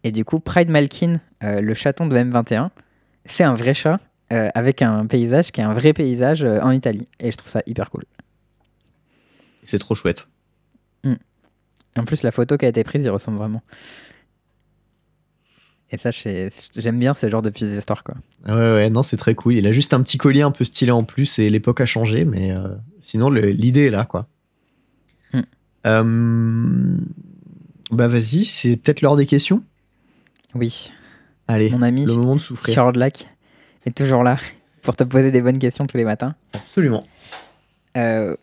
[0.05, 2.71] Et du coup, Pride Malkin, euh, le chaton de M21,
[3.25, 4.01] c'est un vrai chat
[4.33, 7.07] euh, avec un paysage qui est un vrai paysage euh, en Italie.
[7.19, 8.05] Et je trouve ça hyper cool.
[9.63, 10.27] C'est trop chouette.
[11.97, 13.63] En plus, la photo qui a été prise, il ressemble vraiment.
[15.91, 18.15] Et ça, j'aime bien ce genre de petites histoires, quoi.
[18.47, 19.57] Ouais, ouais, non, c'est très cool.
[19.57, 22.25] Il a juste un petit collier un peu stylé en plus et l'époque a changé,
[22.25, 22.55] mais
[23.01, 24.29] sinon, l'idée est là, quoi.
[25.85, 26.99] Hmm.
[27.91, 29.65] Bah vas-y, c'est peut-être l'heure des questions.
[30.55, 30.91] Oui,
[31.49, 32.73] Allez, mon ami le moment de souffrir.
[32.73, 33.29] Fjordlac
[33.87, 34.37] est toujours là
[34.83, 36.35] pour te poser des bonnes questions tous les matins.
[36.55, 37.05] Absolument.
[37.97, 38.37] Euh,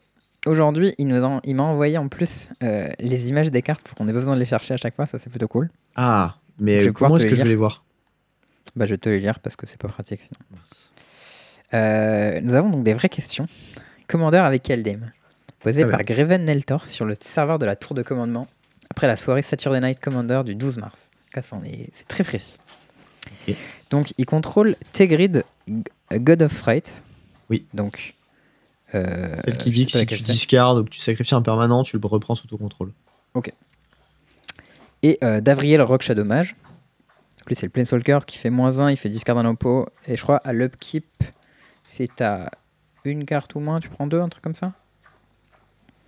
[0.45, 4.07] Aujourd'hui, il en- il m'a envoyé en plus euh, les images des cartes pour qu'on
[4.07, 5.05] ait pas besoin de les chercher à chaque fois.
[5.05, 5.69] Ça, c'est plutôt cool.
[5.97, 7.83] Ah, mais Je comment est-ce que je vais les voir
[8.77, 10.61] Bah, je vais te les lire parce que c'est pas pratique sinon.
[11.73, 13.45] Euh, nous avons donc des vraies questions.
[14.07, 15.11] Commandeur avec Eldem.
[15.59, 16.03] Posé Ah par.
[16.05, 18.47] Greven Neltor sur le serveur de la tour de commandement
[18.89, 21.11] après la soirée Saturday Night Commander du 12 mars.
[21.63, 22.57] Est- c'est très précis.
[23.47, 23.55] Ok.
[23.89, 25.43] Donc, il contrôle Tegrid,
[26.13, 27.03] God of Fright.
[27.49, 27.65] Oui.
[27.73, 28.15] Donc,
[28.95, 30.31] euh, Celle qui dit que si tu c'est.
[30.31, 32.91] discardes ou que tu sacrifies un permanent, tu le reprends sous ton contrôle.
[35.03, 36.55] Et euh, Davriel Rock Shadow Mage.
[37.37, 39.87] Donc lui, c'est le Planeswalker qui fait moins 1, il fait discard un oppo.
[40.07, 41.05] Et je crois à l'upkeep,
[41.83, 42.49] si t'as
[43.05, 44.73] une carte ou moins, tu prends deux, un truc comme ça?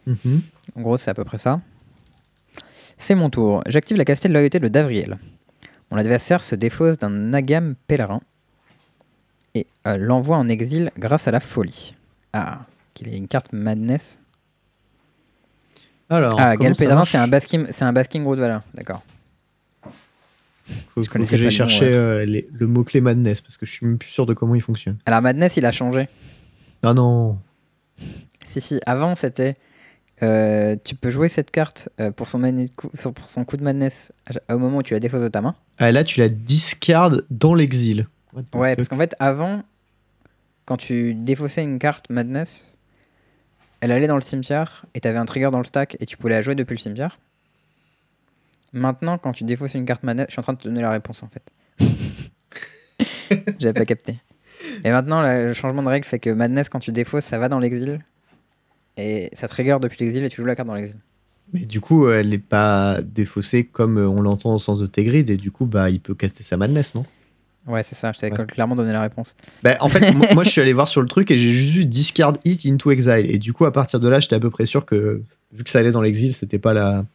[0.07, 0.41] Mhm.
[0.75, 1.61] En gros, c'est à peu près ça.
[2.99, 3.63] C'est mon tour.
[3.65, 5.17] J'active la capacité de loyauté de Davriel.
[5.89, 8.21] Mon adversaire se défausse d'un Nagam pèlerin
[9.55, 11.93] et euh, l'envoie en exil grâce à la folie.
[12.33, 12.59] Ah,
[12.93, 14.19] qu'il ait une carte Madness.
[16.09, 18.61] Alors, ah, ça Pèlerin, c'est un basking, c'est un basking road Valor.
[18.73, 19.01] D'accord.
[20.93, 21.95] Faut, je connaissais que j'ai le cherché ouais.
[21.95, 24.61] euh, les- le mot-clé Madness parce que je suis même plus sûr de comment il
[24.61, 24.97] fonctionne.
[25.05, 26.07] Alors Madness, il a changé.
[26.83, 27.39] Ah non
[28.47, 29.55] Si, si, avant c'était.
[30.23, 32.39] Euh, tu peux jouer cette carte euh, pour, son
[32.75, 34.11] coup- sur- pour son coup de madness
[34.49, 35.55] au moment où tu la défausses de ta main.
[35.77, 38.07] Ah, là, tu la discardes dans l'exil.
[38.53, 39.63] Ouais, parce qu'en fait, avant,
[40.65, 42.75] quand tu défaussais une carte madness,
[43.81, 46.33] elle allait dans le cimetière et t'avais un trigger dans le stack et tu pouvais
[46.33, 47.17] la jouer depuis le cimetière.
[48.73, 50.91] Maintenant, quand tu défausses une carte madness, je suis en train de te donner la
[50.91, 51.51] réponse en fait.
[53.59, 54.19] J'avais pas capté.
[54.83, 57.59] Et maintenant, le changement de règle fait que madness, quand tu défausses, ça va dans
[57.59, 57.99] l'exil.
[59.01, 60.95] Et ça trigger depuis l'exil et tu joues la carte dans l'exil.
[61.53, 64.85] Mais du coup, euh, elle n'est pas défaussée comme euh, on l'entend au sens de
[64.85, 67.05] Tegrid, et du coup, bah, il peut caster sa madness, non?
[67.67, 68.45] Ouais, c'est ça, je t'avais Ouais.
[68.45, 69.35] clairement donné la réponse.
[69.63, 69.99] bah, En fait,
[70.35, 72.91] moi, je suis allé voir sur le truc et j'ai juste vu discard it into
[72.91, 73.25] exile.
[73.29, 75.21] Et du coup, à partir de là, j'étais à peu près sûr que,
[75.51, 77.05] vu que ça allait dans l'exil, c'était pas, la...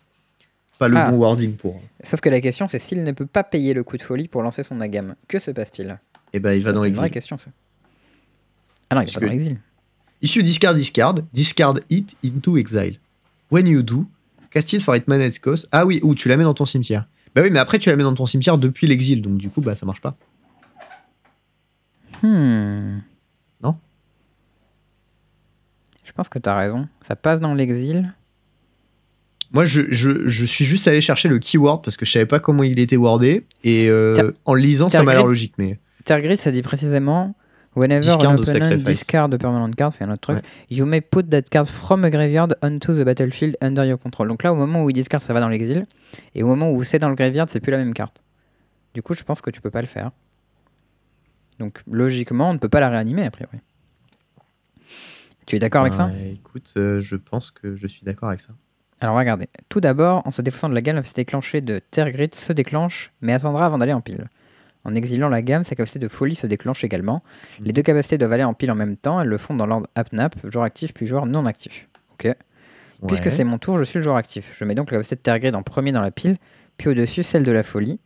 [0.79, 1.11] pas le Ah.
[1.11, 1.81] bon wording pour.
[2.03, 4.43] Sauf que la question, c'est s'il ne peut pas payer le coup de folie pour
[4.43, 5.97] lancer son agam, que se passe-t-il?
[6.33, 7.15] Et bah, il va dans c'est une vraie l'exil.
[7.15, 7.51] question, ça.
[8.91, 9.59] Ah non, il va que- dans l'exil.
[10.25, 12.95] Issue discard discard, discard it into exile.
[13.51, 14.07] When you do,
[14.51, 15.69] cast it for it managed cost.
[15.71, 17.07] Ah oui, ou tu la mets dans ton cimetière.
[17.35, 19.61] Bah oui, mais après tu la mets dans ton cimetière depuis l'exil, donc du coup,
[19.61, 20.17] bah ça marche pas.
[22.23, 23.01] Hmm.
[23.63, 23.77] Non?
[26.05, 26.89] Je pense que t'as raison.
[27.03, 28.15] Ça passe dans l'exil.
[29.53, 32.41] Moi, je, je, je suis juste allé chercher le keyword parce que je savais pas
[32.41, 33.45] comment il était wordé.
[33.63, 35.53] Et euh, en lisant, ça m'a l'air logique.
[35.59, 37.37] Mais Tergrid, ça dit précisément
[37.77, 41.25] Whenever Discard an opponent discard a permanent card, fait un autre truc, you may put
[41.31, 44.29] that card from a graveyard onto the battlefield under your control.
[44.29, 45.85] Donc là, au moment où il discard, ça va dans l'exil.
[46.35, 48.23] Et au moment où c'est dans le graveyard, c'est plus la même carte.
[48.95, 50.13] Du coup, je pense que tu peux pas le faire.
[51.59, 53.59] Donc logiquement, on ne peut pas la réanimer a priori.
[55.47, 56.07] Tu es d'accord avec ça?
[56.07, 58.53] Euh, Écoute, euh, je pense que je suis d'accord avec ça.
[59.01, 62.53] Alors regardez, tout d'abord, en se défaussant de la la capacité déclenchée de Tergrid se
[62.53, 64.29] déclenche, mais attendra avant d'aller en pile.
[64.85, 67.23] En exilant la gamme, sa capacité de folie se déclenche également.
[67.61, 69.87] Les deux capacités doivent aller en pile en même temps, elles le font dans l'ordre
[69.95, 71.89] app-nap, joueur actif puis joueur non actif.
[72.13, 72.35] Ok.
[73.07, 73.31] Puisque Ouais.
[73.31, 74.55] c'est mon tour, je suis le joueur actif.
[74.59, 76.37] Je mets donc la capacité de Tergrid en premier dans la pile,
[76.77, 77.99] puis au-dessus celle de la folie.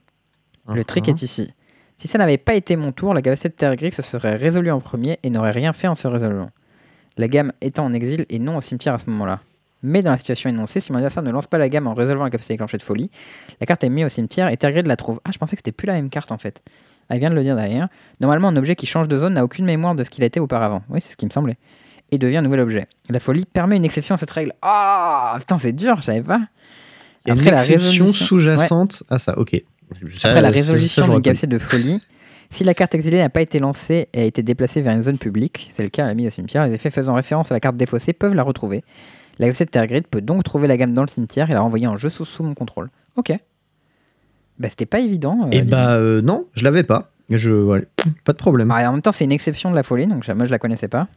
[0.72, 1.52] Le trick est ici.
[1.96, 4.80] Si ça n'avait pas été mon tour, la capacité de Tergrid se serait résolue en
[4.80, 6.50] premier et n'aurait rien fait en se résolvant.
[7.16, 9.40] La gamme étant en exil et non au cimetière à ce moment-là.
[9.82, 12.24] Mais dans la situation énoncée, si mon adversaire ne lance pas la gamme en résolvant
[12.24, 13.10] la capacité déclenchée de folie,
[13.60, 15.20] la carte est mise au cimetière et Tergrid la trouve.
[15.24, 16.62] Ah, je pensais que c'était plus la même carte en fait.
[17.08, 17.88] Ah, il vient de le dire derrière.
[18.20, 20.40] Normalement, un objet qui change de zone n'a aucune mémoire de ce qu'il a été
[20.40, 20.82] auparavant.
[20.90, 21.56] Oui, c'est ce qui me semblait.
[22.10, 22.86] Et devient un nouvel objet.
[23.08, 24.52] La folie permet une exception à cette règle.
[24.62, 26.40] Ah, putain, c'est dur, je savais pas.
[27.24, 29.62] Il y a une Après la exception résolution- sous-jacente à ça, ok.
[30.16, 32.02] Ça, Après la résolution d'une capacité de folie,
[32.50, 35.18] si la carte exilée n'a pas été lancée et a été déplacée vers une zone
[35.18, 37.60] publique, c'est le cas à la mise au cimetière, les effets faisant référence à la
[37.60, 38.84] carte défaussée peuvent la retrouver.
[39.38, 41.96] La de Tergrid peut donc trouver la gamme dans le cimetière et la renvoyer en
[41.96, 42.90] jeu sous, sous mon contrôle.
[43.16, 43.32] Ok.
[44.58, 45.44] Bah c'était pas évident.
[45.46, 45.70] euh, Et Lily.
[45.70, 47.12] bah euh, non, je l'avais pas.
[47.30, 47.86] Je, ouais,
[48.24, 48.68] pas de problème.
[48.68, 50.88] Bah, en même temps, c'est une exception de la folie, donc moi je la connaissais
[50.88, 51.08] pas.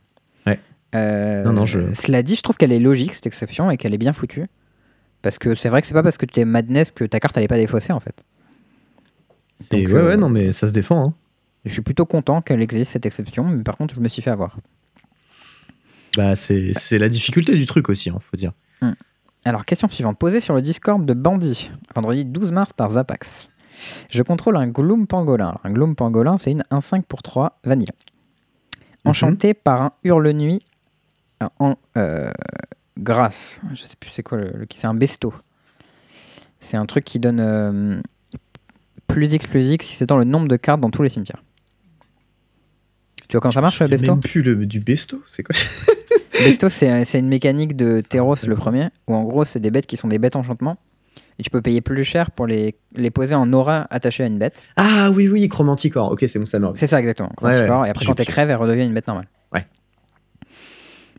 [0.46, 0.60] Ouais.
[0.94, 3.94] Euh, Non, non, je- Cela dit, je trouve qu'elle est logique cette exception et qu'elle
[3.94, 4.46] est bien foutue.
[5.22, 7.38] Parce que c'est vrai que c'est pas parce que tu es madness que ta carte
[7.38, 8.24] elle est pas défaussée en fait.
[9.72, 11.08] Et donc, ouais, euh, ouais, non, mais ça se défend.
[11.10, 11.14] Hein.
[11.66, 14.32] Je suis plutôt content qu'elle existe cette exception, mais par contre je me suis fait
[14.32, 14.58] avoir.
[16.18, 18.52] Bah, c'est c'est la difficulté du truc aussi, hein, faut dire.
[19.44, 23.50] Alors, question suivante, posée sur le Discord de Bandit, vendredi 12 mars par Zapax.
[24.10, 25.48] Je contrôle un Gloom Pangolin.
[25.48, 27.94] Alors, un Gloom Pangolin, c'est une 1-5 pour 3 vanilla.
[29.04, 30.64] Enchanté par un Hurle-Nuit
[31.58, 32.32] en euh,
[33.00, 33.60] grâce.
[33.74, 35.34] Je sais plus c'est quoi le, le- c'est un besto.
[36.60, 38.00] C'est un truc qui donne euh,
[39.08, 41.42] plus explosif si c'est dans le nombre de cartes dans tous les cimetières.
[43.28, 44.12] Tu vois comment ça marche, souviens Besto?
[44.12, 45.56] même plus le, du besto, c'est quoi?
[46.32, 49.98] Besto, c'est une mécanique de Teros, le premier, où en gros, c'est des bêtes qui
[49.98, 50.78] sont des bêtes enchantement.
[51.40, 54.38] Et tu peux payer plus cher pour les, les poser en aura attachée à une
[54.38, 54.62] bête.
[54.78, 56.12] Ah oui, oui, chromanticore.
[56.12, 56.80] Ok, c'est bon, ça me revient.
[56.80, 57.30] C'est ça, exactement.
[57.36, 57.88] Chromanticore, ouais.
[57.88, 59.28] Et après, quand elle crève, elle redevient une bête normale.
[59.54, 59.66] Ouais.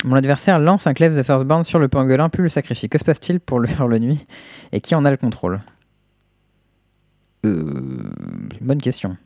[0.04, 2.88] Mon adversaire lance un Clef the Firstborn sur le pangolin, puis le sacrifie.
[2.88, 4.24] Que se passe-t-il pour le faire le nuit
[4.72, 5.60] Et qui en a le contrôle?
[7.44, 8.10] Euh,
[8.60, 9.16] Bonne question.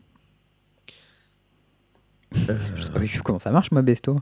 [2.49, 4.19] Euh, Je sais pas du tout comment ça marche, moi, Besto.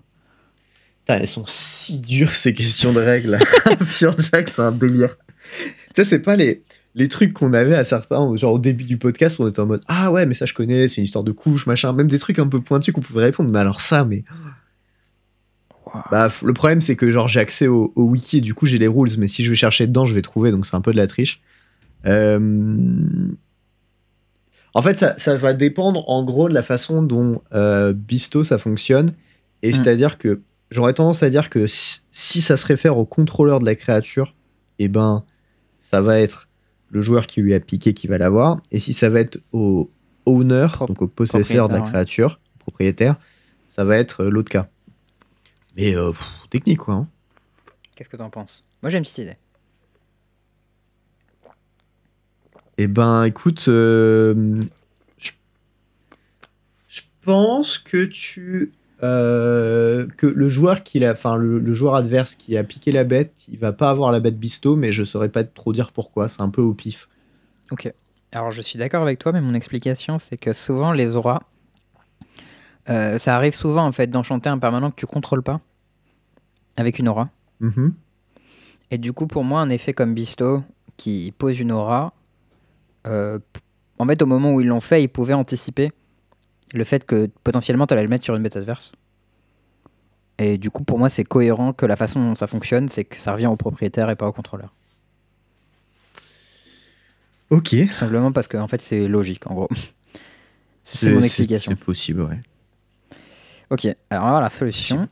[1.07, 3.39] Putain, elles sont si dures ces questions de règles.
[4.01, 5.17] Jack, c'est un délire.
[5.59, 6.63] Tu sais, c'est pas les,
[6.95, 9.67] les trucs qu'on avait à certains, genre au début du podcast, où on était en
[9.67, 11.93] mode Ah ouais, mais ça je connais, c'est une histoire de couche, machin.
[11.93, 13.51] Même des trucs un peu pointus qu'on pouvait répondre.
[13.51, 14.25] Mais alors ça, mais.
[15.87, 16.01] Wow.
[16.11, 18.79] Bah, le problème, c'est que genre j'ai accès au, au wiki et du coup j'ai
[18.79, 20.93] les rules, mais si je vais chercher dedans, je vais trouver, donc c'est un peu
[20.93, 21.41] de la triche.
[22.07, 23.29] Euh,
[24.73, 28.59] En fait, ça, ça va dépendre en gros de la façon dont euh, Bisto ça
[28.59, 29.13] fonctionne.
[29.63, 29.73] Et Mm.
[29.73, 30.41] c'est-à-dire que
[30.75, 34.35] j'aurais tendance à dire que si, si ça se réfère au contrôleur de la créature,
[34.79, 35.25] eh ben
[35.81, 36.49] ça va être
[36.91, 38.61] le joueur qui lui a piqué qui va l'avoir.
[38.71, 39.91] Et si ça va être au
[40.27, 41.89] owner, Pro- donc au possesseur de la ouais.
[41.89, 43.17] créature, propriétaire,
[43.75, 44.69] ça va être euh, l'autre cas.
[45.77, 46.95] Mais euh, pff, technique quoi.
[46.95, 47.09] hein.
[47.97, 48.65] Qu'est-ce que t'en penses?
[48.83, 49.37] Moi, j'ai une petite idée.
[52.77, 54.65] Eh ben, écoute, euh,
[56.89, 58.73] je pense que tu,
[59.03, 63.05] euh, que le joueur qui l'a, enfin le, le joueur adverse qui a piqué la
[63.05, 66.29] bête, il va pas avoir la bête bisto, mais je saurais pas trop dire pourquoi.
[66.29, 67.09] C'est un peu au pif.
[67.71, 67.93] Ok.
[68.33, 71.43] Alors, je suis d'accord avec toi, mais mon explication, c'est que souvent, les auras,
[72.89, 75.61] euh, ça arrive souvent, en fait, d'enchanter un permanent que tu contrôles pas
[76.77, 77.31] avec une aura.
[77.61, 77.95] Mhm.
[78.91, 80.63] Et du coup, pour moi, un effet comme Bisto
[80.97, 82.13] qui pose une aura,
[83.07, 83.39] euh,
[83.99, 85.93] en fait, au moment où ils l'ont fait, ils pouvaient anticiper
[86.75, 88.93] le fait que potentiellement tu allais le mettre sur une bête adverse.
[90.39, 93.21] Et du coup, pour moi, c'est cohérent que la façon dont ça fonctionne, c'est que
[93.21, 94.75] ça revient au propriétaire et pas au contrôleur.
[97.51, 97.77] Ok.
[97.93, 99.69] Simplement parce que, en fait, c'est logique, en gros.
[100.85, 101.71] c'est mon explication.
[101.71, 102.41] C'est possible, ouais.
[103.71, 105.03] Ok, alors on va voir la solution.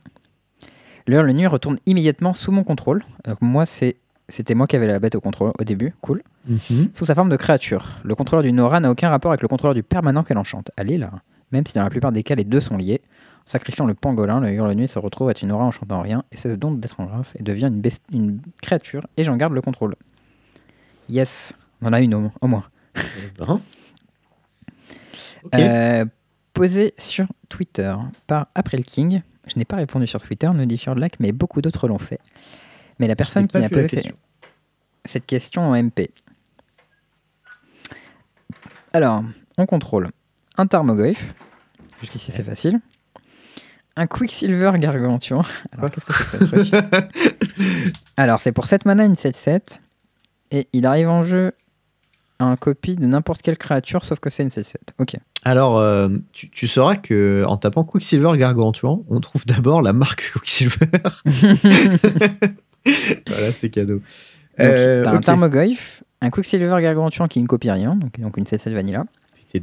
[1.07, 3.03] L'heure, le nuit retourne immédiatement sous mon contrôle.
[3.25, 3.95] Donc moi, c'est,
[4.27, 6.21] c'était moi qui avais la bête au contrôle au début, cool.
[6.47, 6.89] Mhm.
[6.93, 7.87] Sous sa forme de créature.
[8.03, 10.69] Le contrôleur d'une aura n'a aucun rapport avec le contrôleur du permanent qu'elle enchante.
[10.77, 11.11] Allez là.
[11.53, 13.01] Même si dans la plupart des cas, les deux sont liés.
[13.45, 16.37] En sacrifiant le pangolin, le hurle nuit se retrouve être une aura enchantant rien et
[16.37, 17.71] cesse donc d'être en grâce et devient
[18.11, 19.95] une, créature et j'en garde le contrôle.
[21.09, 22.65] Yes, on en a une au, au moins.
[22.95, 22.99] Eh.
[25.43, 25.55] Ok.
[25.55, 26.05] Euh,
[26.53, 27.93] posé sur Twitter
[28.27, 29.23] par April King.
[29.45, 32.21] Je n'ai pas répondu sur Twitter, nous dit Fjordlac, mais beaucoup d'autres l'ont fait.
[32.97, 34.15] Mais la personne qui la posé question.
[35.03, 36.11] cette question en MP.
[38.93, 39.25] Alors,
[39.57, 40.11] on contrôle
[40.57, 41.33] un Tarmogoyf.
[42.01, 42.79] Jusqu'ici, c'est facile.
[43.95, 45.41] Un Quicksilver Gargantuan.
[45.77, 46.73] Alors, qu'est-ce que c'est que ce truc
[48.17, 49.79] Alors, c'est pour 7 mana, une 7-7.
[50.51, 51.53] Et il arrive en jeu
[52.39, 54.75] un copie de n'importe quelle créature, sauf que c'est une 7-7.
[54.99, 55.15] Ok.
[55.43, 60.31] Alors, euh, tu, tu sauras que en tapant Quicksilver Gargantuan, on trouve d'abord la marque
[60.33, 60.87] Quicksilver.
[63.27, 63.95] voilà, c'est cadeau.
[63.95, 64.03] Donc,
[64.59, 65.23] Euh, t'as un ok.
[65.23, 69.05] Tarmogoyf, un Quicksilver Gargantuan qui ne copie rien, donc, donc une 7-7 vanilla.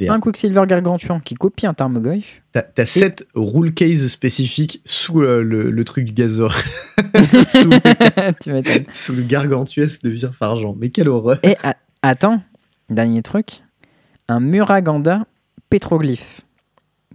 [0.08, 2.42] Un Quicksilver Gargantuan qui copie un Tarmogoyf.
[2.52, 6.54] T'as t'as sept rule case spécifiques sous euh, le, le truc du gazor.
[7.52, 7.68] sous,
[8.50, 8.84] m'étonnes.
[8.92, 10.76] sous le gargantuesque de Virf Argent.
[10.78, 11.40] Mais quelle horreur.
[11.42, 12.40] Et a- attends,
[12.88, 13.62] dernier truc,
[14.28, 15.26] un Muraganda
[15.70, 16.42] pétroglyphe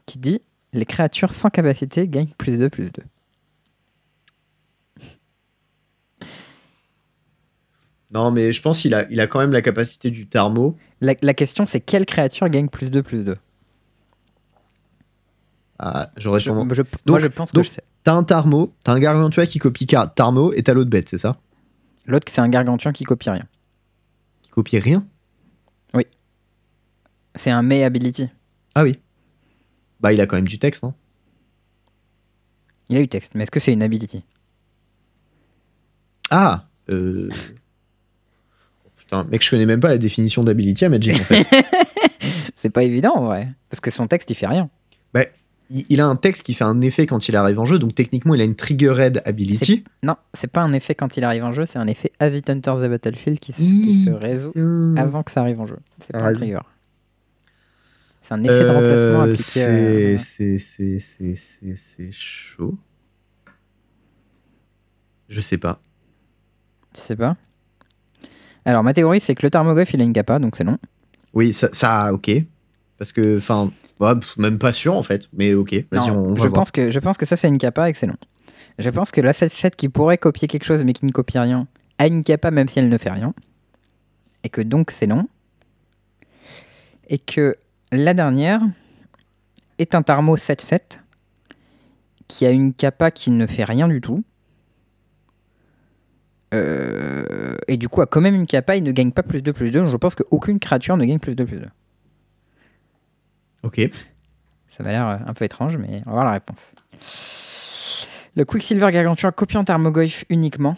[0.06, 0.42] qui dit
[0.74, 3.04] les créatures sans capacité gagnent plus 2 plus 2.
[8.12, 10.78] Non, mais je pense qu'il a, il a quand même la capacité du Tarmo.
[11.02, 13.38] La, la question c'est quelle créature gagne plus 2 plus 2
[15.80, 17.82] Ah, J'aurais je, sûrement- je- Donc- Moi je pense donc- que.
[18.04, 21.18] T'as un Tarmo, t'as un gargantua qui copie car- Tarmo et t'as l'autre bête, c'est
[21.18, 21.38] ça?
[22.06, 23.42] L'autre c'est un Gargantuan qui copie rien.
[24.44, 25.06] Qui copie rien?
[27.38, 28.30] C'est un May Ability.
[28.76, 28.98] Ah oui.
[30.00, 30.94] Bah, il a quand même du texte, hein.
[32.88, 34.24] Il a eu texte, mais est-ce que c'est une ability?
[36.30, 37.30] Ah euh...
[39.06, 41.46] Putain, mec, je connais même pas la définition d'ability à Magic en fait.
[42.56, 43.50] C'est pas évident en vrai.
[43.70, 44.70] Parce que son texte il fait rien.
[45.70, 47.94] il, il a un texte qui fait un effet quand il arrive en jeu, donc
[47.96, 49.84] techniquement il a une triggered ability.
[50.04, 52.50] Non, c'est pas un effet quand il arrive en jeu, c'est un effet as it
[52.50, 54.54] enters the battlefield qui, se résout
[54.98, 55.78] avant que ça arrive en jeu.
[56.02, 56.60] C'est T'as pas un trigger.
[58.22, 59.44] C'est un effet de remplacement Euh, appliqué.
[59.44, 62.76] c'est- euh, C'est c'est- c'est- c'est- c'est chaud.
[65.30, 65.80] Je sais pas.
[66.94, 67.36] Tu sais pas?
[68.66, 70.78] Alors, ma théorie, c'est que le Tarmogoyf, il a une capa, donc c'est non.
[71.34, 72.32] Oui, ça, ça, ok.
[72.98, 76.48] Parce que, enfin, pff, même pas sûr en fait, mais ok, vas-y, on, va je,
[76.48, 76.54] voir.
[76.54, 78.16] pense que, je pense que ça, c'est une capa et que c'est non.
[78.80, 81.68] Je pense que la 7.7 qui pourrait copier quelque chose mais qui ne copie rien
[81.98, 83.34] a une capa même si elle ne fait rien.
[84.44, 85.28] Et que donc c'est non.
[87.08, 87.56] Et que
[87.92, 88.62] la dernière
[89.78, 91.00] est un Tarmo 7.7
[92.28, 94.24] qui a une capa qui ne fait rien du tout.
[96.54, 99.52] Euh, et du coup a quand même une capa, il ne gagne pas plus de
[99.52, 99.82] plus 2.
[99.82, 101.68] Donc je pense qu'aucune créature ne gagne plus de plus 2.
[103.64, 103.82] Ok.
[104.78, 106.60] Ça m'a l'air euh, un peu étrange, mais on va voir la réponse.
[108.36, 110.78] Le Quicksilver Gargantua copiant Tarmogoyf uniquement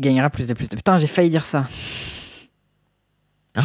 [0.00, 0.76] gagnera plus de plus de.
[0.76, 1.66] Putain, j'ai failli dire ça.
[3.54, 3.64] Hein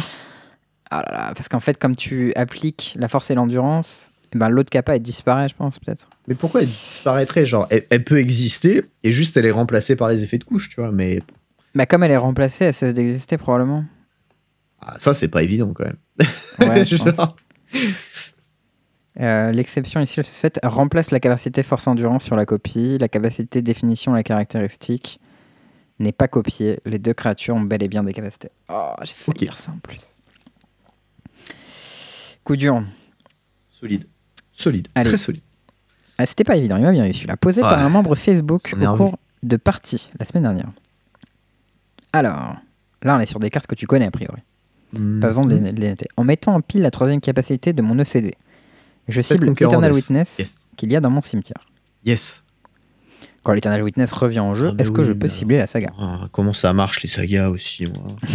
[0.90, 4.70] Ah là là, parce qu'en fait, comme tu appliques la force et l'endurance, ben, l'autre
[4.70, 6.08] capa elle disparaît, je pense, peut-être.
[6.28, 10.08] Mais pourquoi elle disparaîtrait Genre, elle, elle peut exister et juste elle est remplacée par
[10.08, 10.90] les effets de couche, tu vois.
[10.92, 11.20] Mais
[11.74, 13.84] Bah, comme elle est remplacée, elle cesse d'exister probablement.
[14.80, 16.68] ah, ça, c'est pas évident quand même.
[16.68, 16.84] Ouais.
[16.84, 17.36] Genre,
[19.20, 22.96] Euh, L'exception ici, le 7 remplace la capacité force-endurance sur la copie.
[22.98, 25.20] La capacité définition, la caractéristique
[25.98, 26.80] n'est pas copiée.
[26.86, 28.48] Les deux créatures ont bel et bien des capacités.
[28.70, 29.38] Oh, j'ai failli Ok.
[29.38, 30.00] dire ça en plus.
[32.44, 32.82] Coup dur.
[33.70, 34.06] Solide.
[34.52, 34.88] Solide.
[34.94, 35.08] Allez.
[35.10, 35.42] Très solide.
[36.18, 37.26] Ah, C'était pas évident, il m'a bien réussi.
[37.26, 37.36] Là.
[37.36, 40.70] Posé par un membre Facebook au cours de partie la semaine dernière.
[42.12, 42.56] Alors,
[43.02, 44.40] là, on est sur des cartes que tu connais a priori.
[44.92, 46.06] Pas besoin de les, de les noter.
[46.18, 48.34] En mettant en pile la troisième capacité de mon ECD,
[49.08, 49.90] je cible Eternal.
[49.92, 50.66] Witness Yes.
[50.76, 51.66] qu'il y a dans mon cimetière.
[52.04, 52.42] Yes.
[53.42, 55.92] Quand l'Eternal Witness revient en jeu, Ah, est-ce que je peux cibler la saga?
[55.98, 58.14] Ah, comment ça marche les sagas aussi, moi?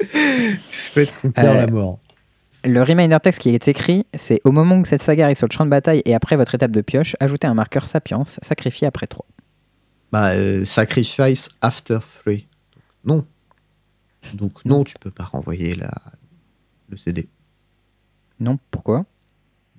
[0.70, 1.98] Se fait conquérir Euh, la mort.
[2.64, 5.52] Le reminder text qui est écrit, c'est au moment où cette saga arrive sur le
[5.52, 9.06] champ de bataille et après votre étape de pioche, ajoutez un marqueur Sapiens, sacrifié après
[9.06, 9.24] 3.
[10.12, 12.46] Bah, euh, sacrifice after three.
[13.04, 13.24] Donc,
[14.24, 14.34] non.
[14.34, 15.90] Donc non, tu peux pas renvoyer la...
[16.90, 17.28] le CD.
[18.40, 19.06] Non, pourquoi?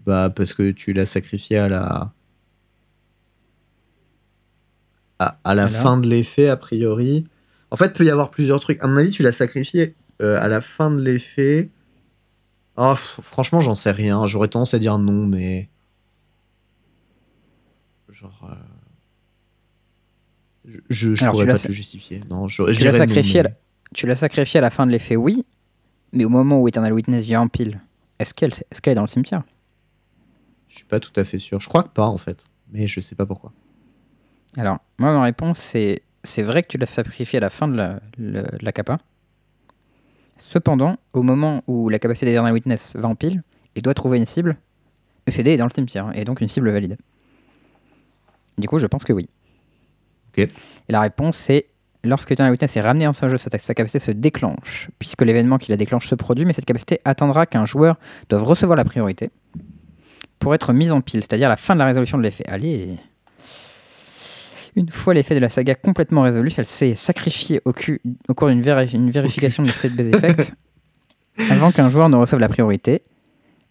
[0.06, 2.12] Bah parce que tu l'as sacrifié à la
[5.20, 7.28] à, à la Alors fin de l'effet a priori.
[7.70, 8.82] En fait, peut y avoir plusieurs trucs.
[8.84, 11.70] À mon avis, tu l'as sacrifié euh, à la fin de l'effet.
[12.78, 14.26] F- franchement, j'en sais rien.
[14.28, 15.70] J'aurais tendance à dire non, mais
[18.10, 18.50] genre.
[18.50, 18.56] euh,
[20.66, 22.22] Je, je, je Alors, pourrais pas te justifier.
[22.30, 23.56] Non, je, je Tu l'as sacrifié, à mais- la-
[23.94, 25.46] tu l'as sacrifié à la fin de l'effet, oui,
[26.14, 27.82] mais au moment où Eternal Witness vient en pile,
[28.20, 29.44] est-ce qu'elle est, dans le cimetière?
[30.70, 31.60] Je suis pas tout à fait sûr.
[31.60, 33.52] Je crois que pas en fait, mais je sais pas pourquoi.
[34.58, 37.76] Alors, moi, ma réponse, c'est c'est vrai que tu l'as sacrifié à la fin de
[37.76, 39.00] la, le- de la capa.
[40.42, 43.44] Cependant, au moment où la capacité d'Eternal Witness va en pile
[43.76, 44.58] et doit trouver une cible,
[45.28, 46.98] ECD est dans le cimetière et donc une cible valide.
[48.58, 49.30] Du coup, je pense que oui.
[50.38, 50.48] Et
[50.90, 51.68] la réponse, c'est
[52.04, 55.58] lorsque Eternal Witness est ramené en ce jeu, sa, sa capacité se déclenche, puisque l'événement
[55.58, 57.98] qui la déclenche se produit, mais cette capacité attendra qu'un joueur
[58.30, 59.30] doive recevoir la priorité
[60.40, 62.46] pour être mise en pile, c'est-à-dire la fin de la résolution de l'effet.
[62.48, 62.98] Allez
[64.76, 68.48] Une fois l'effet de la saga complètement résolu, elle s'est sacrifiée au, cul- au cours
[68.50, 70.54] d'une véri- une vérification du state base effect
[71.50, 73.02] avant qu'un joueur ne reçoive la priorité.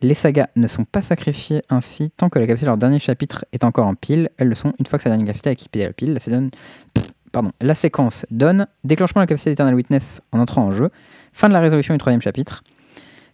[0.02, 3.44] Les sagas ne sont pas sacrifiées ainsi tant que la capacité de leur dernier chapitre
[3.52, 4.30] est encore en pile.
[4.38, 6.14] Elles le sont une fois que sa dernière capacité a équipé la pile.
[6.14, 6.50] La, donne-
[7.32, 7.50] Pardon.
[7.60, 10.90] la séquence donne déclenchement de la capacité d'Eternal Witness en entrant en jeu,
[11.32, 12.62] fin de la résolution du troisième chapitre.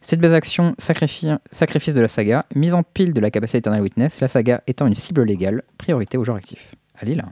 [0.03, 4.21] Cette base action sacrifice de la saga, mise en pile de la capacité d'Eternal Witness,
[4.21, 6.75] la saga étant une cible légale, priorité au joueur actif.
[7.01, 7.25] Allez là.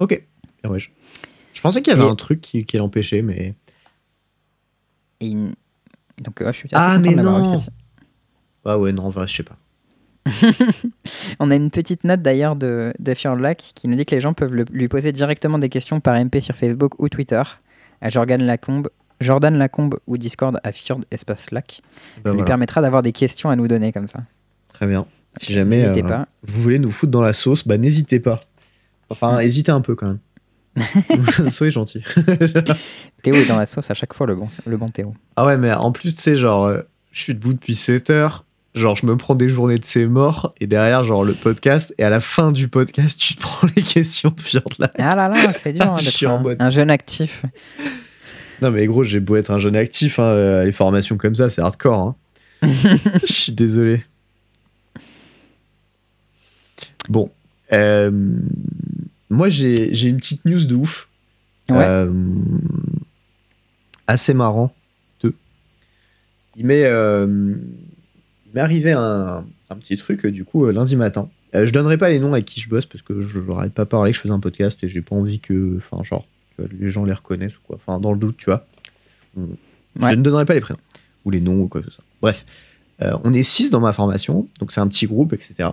[0.00, 0.22] Ok.
[0.62, 0.90] Bien, ouais, je...
[1.52, 3.54] je pensais qu'il y avait Et- un truc qui, qui l'empêchait, mais.
[5.20, 5.32] Et
[6.22, 7.56] Donc, euh, je suis Ah, mais non.
[8.64, 9.56] Ah ouais, non, en vrai, je sais pas.
[11.40, 14.34] On a une petite note d'ailleurs de, de Fjordlac qui nous dit que les gens
[14.34, 17.42] peuvent le- lui poser directement des questions par MP sur Facebook ou Twitter
[18.02, 18.88] à Jordan Lacombe,
[19.20, 21.80] Jordan Lacombe ou Discord à Fjord Espace Lac.
[21.82, 21.90] Bah,
[22.24, 22.44] Ça lui voilà.
[22.44, 24.20] permettra d'avoir des questions à nous donner comme ça.
[24.72, 25.06] Très bien.
[25.40, 26.26] Si jamais euh, pas.
[26.42, 28.40] vous voulez nous foutre dans la sauce, bah n'hésitez pas.
[29.10, 29.40] Enfin, Mm.
[29.42, 30.18] hésitez un peu quand même.
[31.50, 32.02] Soyez gentil.
[33.22, 35.14] Théo est dans la sauce à chaque fois, le bon, le bon Théo.
[35.36, 36.80] ah ouais, mais en plus, tu sais, genre, euh,
[37.12, 38.44] je suis debout depuis 7 heures.
[38.76, 41.92] Genre, je me prends des journées de ces morts et derrière, genre, le podcast.
[41.98, 44.88] Et à la fin du podcast, tu te prends les questions de Fjord là.
[44.96, 47.44] Ah là là, c'est dur hein, Je d'être suis en un, mode- un jeune actif.
[48.62, 51.50] Non, mais gros, j'ai beau être un jeune actif, hein, euh, les formations comme ça,
[51.50, 51.98] c'est hardcore.
[51.98, 52.16] hein.
[52.62, 54.04] Je suis désolé.
[57.08, 57.30] Bon.
[57.72, 58.10] euh,
[59.30, 61.08] moi, j'ai j'ai une petite news de ouf.
[61.68, 61.76] Ouais.
[61.78, 62.10] Euh,
[64.06, 64.74] assez marrant.
[65.22, 65.34] Deux.
[66.56, 67.54] Il m'est euh,
[68.46, 71.30] il m'est arrivé un, un petit truc, du coup, euh, lundi matin.
[71.54, 73.70] Euh, je donnerai pas les noms à qui je bosse parce que je leur ai
[73.70, 75.76] pas parlé que je faisais un podcast et j'ai pas envie que.
[75.78, 76.26] Enfin, genre.
[76.58, 77.76] tu que les gens les reconnaissent ou quoi.
[77.76, 78.66] Enfin, dans le doute, tu vois.
[79.36, 79.48] On-
[80.00, 80.10] Ouais.
[80.12, 80.78] Je ne donnerai pas les prénoms
[81.24, 82.04] ou les noms ou quoi que ce soit.
[82.22, 82.44] Bref,
[83.02, 85.70] Euh, on est six dans ma formation, donc c'est un petit groupe, etc.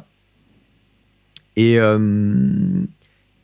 [1.56, 2.00] Et, euh,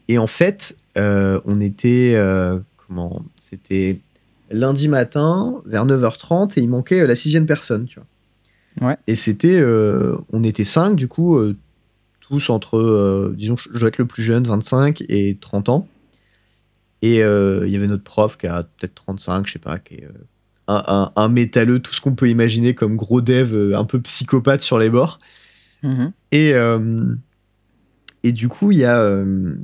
[0.07, 2.13] et en fait, euh, on était.
[2.15, 3.99] euh, comment C'était
[4.51, 8.89] lundi matin, vers 9h30, et il manquait euh, la sixième personne, tu vois.
[8.89, 8.97] Ouais.
[9.07, 9.59] Et c'était.
[9.59, 11.55] euh, on était cinq, du coup, euh,
[12.19, 12.77] tous entre.
[12.77, 15.87] euh, disons, je dois être le plus jeune, 25 et 30 ans.
[17.01, 19.95] Et euh, il y avait notre prof qui a peut-être 35, je sais pas, qui
[19.95, 20.05] est.
[20.05, 20.09] euh,
[20.69, 23.99] un, un, un métalleux, tout ce qu'on peut imaginer comme gros dev, euh, un peu
[23.99, 25.19] psychopathe sur les bords.
[25.83, 26.13] Mhm.
[26.31, 27.15] Et, euh,
[28.23, 29.55] et du coup, il y, a, euh,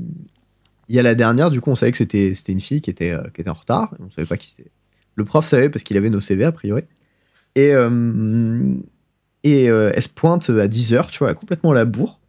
[0.90, 2.90] il y a la dernière, du coup, on savait que c'était c'était une fille qui
[2.90, 3.94] était, euh, qui était en retard.
[3.99, 4.72] On savait pas qui c'était.
[5.16, 6.84] Le prof savait parce qu'il avait nos CV, a priori.
[7.56, 8.74] Et, euh,
[9.44, 12.20] et euh, elle se pointe à 10h, tu vois, complètement à la bourre.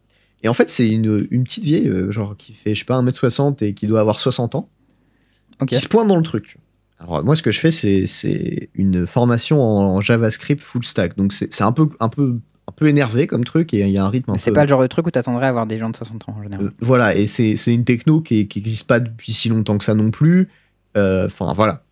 [0.43, 3.63] Et en fait, c'est une, une petite vieille, genre qui fait, je sais pas, 1m60
[3.63, 4.69] et qui doit avoir 60 ans,
[5.61, 5.69] Ok.
[5.69, 6.57] qui se pointe dans le truc.
[6.99, 11.15] Alors, moi, ce que je fais, c'est- c'est une formation en, en JavaScript full stack.
[11.17, 12.39] Donc, c'est c'est un peu, un, peu,
[12.71, 14.55] un peu énervé comme truc et il y a un rythme C'est peu.
[14.55, 16.43] pas le genre de truc où t'attendrais à avoir des gens de 60 ans en
[16.43, 16.65] général.
[16.67, 19.93] Euh, voilà, et c'est c'est une techno qui n'existe pas depuis si longtemps que ça
[19.93, 20.47] non plus.
[20.97, 21.83] Euh, Enfin, voilà.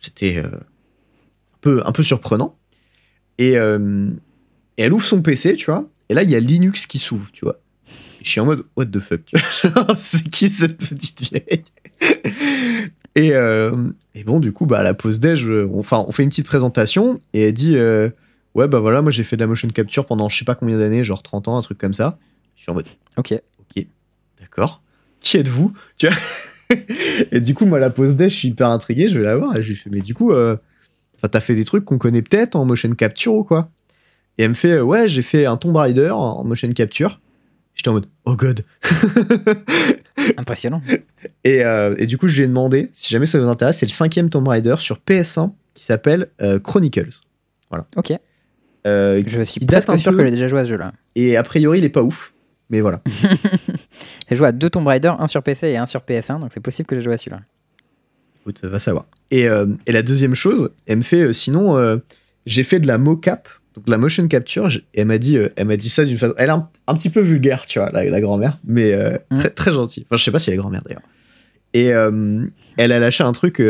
[0.00, 2.56] C'était euh, un, peu, un peu surprenant.
[3.38, 5.88] Et, et elle ouvre son PC, tu vois.
[6.08, 7.56] Et là, il y a Linux qui s'ouvre, tu vois.
[8.20, 9.36] Et je suis en mode, what the fuck tu
[9.68, 9.86] vois.
[9.96, 11.64] C'est qui cette petite vieille?
[13.14, 16.22] Et, euh, et bon, du coup, bah, à la pause déj, on, enfin, on fait
[16.22, 18.10] une petite présentation et elle dit euh,
[18.58, 20.76] Ouais, bah voilà, moi j'ai fait de la motion capture pendant je sais pas combien
[20.76, 22.18] d'années, genre 30 ans, un truc comme ça.
[22.56, 22.86] Je suis en mode
[23.16, 23.32] Ok.
[23.60, 23.86] Ok,
[24.40, 24.82] d'accord.
[25.20, 25.72] Qui êtes-vous?
[25.96, 26.16] Tu vois?
[27.30, 29.56] Et du coup, moi, la pause déj, je suis hyper intrigué, je vais la voir
[29.56, 30.56] et je lui fais Mais du coup, euh,
[31.30, 33.70] t'as fait des trucs qu'on connaît peut-être en motion capture ou quoi?
[34.38, 37.20] Et elle me fait Ouais, j'ai fait un Tomb Raider en motion capture.
[37.76, 38.64] J'étais en mode Oh god
[40.36, 40.82] Impressionnant.
[41.44, 43.86] et, euh, et du coup, je lui ai demandé, si jamais ça vous intéresse, c'est
[43.86, 47.20] le cinquième Tomb Raider sur PS1 qui s'appelle euh, Chronicles.
[47.96, 48.14] Ok.
[48.88, 50.18] Euh, Je suis presque sûr peu.
[50.18, 50.92] que j'ai déjà joué à ce jeu-là.
[51.14, 52.32] et a priori, il est pas ouf.
[52.70, 53.00] Mais voilà.
[54.30, 56.60] J'ai joué à deux Tomb Raider, un sur PC et un sur PS1, donc c'est
[56.60, 57.40] possible que j'ai joué à celui-là.
[58.42, 59.06] Écoute, va savoir.
[59.30, 61.98] Et, euh, et la deuxième chose, elle me fait euh, sinon,
[62.44, 64.68] j'ai fait de la mocap, donc de la motion capture.
[64.92, 66.34] Et elle m'a dit, elle m'a dit ça d'une façon.
[66.36, 68.94] Elle est un, un petit peu vulgaire, tu vois, la, la grand-mère, mais
[69.30, 69.38] Mm.
[69.38, 70.04] très, très gentille.
[70.10, 71.02] Enfin, je sais pas si elle est grand-mère d'ailleurs.
[71.72, 71.86] Et
[72.76, 73.62] elle a lâché un truc.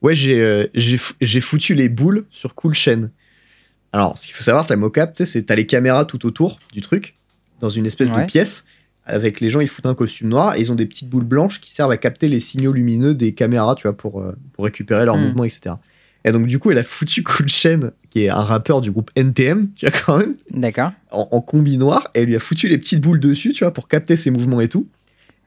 [0.00, 3.10] ouais, j'ai j'ai j'ai foutu les boules sur Cool Chain.
[3.96, 6.58] Alors, ce qu'il faut savoir, la mocap, tu sais, c'est t'as les caméras tout autour
[6.72, 7.14] du truc,
[7.60, 8.20] dans une espèce Ouais.
[8.22, 8.64] de pièce.
[9.06, 11.60] Avec les gens, ils foutent un costume noir et ils ont des petites boules blanches
[11.60, 15.04] qui servent à capter les signaux lumineux des caméras, tu vois, pour, euh, pour récupérer
[15.06, 15.22] leurs Mm.
[15.22, 15.76] mouvements, etc.
[16.26, 19.10] Et donc, du coup, elle a foutu Cool Chain, qui est un rappeur du groupe
[19.16, 20.90] NTM, tu vois, quand même, D'accord.
[21.12, 23.72] en, en combi noir, et elle lui a foutu les petites boules dessus, tu vois,
[23.72, 24.88] pour capter ses mouvements et tout.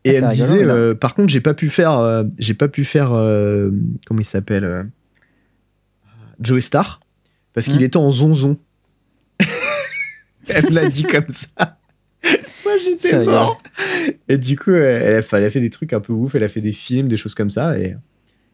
[0.05, 2.53] Et Ah, elle me rigolo, disait, euh, par contre, j'ai pas pu faire, euh, j'ai
[2.53, 3.69] pas pu faire, euh,
[4.07, 4.89] comment il s'appelle,
[6.39, 7.01] Joey Star,
[7.59, 7.85] parce qu'il Hmm.
[7.85, 8.57] était en zonzon.
[10.47, 11.47] elle me l'a dit comme ça.
[12.65, 13.61] Moi, j'étais mort.
[14.27, 16.43] Et du coup, elle a, fait, elle a fait des trucs un peu ouf, elle
[16.43, 17.95] a fait des films, des choses comme ça, et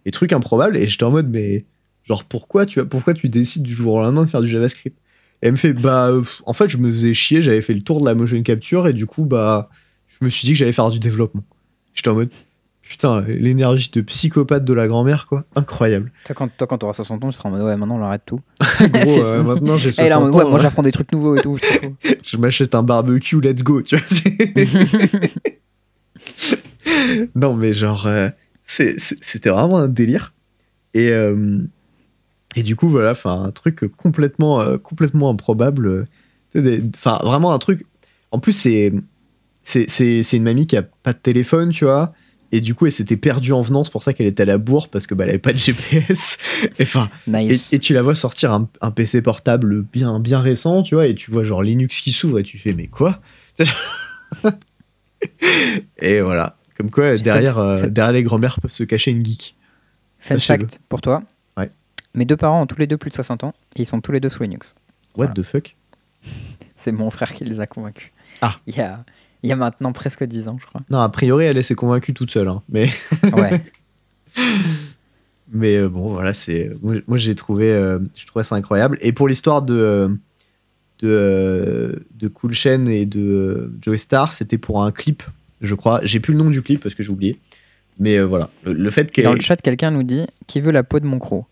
[0.06, 0.78] des trucs improbables.
[0.78, 1.66] Et j'étais en mode, mais
[2.04, 4.98] genre, pourquoi tu, pourquoi tu décides du jour au lendemain de faire du JavaScript?
[5.42, 7.82] Et elle me fait, bah, euh, en fait, je me faisais chier, j'avais fait le
[7.82, 9.70] tour de la motion capture, et du coup, bah,
[10.08, 11.44] je me suis dit que j'allais faire du développement.
[11.94, 12.30] J'étais en mode,
[12.88, 16.12] putain, l'énergie de psychopathe de la grand-mère, quoi, incroyable.
[16.26, 18.22] Toi, quand, toi, quand t'auras 60 ans, tu seras en mode ouais, maintenant on arrête
[18.26, 18.40] tout.
[18.80, 21.36] Gros, euh, maintenant j'ai Et 60 là, ans, ouais, moi hein, j'apprends des trucs nouveaux
[21.36, 21.58] et tout.
[22.24, 24.06] je m'achète un barbecue, let's go, tu vois.
[27.36, 28.30] non, mais genre, euh,
[28.66, 30.34] c'était vraiment un délire.
[30.94, 31.60] Et, euh,
[32.56, 36.08] et du coup, voilà, enfin, un truc complètement, complètement improbable.
[36.56, 37.86] Enfin, vraiment un truc.
[38.32, 38.94] En plus, c'est
[39.64, 42.14] c'est- c'est c'est une mamie qui a pas de téléphone, tu vois.
[42.56, 44.58] Et du coup, elle s'était perdue en venant, c'est pour ça qu'elle était à la
[44.58, 46.38] bourre, parce que bah, elle avait pas de GPS.
[46.80, 47.68] Et Enfin, et, Nice.
[47.74, 51.16] et tu la vois sortir un, un PC portable bien, bien récent, tu vois, et
[51.16, 53.20] tu vois genre Linux qui s'ouvre, et tu fais, mais quoi?
[56.00, 56.56] Et voilà.
[56.78, 59.56] Comme quoi, derrière, euh, derrière les grands-mères peuvent se cacher une geek.
[60.20, 61.24] Fun fact pour toi.
[61.58, 61.70] Ouais.
[62.14, 64.12] Mes deux parents ont tous les deux plus de 60 ans et ils sont tous
[64.12, 64.76] les deux sous Linux.
[65.16, 65.34] What Voilà.
[65.34, 65.76] the fuck?
[66.76, 68.12] C'est mon frère qui les a convaincus.
[68.42, 68.58] Ah.
[68.68, 69.04] Il y a,
[69.46, 70.82] il y a maintenant presque 10 ans, je crois.
[70.90, 72.48] Non, a priori, elle s'est convaincue toute seule.
[72.48, 72.62] hein.
[72.68, 72.90] Mais,
[73.38, 73.64] Ouais.
[75.52, 76.72] mais euh, bon, voilà, c'est.
[76.82, 78.98] Moi, moi, j'ai trouvé, euh, je trouvais ça incroyable.
[79.02, 79.76] Et pour l'histoire de.
[79.76, 80.10] euh,
[81.00, 85.24] de, de Cool Chain et de Joey Star, c'était pour un clip,
[85.62, 86.00] je crois.
[86.04, 87.40] J'ai plus le nom du clip parce que j'ai oublié.
[88.00, 89.26] Mais euh, voilà, le, le fait qu'elle.
[89.26, 91.46] Dans le chat, quelqu'un nous dit qui veut la peau de mon croc?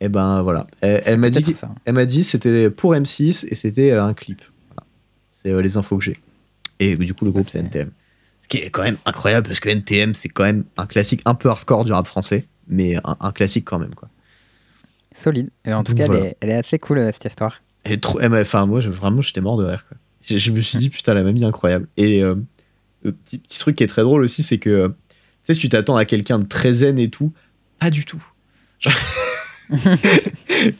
[0.00, 1.70] Et ben voilà, elle, m'a dit, peut-être ça.
[1.86, 4.42] elle m'a dit c'était pour M6 et c'était un clip.
[4.68, 4.86] Voilà.
[5.42, 6.18] C'est les infos que j'ai.
[6.80, 7.90] Et du coup le groupe c'est NTM.
[8.42, 11.34] Ce qui est quand même incroyable parce que NTM c'est quand même un classique un
[11.34, 12.44] peu hardcore du rap français.
[12.66, 14.08] mais un, un classique quand même, quoi.
[15.14, 15.50] Solide.
[15.64, 17.60] Et en tout Donc cas, elle, est, elle est assez cool, euh, cette histoire.
[17.84, 18.18] Elle est trop.
[18.18, 19.84] m'a- Enfin, moi, je- vraiment, j'étais mort de rire.
[19.88, 19.96] Quoi.
[20.22, 21.86] Je, je me suis dit, putain, la mamie, incroyable.
[21.96, 22.34] Et euh,
[23.02, 24.88] le petit, petit truc qui est très drôle aussi, c'est que euh,
[25.46, 27.32] tu sais, tu t'attends à quelqu'un de très zen et tout.
[27.78, 28.24] Pas du tout.
[28.80, 28.92] Genre-
[29.70, 29.78] tu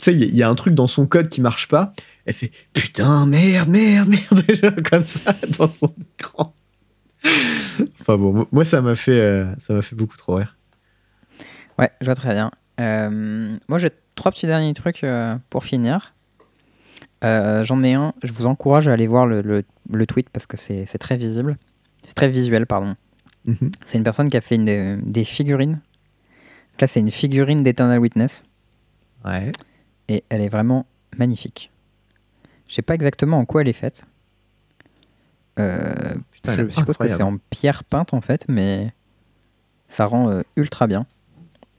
[0.00, 1.92] sais, il y, a- il y a un truc dans son code qui marche pas.
[2.26, 6.54] Elle fait putain, merde, merde, merde, déjà comme ça dans son écran.
[8.00, 10.56] Enfin bon, mo- moi, ça m'a fait, euh, ça m'a fait beaucoup trop rire.
[11.78, 12.50] Ouais, je vois très bien.
[12.80, 16.14] Euh, moi, j'ai trois petits derniers trucs euh, pour finir.
[17.22, 18.12] J'en ai un.
[18.22, 21.56] Je vous encourage à aller voir le, le- le tweet parce que c'est très visible.
[22.06, 22.96] C'est très visuel, pardon.
[23.46, 23.70] Mhm.
[23.86, 25.72] C'est une personne qui a fait une- des figurines.
[25.72, 28.44] Donc Là, c'est une figurine d'Eternal Witness.
[29.24, 29.52] Ouais.
[30.08, 30.86] Et elle est vraiment
[31.16, 31.70] magnifique.
[32.68, 34.04] Je sais pas exactement en quoi elle est faite.
[35.58, 38.92] Euh, Putain, je suppose que c'est en pierre peinte en fait, mais
[39.88, 41.06] ça rend euh, ultra bien.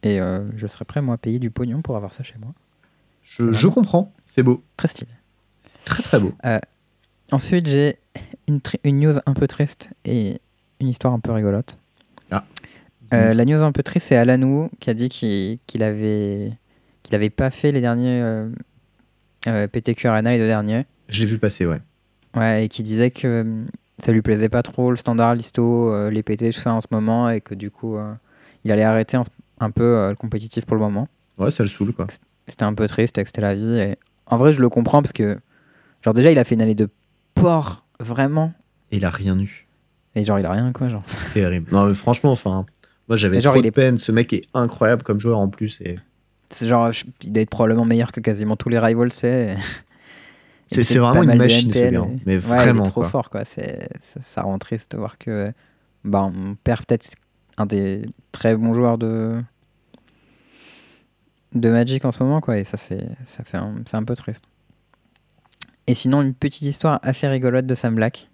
[0.04, 2.54] Et euh, je serais prêt moi à payer du pognon pour avoir ça chez moi.
[3.24, 4.14] Je, comprends.
[4.28, 4.64] C'est beau.
[4.78, 5.12] Très stylé.
[5.84, 6.34] Très très beau.
[7.32, 7.98] Ensuite, j'ai
[8.48, 10.40] une, news un peu triste et
[10.80, 11.80] une histoire un peu rigolote.
[13.14, 16.52] Euh, la news un peu triste, c'est Alan Wu qui a dit qu'il qu'il avait
[17.06, 18.50] qu'il avait pas fait les derniers euh,
[19.48, 20.86] euh, PTQ Arena, les deux derniers.
[21.08, 21.80] Je l'ai vu passer, ouais.
[22.36, 23.64] Ouais, et qui disait que euh,
[24.00, 26.88] ça lui plaisait pas trop le standard, l'histo, euh, les PT, tout ça en ce
[26.92, 27.98] moment, et que du coup,
[28.64, 29.24] il allait arrêter un,
[29.60, 31.08] un peu le compétitif pour le moment.
[31.38, 32.08] Ouais, ça le saoule, quoi.
[32.48, 33.78] C'était un peu triste, c'était la vie.
[33.80, 33.96] Et
[34.28, 35.38] en vrai, je le comprends parce que,
[36.04, 36.90] genre, déjà, il a fait une année de
[37.36, 38.54] porc, vraiment.
[38.92, 39.68] Et il a rien eu.
[40.16, 40.88] Et genre, il a rien, quoi.
[40.88, 41.04] Genre.
[41.34, 41.70] Terrible.
[41.72, 42.66] Non, mais franchement, enfin,
[43.10, 43.98] moi j'avais trop il de est- peine.
[43.98, 45.82] Ce mec est incroyable comme joueur en plus.
[45.82, 45.98] Et...
[46.50, 49.56] C'est genre, je- il doit être probablement meilleur que quasiment tous les rivals, c'est.
[50.72, 52.06] C'est vraiment une machine, ce gars.
[52.26, 53.10] Mais ouais, vraiment, il est trop quoi.
[53.10, 53.46] fort, quoi.
[53.46, 55.52] C'est, ça, ça rend triste de voir que.
[56.04, 57.08] Bah, on perd peut-être
[57.58, 59.42] un des très bons joueurs de.
[61.54, 62.58] de Magic en ce moment, quoi.
[62.58, 64.44] Et ça, c'est, ça fait un, c'est un peu triste.
[65.88, 68.28] Et sinon, une petite histoire assez rigolote de Sam Black.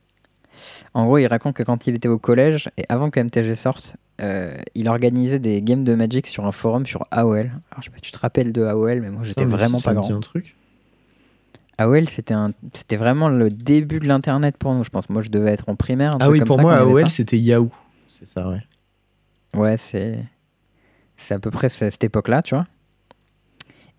[0.94, 3.96] En gros, il raconte que quand il était au collège, et avant que MTG sorte,
[4.22, 7.40] euh, il organisait des games de Magic sur un forum sur AOL.
[7.40, 9.84] Alors, je sais pas si tu te rappelles de AOL, mais moi, j'étais vraiment si,
[9.86, 10.12] pas grand.
[10.16, 10.56] un truc.
[11.78, 15.10] AOL, c'était un, c'était vraiment le début de l'internet pour nous, je pense.
[15.10, 16.18] Moi, je devais être en primaire.
[16.20, 17.72] Ah oui, comme pour ça, moi, AOL, c'était Yahoo.
[18.20, 18.62] C'est ça, ouais.
[19.56, 20.20] Ouais, c'est,
[21.18, 22.68] c'est à peu près ce- cette époque-là, tu vois.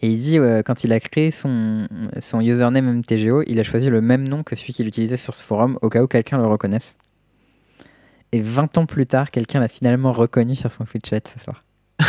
[0.04, 1.86] Et il dit, euh, quand il a créé son,
[2.20, 5.42] son username MTGO, il a choisi le même nom que celui qu'il utilisait sur ce
[5.42, 6.96] forum, au cas où quelqu'un le reconnaisse.
[8.32, 11.64] Et 20 ans plus tard, quelqu'un l'a finalement reconnu sur son Twitch chat ce soir.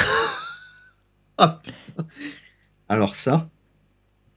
[1.39, 1.61] Ah.
[2.89, 3.49] Alors ça,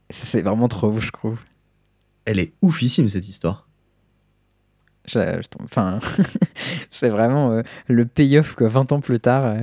[0.08, 1.42] ça, c'est vraiment trop ouf, je trouve.
[2.24, 3.68] elle est oufissime cette histoire.
[5.06, 5.98] Je- je tombe- Enfin,
[6.90, 9.44] c'est vraiment euh, le payoff, quoi, 20 ans plus tard.
[9.44, 9.62] euh.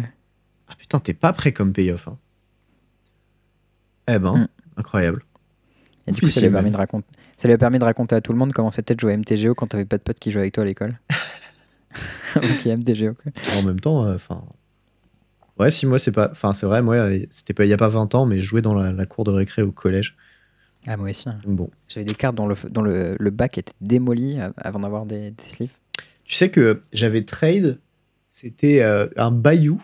[0.67, 2.07] Ah putain, t'es pas prêt comme payoff.
[2.07, 2.17] Hein.
[4.07, 4.47] Eh ben, Mm.
[4.77, 5.23] incroyable.
[6.07, 7.07] Et du coup, ça lui, a permis de raconter,
[7.37, 9.17] ça lui a permis de raconter à tout le monde comment c'était de jouer à
[9.17, 10.99] MTGO quand t'avais pas de potes qui jouaient avec toi à l'école.
[12.35, 13.31] ok, MTGO, quoi.
[13.59, 14.43] En même temps, euh, enfin.
[15.59, 16.29] ouais, si moi c'est pas.
[16.31, 18.45] Enfin, c'est vrai, moi, euh, c'était pas il y a pas 20 ans, mais je
[18.45, 20.17] jouais dans la, la cour de récré au collège.
[20.85, 21.29] Ah, moi aussi.
[21.29, 21.39] hein.
[21.45, 21.69] Bon.
[21.87, 25.31] J'avais des cartes dont le, dont le, le bac était démoli euh, avant d'avoir des,
[25.31, 25.77] des sleeves.
[26.25, 27.79] Tu sais que j'avais trade,
[28.29, 29.81] c'était euh, un bayou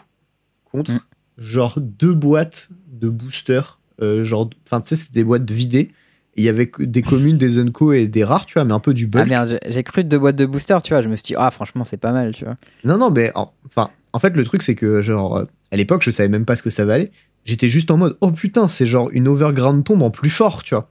[0.65, 0.99] contre Mm.
[1.37, 3.78] genre deux boîtes de boosters.
[4.01, 5.91] Euh, genre, enfin, tu sais, c'était des boîtes vidées.
[6.35, 8.93] Il y avait des communes, des Unco et des rares, tu vois, mais un peu
[8.93, 9.25] du bulk.
[9.25, 11.01] Ah merde, j'ai- cru deux boîtes de booster, tu vois.
[11.01, 12.55] Je me suis dit, ah, franchement, c'est pas mal, tu vois.
[12.85, 16.01] Non, non, mais en, enfin, en fait, le truc, c'est que, genre, euh, à l'époque,
[16.03, 17.11] je savais même pas ce que ça valait.
[17.45, 20.75] J'étais juste en mode, oh putain, c'est genre une overground tombe en plus fort, tu
[20.75, 20.89] vois.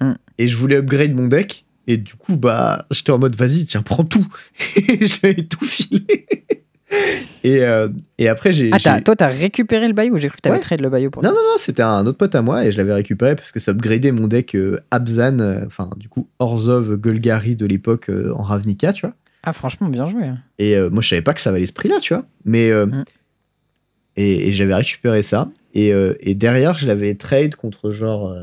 [0.00, 0.14] Hmm.
[0.38, 1.64] Et je voulais upgrade mon deck.
[1.86, 4.26] Et du coup, bah, j'étais en mode, vas-y, tiens, prends tout.
[4.76, 6.26] et je ai tout filé.
[7.44, 7.88] Et, euh,
[8.18, 8.70] et après, j'ai.
[8.72, 10.62] Ah, toi, t'as récupéré le bayou J'ai cru que t'avais Ouais.
[10.62, 12.78] trade le bayou pour Non, non, non, c'était un autre pote à moi et je
[12.78, 16.96] l'avais récupéré parce que ça upgradait mon deck euh, Abzan, euh, enfin, du coup, Orzov
[16.96, 19.14] Golgari de l'époque en Ravnica, tu vois.
[19.42, 20.24] Ah, franchement, bien joué.
[20.24, 20.38] hein.
[20.58, 22.24] Et moi, je savais pas que ça valait ce prix-là, tu vois.
[22.44, 22.70] Mais.
[22.72, 23.04] Mm.
[24.16, 25.48] Et, et j'avais récupéré ça.
[25.74, 28.34] Et, et derrière, je l'avais trade contre genre.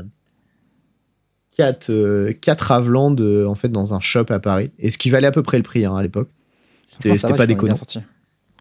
[1.56, 4.70] 4, 4 Avland euh, en fait dans un shop à Paris.
[4.78, 6.28] Et ce qui valait à peu près le prix hein, à l'époque.
[6.88, 7.74] C'était pas déconnant.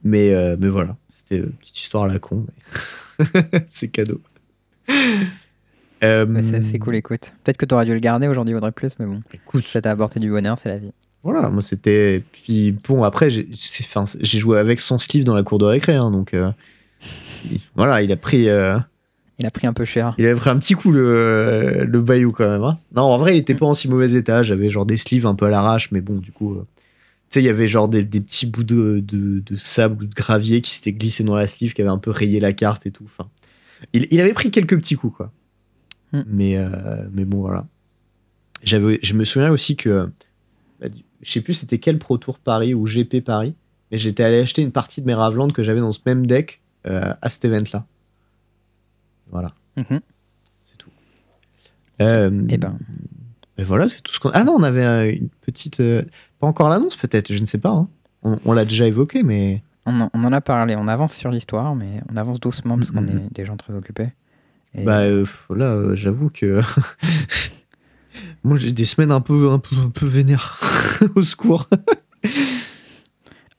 [0.05, 0.95] Mais, euh, mais voilà.
[1.09, 2.45] C'était une petite histoire à la con.
[3.19, 3.25] mais
[3.69, 4.21] C'est cadeau.
[6.03, 6.25] Euh,
[6.61, 7.33] c'est cool, écoute.
[7.43, 9.21] Peut-être que t'aurais dû le garder aujourd'hui, vaudrait plus, mais bon.
[9.33, 10.91] Écoute, Ça t'a apporté du bonheur, c'est la vie.
[11.23, 12.21] Voilà, moi c'était.
[12.31, 13.47] Puis bon, après, j'ai
[14.39, 16.51] joué avec son sleeve dans la cour de récré, hein, donc euh,
[17.51, 18.47] il- voilà, il a pris.
[19.37, 20.13] Il a pris un peu cher.
[20.17, 22.63] il avait pris un petit coup le, le bayou quand même.
[22.63, 22.77] hein.
[22.95, 24.43] Non, en vrai, il était pas en si mauvais état.
[24.43, 26.57] J'avais genre des sleeves un peu à l'arrache, mais bon, du coup,
[27.27, 30.07] euh, sais, il y avait genre des, des petits bouts de, de, de sable ou
[30.07, 32.85] de gravier qui s'étaient glissés dans la sleeve, qui avaient un peu rayé la carte
[32.85, 33.03] et tout.
[33.05, 33.29] Enfin,
[33.93, 35.31] il, il avait pris quelques petits coups, quoi.
[36.13, 36.23] Hmm.
[36.27, 36.69] Mais, euh,
[37.11, 37.67] mais bon, voilà.
[38.63, 40.09] J'avais, je me souviens aussi que,
[40.79, 40.87] bah,
[41.21, 43.53] je sais plus c'était quel Pro Tour Paris ou GP Paris,
[43.91, 46.61] mais j'étais allé acheter une partie de mes Ravland que j'avais dans ce même deck
[46.87, 47.85] euh, à cet event-là.
[49.29, 49.99] Voilà, Mhm.
[50.65, 50.89] c'est tout.
[52.01, 52.77] Euh, Eh ben.
[53.57, 54.29] Et voilà, c'est tout ce qu'on.
[54.33, 55.79] Ah non, on avait euh, une petite.
[55.79, 56.03] euh,
[56.39, 57.69] Pas encore l'annonce, peut-être, je ne sais pas.
[57.71, 57.87] hein.
[58.23, 59.61] On, on l'a déjà évoqué, mais.
[59.85, 62.91] On, en- on en a parlé, on avance sur l'histoire, mais on avance doucement parce
[62.91, 64.09] qu'on est des gens très occupés.
[64.73, 65.25] Et- Bah euh,
[65.55, 66.61] là, euh, j'avoue que.
[68.43, 70.59] Moi, j'ai des semaines un peu, un peu, un peu vénères.
[71.15, 71.67] Au secours.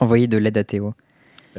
[0.00, 0.94] Envoyer de l'aide à Théo.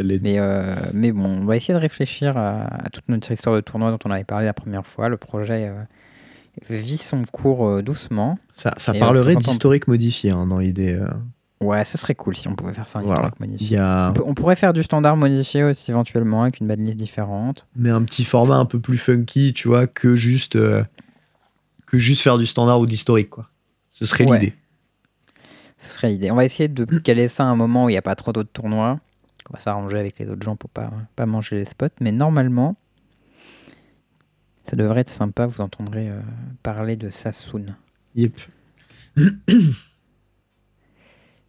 [0.04, 3.62] Mais, euh, mais bon, on va essayer de réfléchir à, à toute notre histoire de
[3.62, 5.10] tournoi dont on avait parlé la première fois.
[5.10, 5.82] Le projet euh,
[6.70, 8.38] vit son cours euh, doucement.
[8.54, 10.94] Ça, parlerait d'historique modifié hein, dans l'idée.
[10.94, 11.08] euh.
[11.60, 13.32] Ouais, ce serait cool si on pouvait faire ça Voilà.
[13.40, 13.78] modifié.
[13.80, 14.10] a.
[14.10, 17.66] On, peut- on pourrait faire du standard modifié aussi éventuellement avec une liste différente.
[17.76, 20.56] Mais un petit format un peu plus funky, tu vois, que juste.
[20.56, 20.84] euh,
[21.88, 23.50] que juste faire du standard ou d'historique, quoi.
[23.94, 24.40] Ce serait Ouais.
[24.40, 24.54] l'idée.
[25.78, 26.32] Ce serait l'idée.
[26.32, 28.34] On va essayer de caler ça à un moment où il n'y a pas trop
[28.34, 29.00] d'autres tournois.
[29.50, 31.88] On va s'arranger avec les autres gens pour pas, pas manger les spots.
[32.02, 32.76] Mais normalement,
[34.70, 35.46] ça devrait être sympa.
[35.46, 36.20] Vous entendrez euh,
[36.64, 37.66] parler de Sassoon.
[38.16, 38.40] Yep.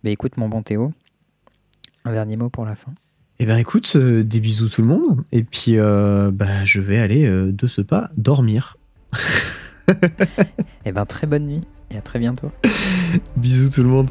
[0.04, 0.92] Mais écoute, mon bon Théo,
[2.04, 2.92] un dernier mot pour la fin.
[3.40, 5.24] Eh ben écoute, euh, des bisous tout le monde.
[5.32, 8.76] Et puis, euh, bah, je vais aller de ce pas dormir.
[10.84, 12.52] Eh ben, très bonne nuit et à très bientôt.
[13.38, 14.10] Bisous tout le monde.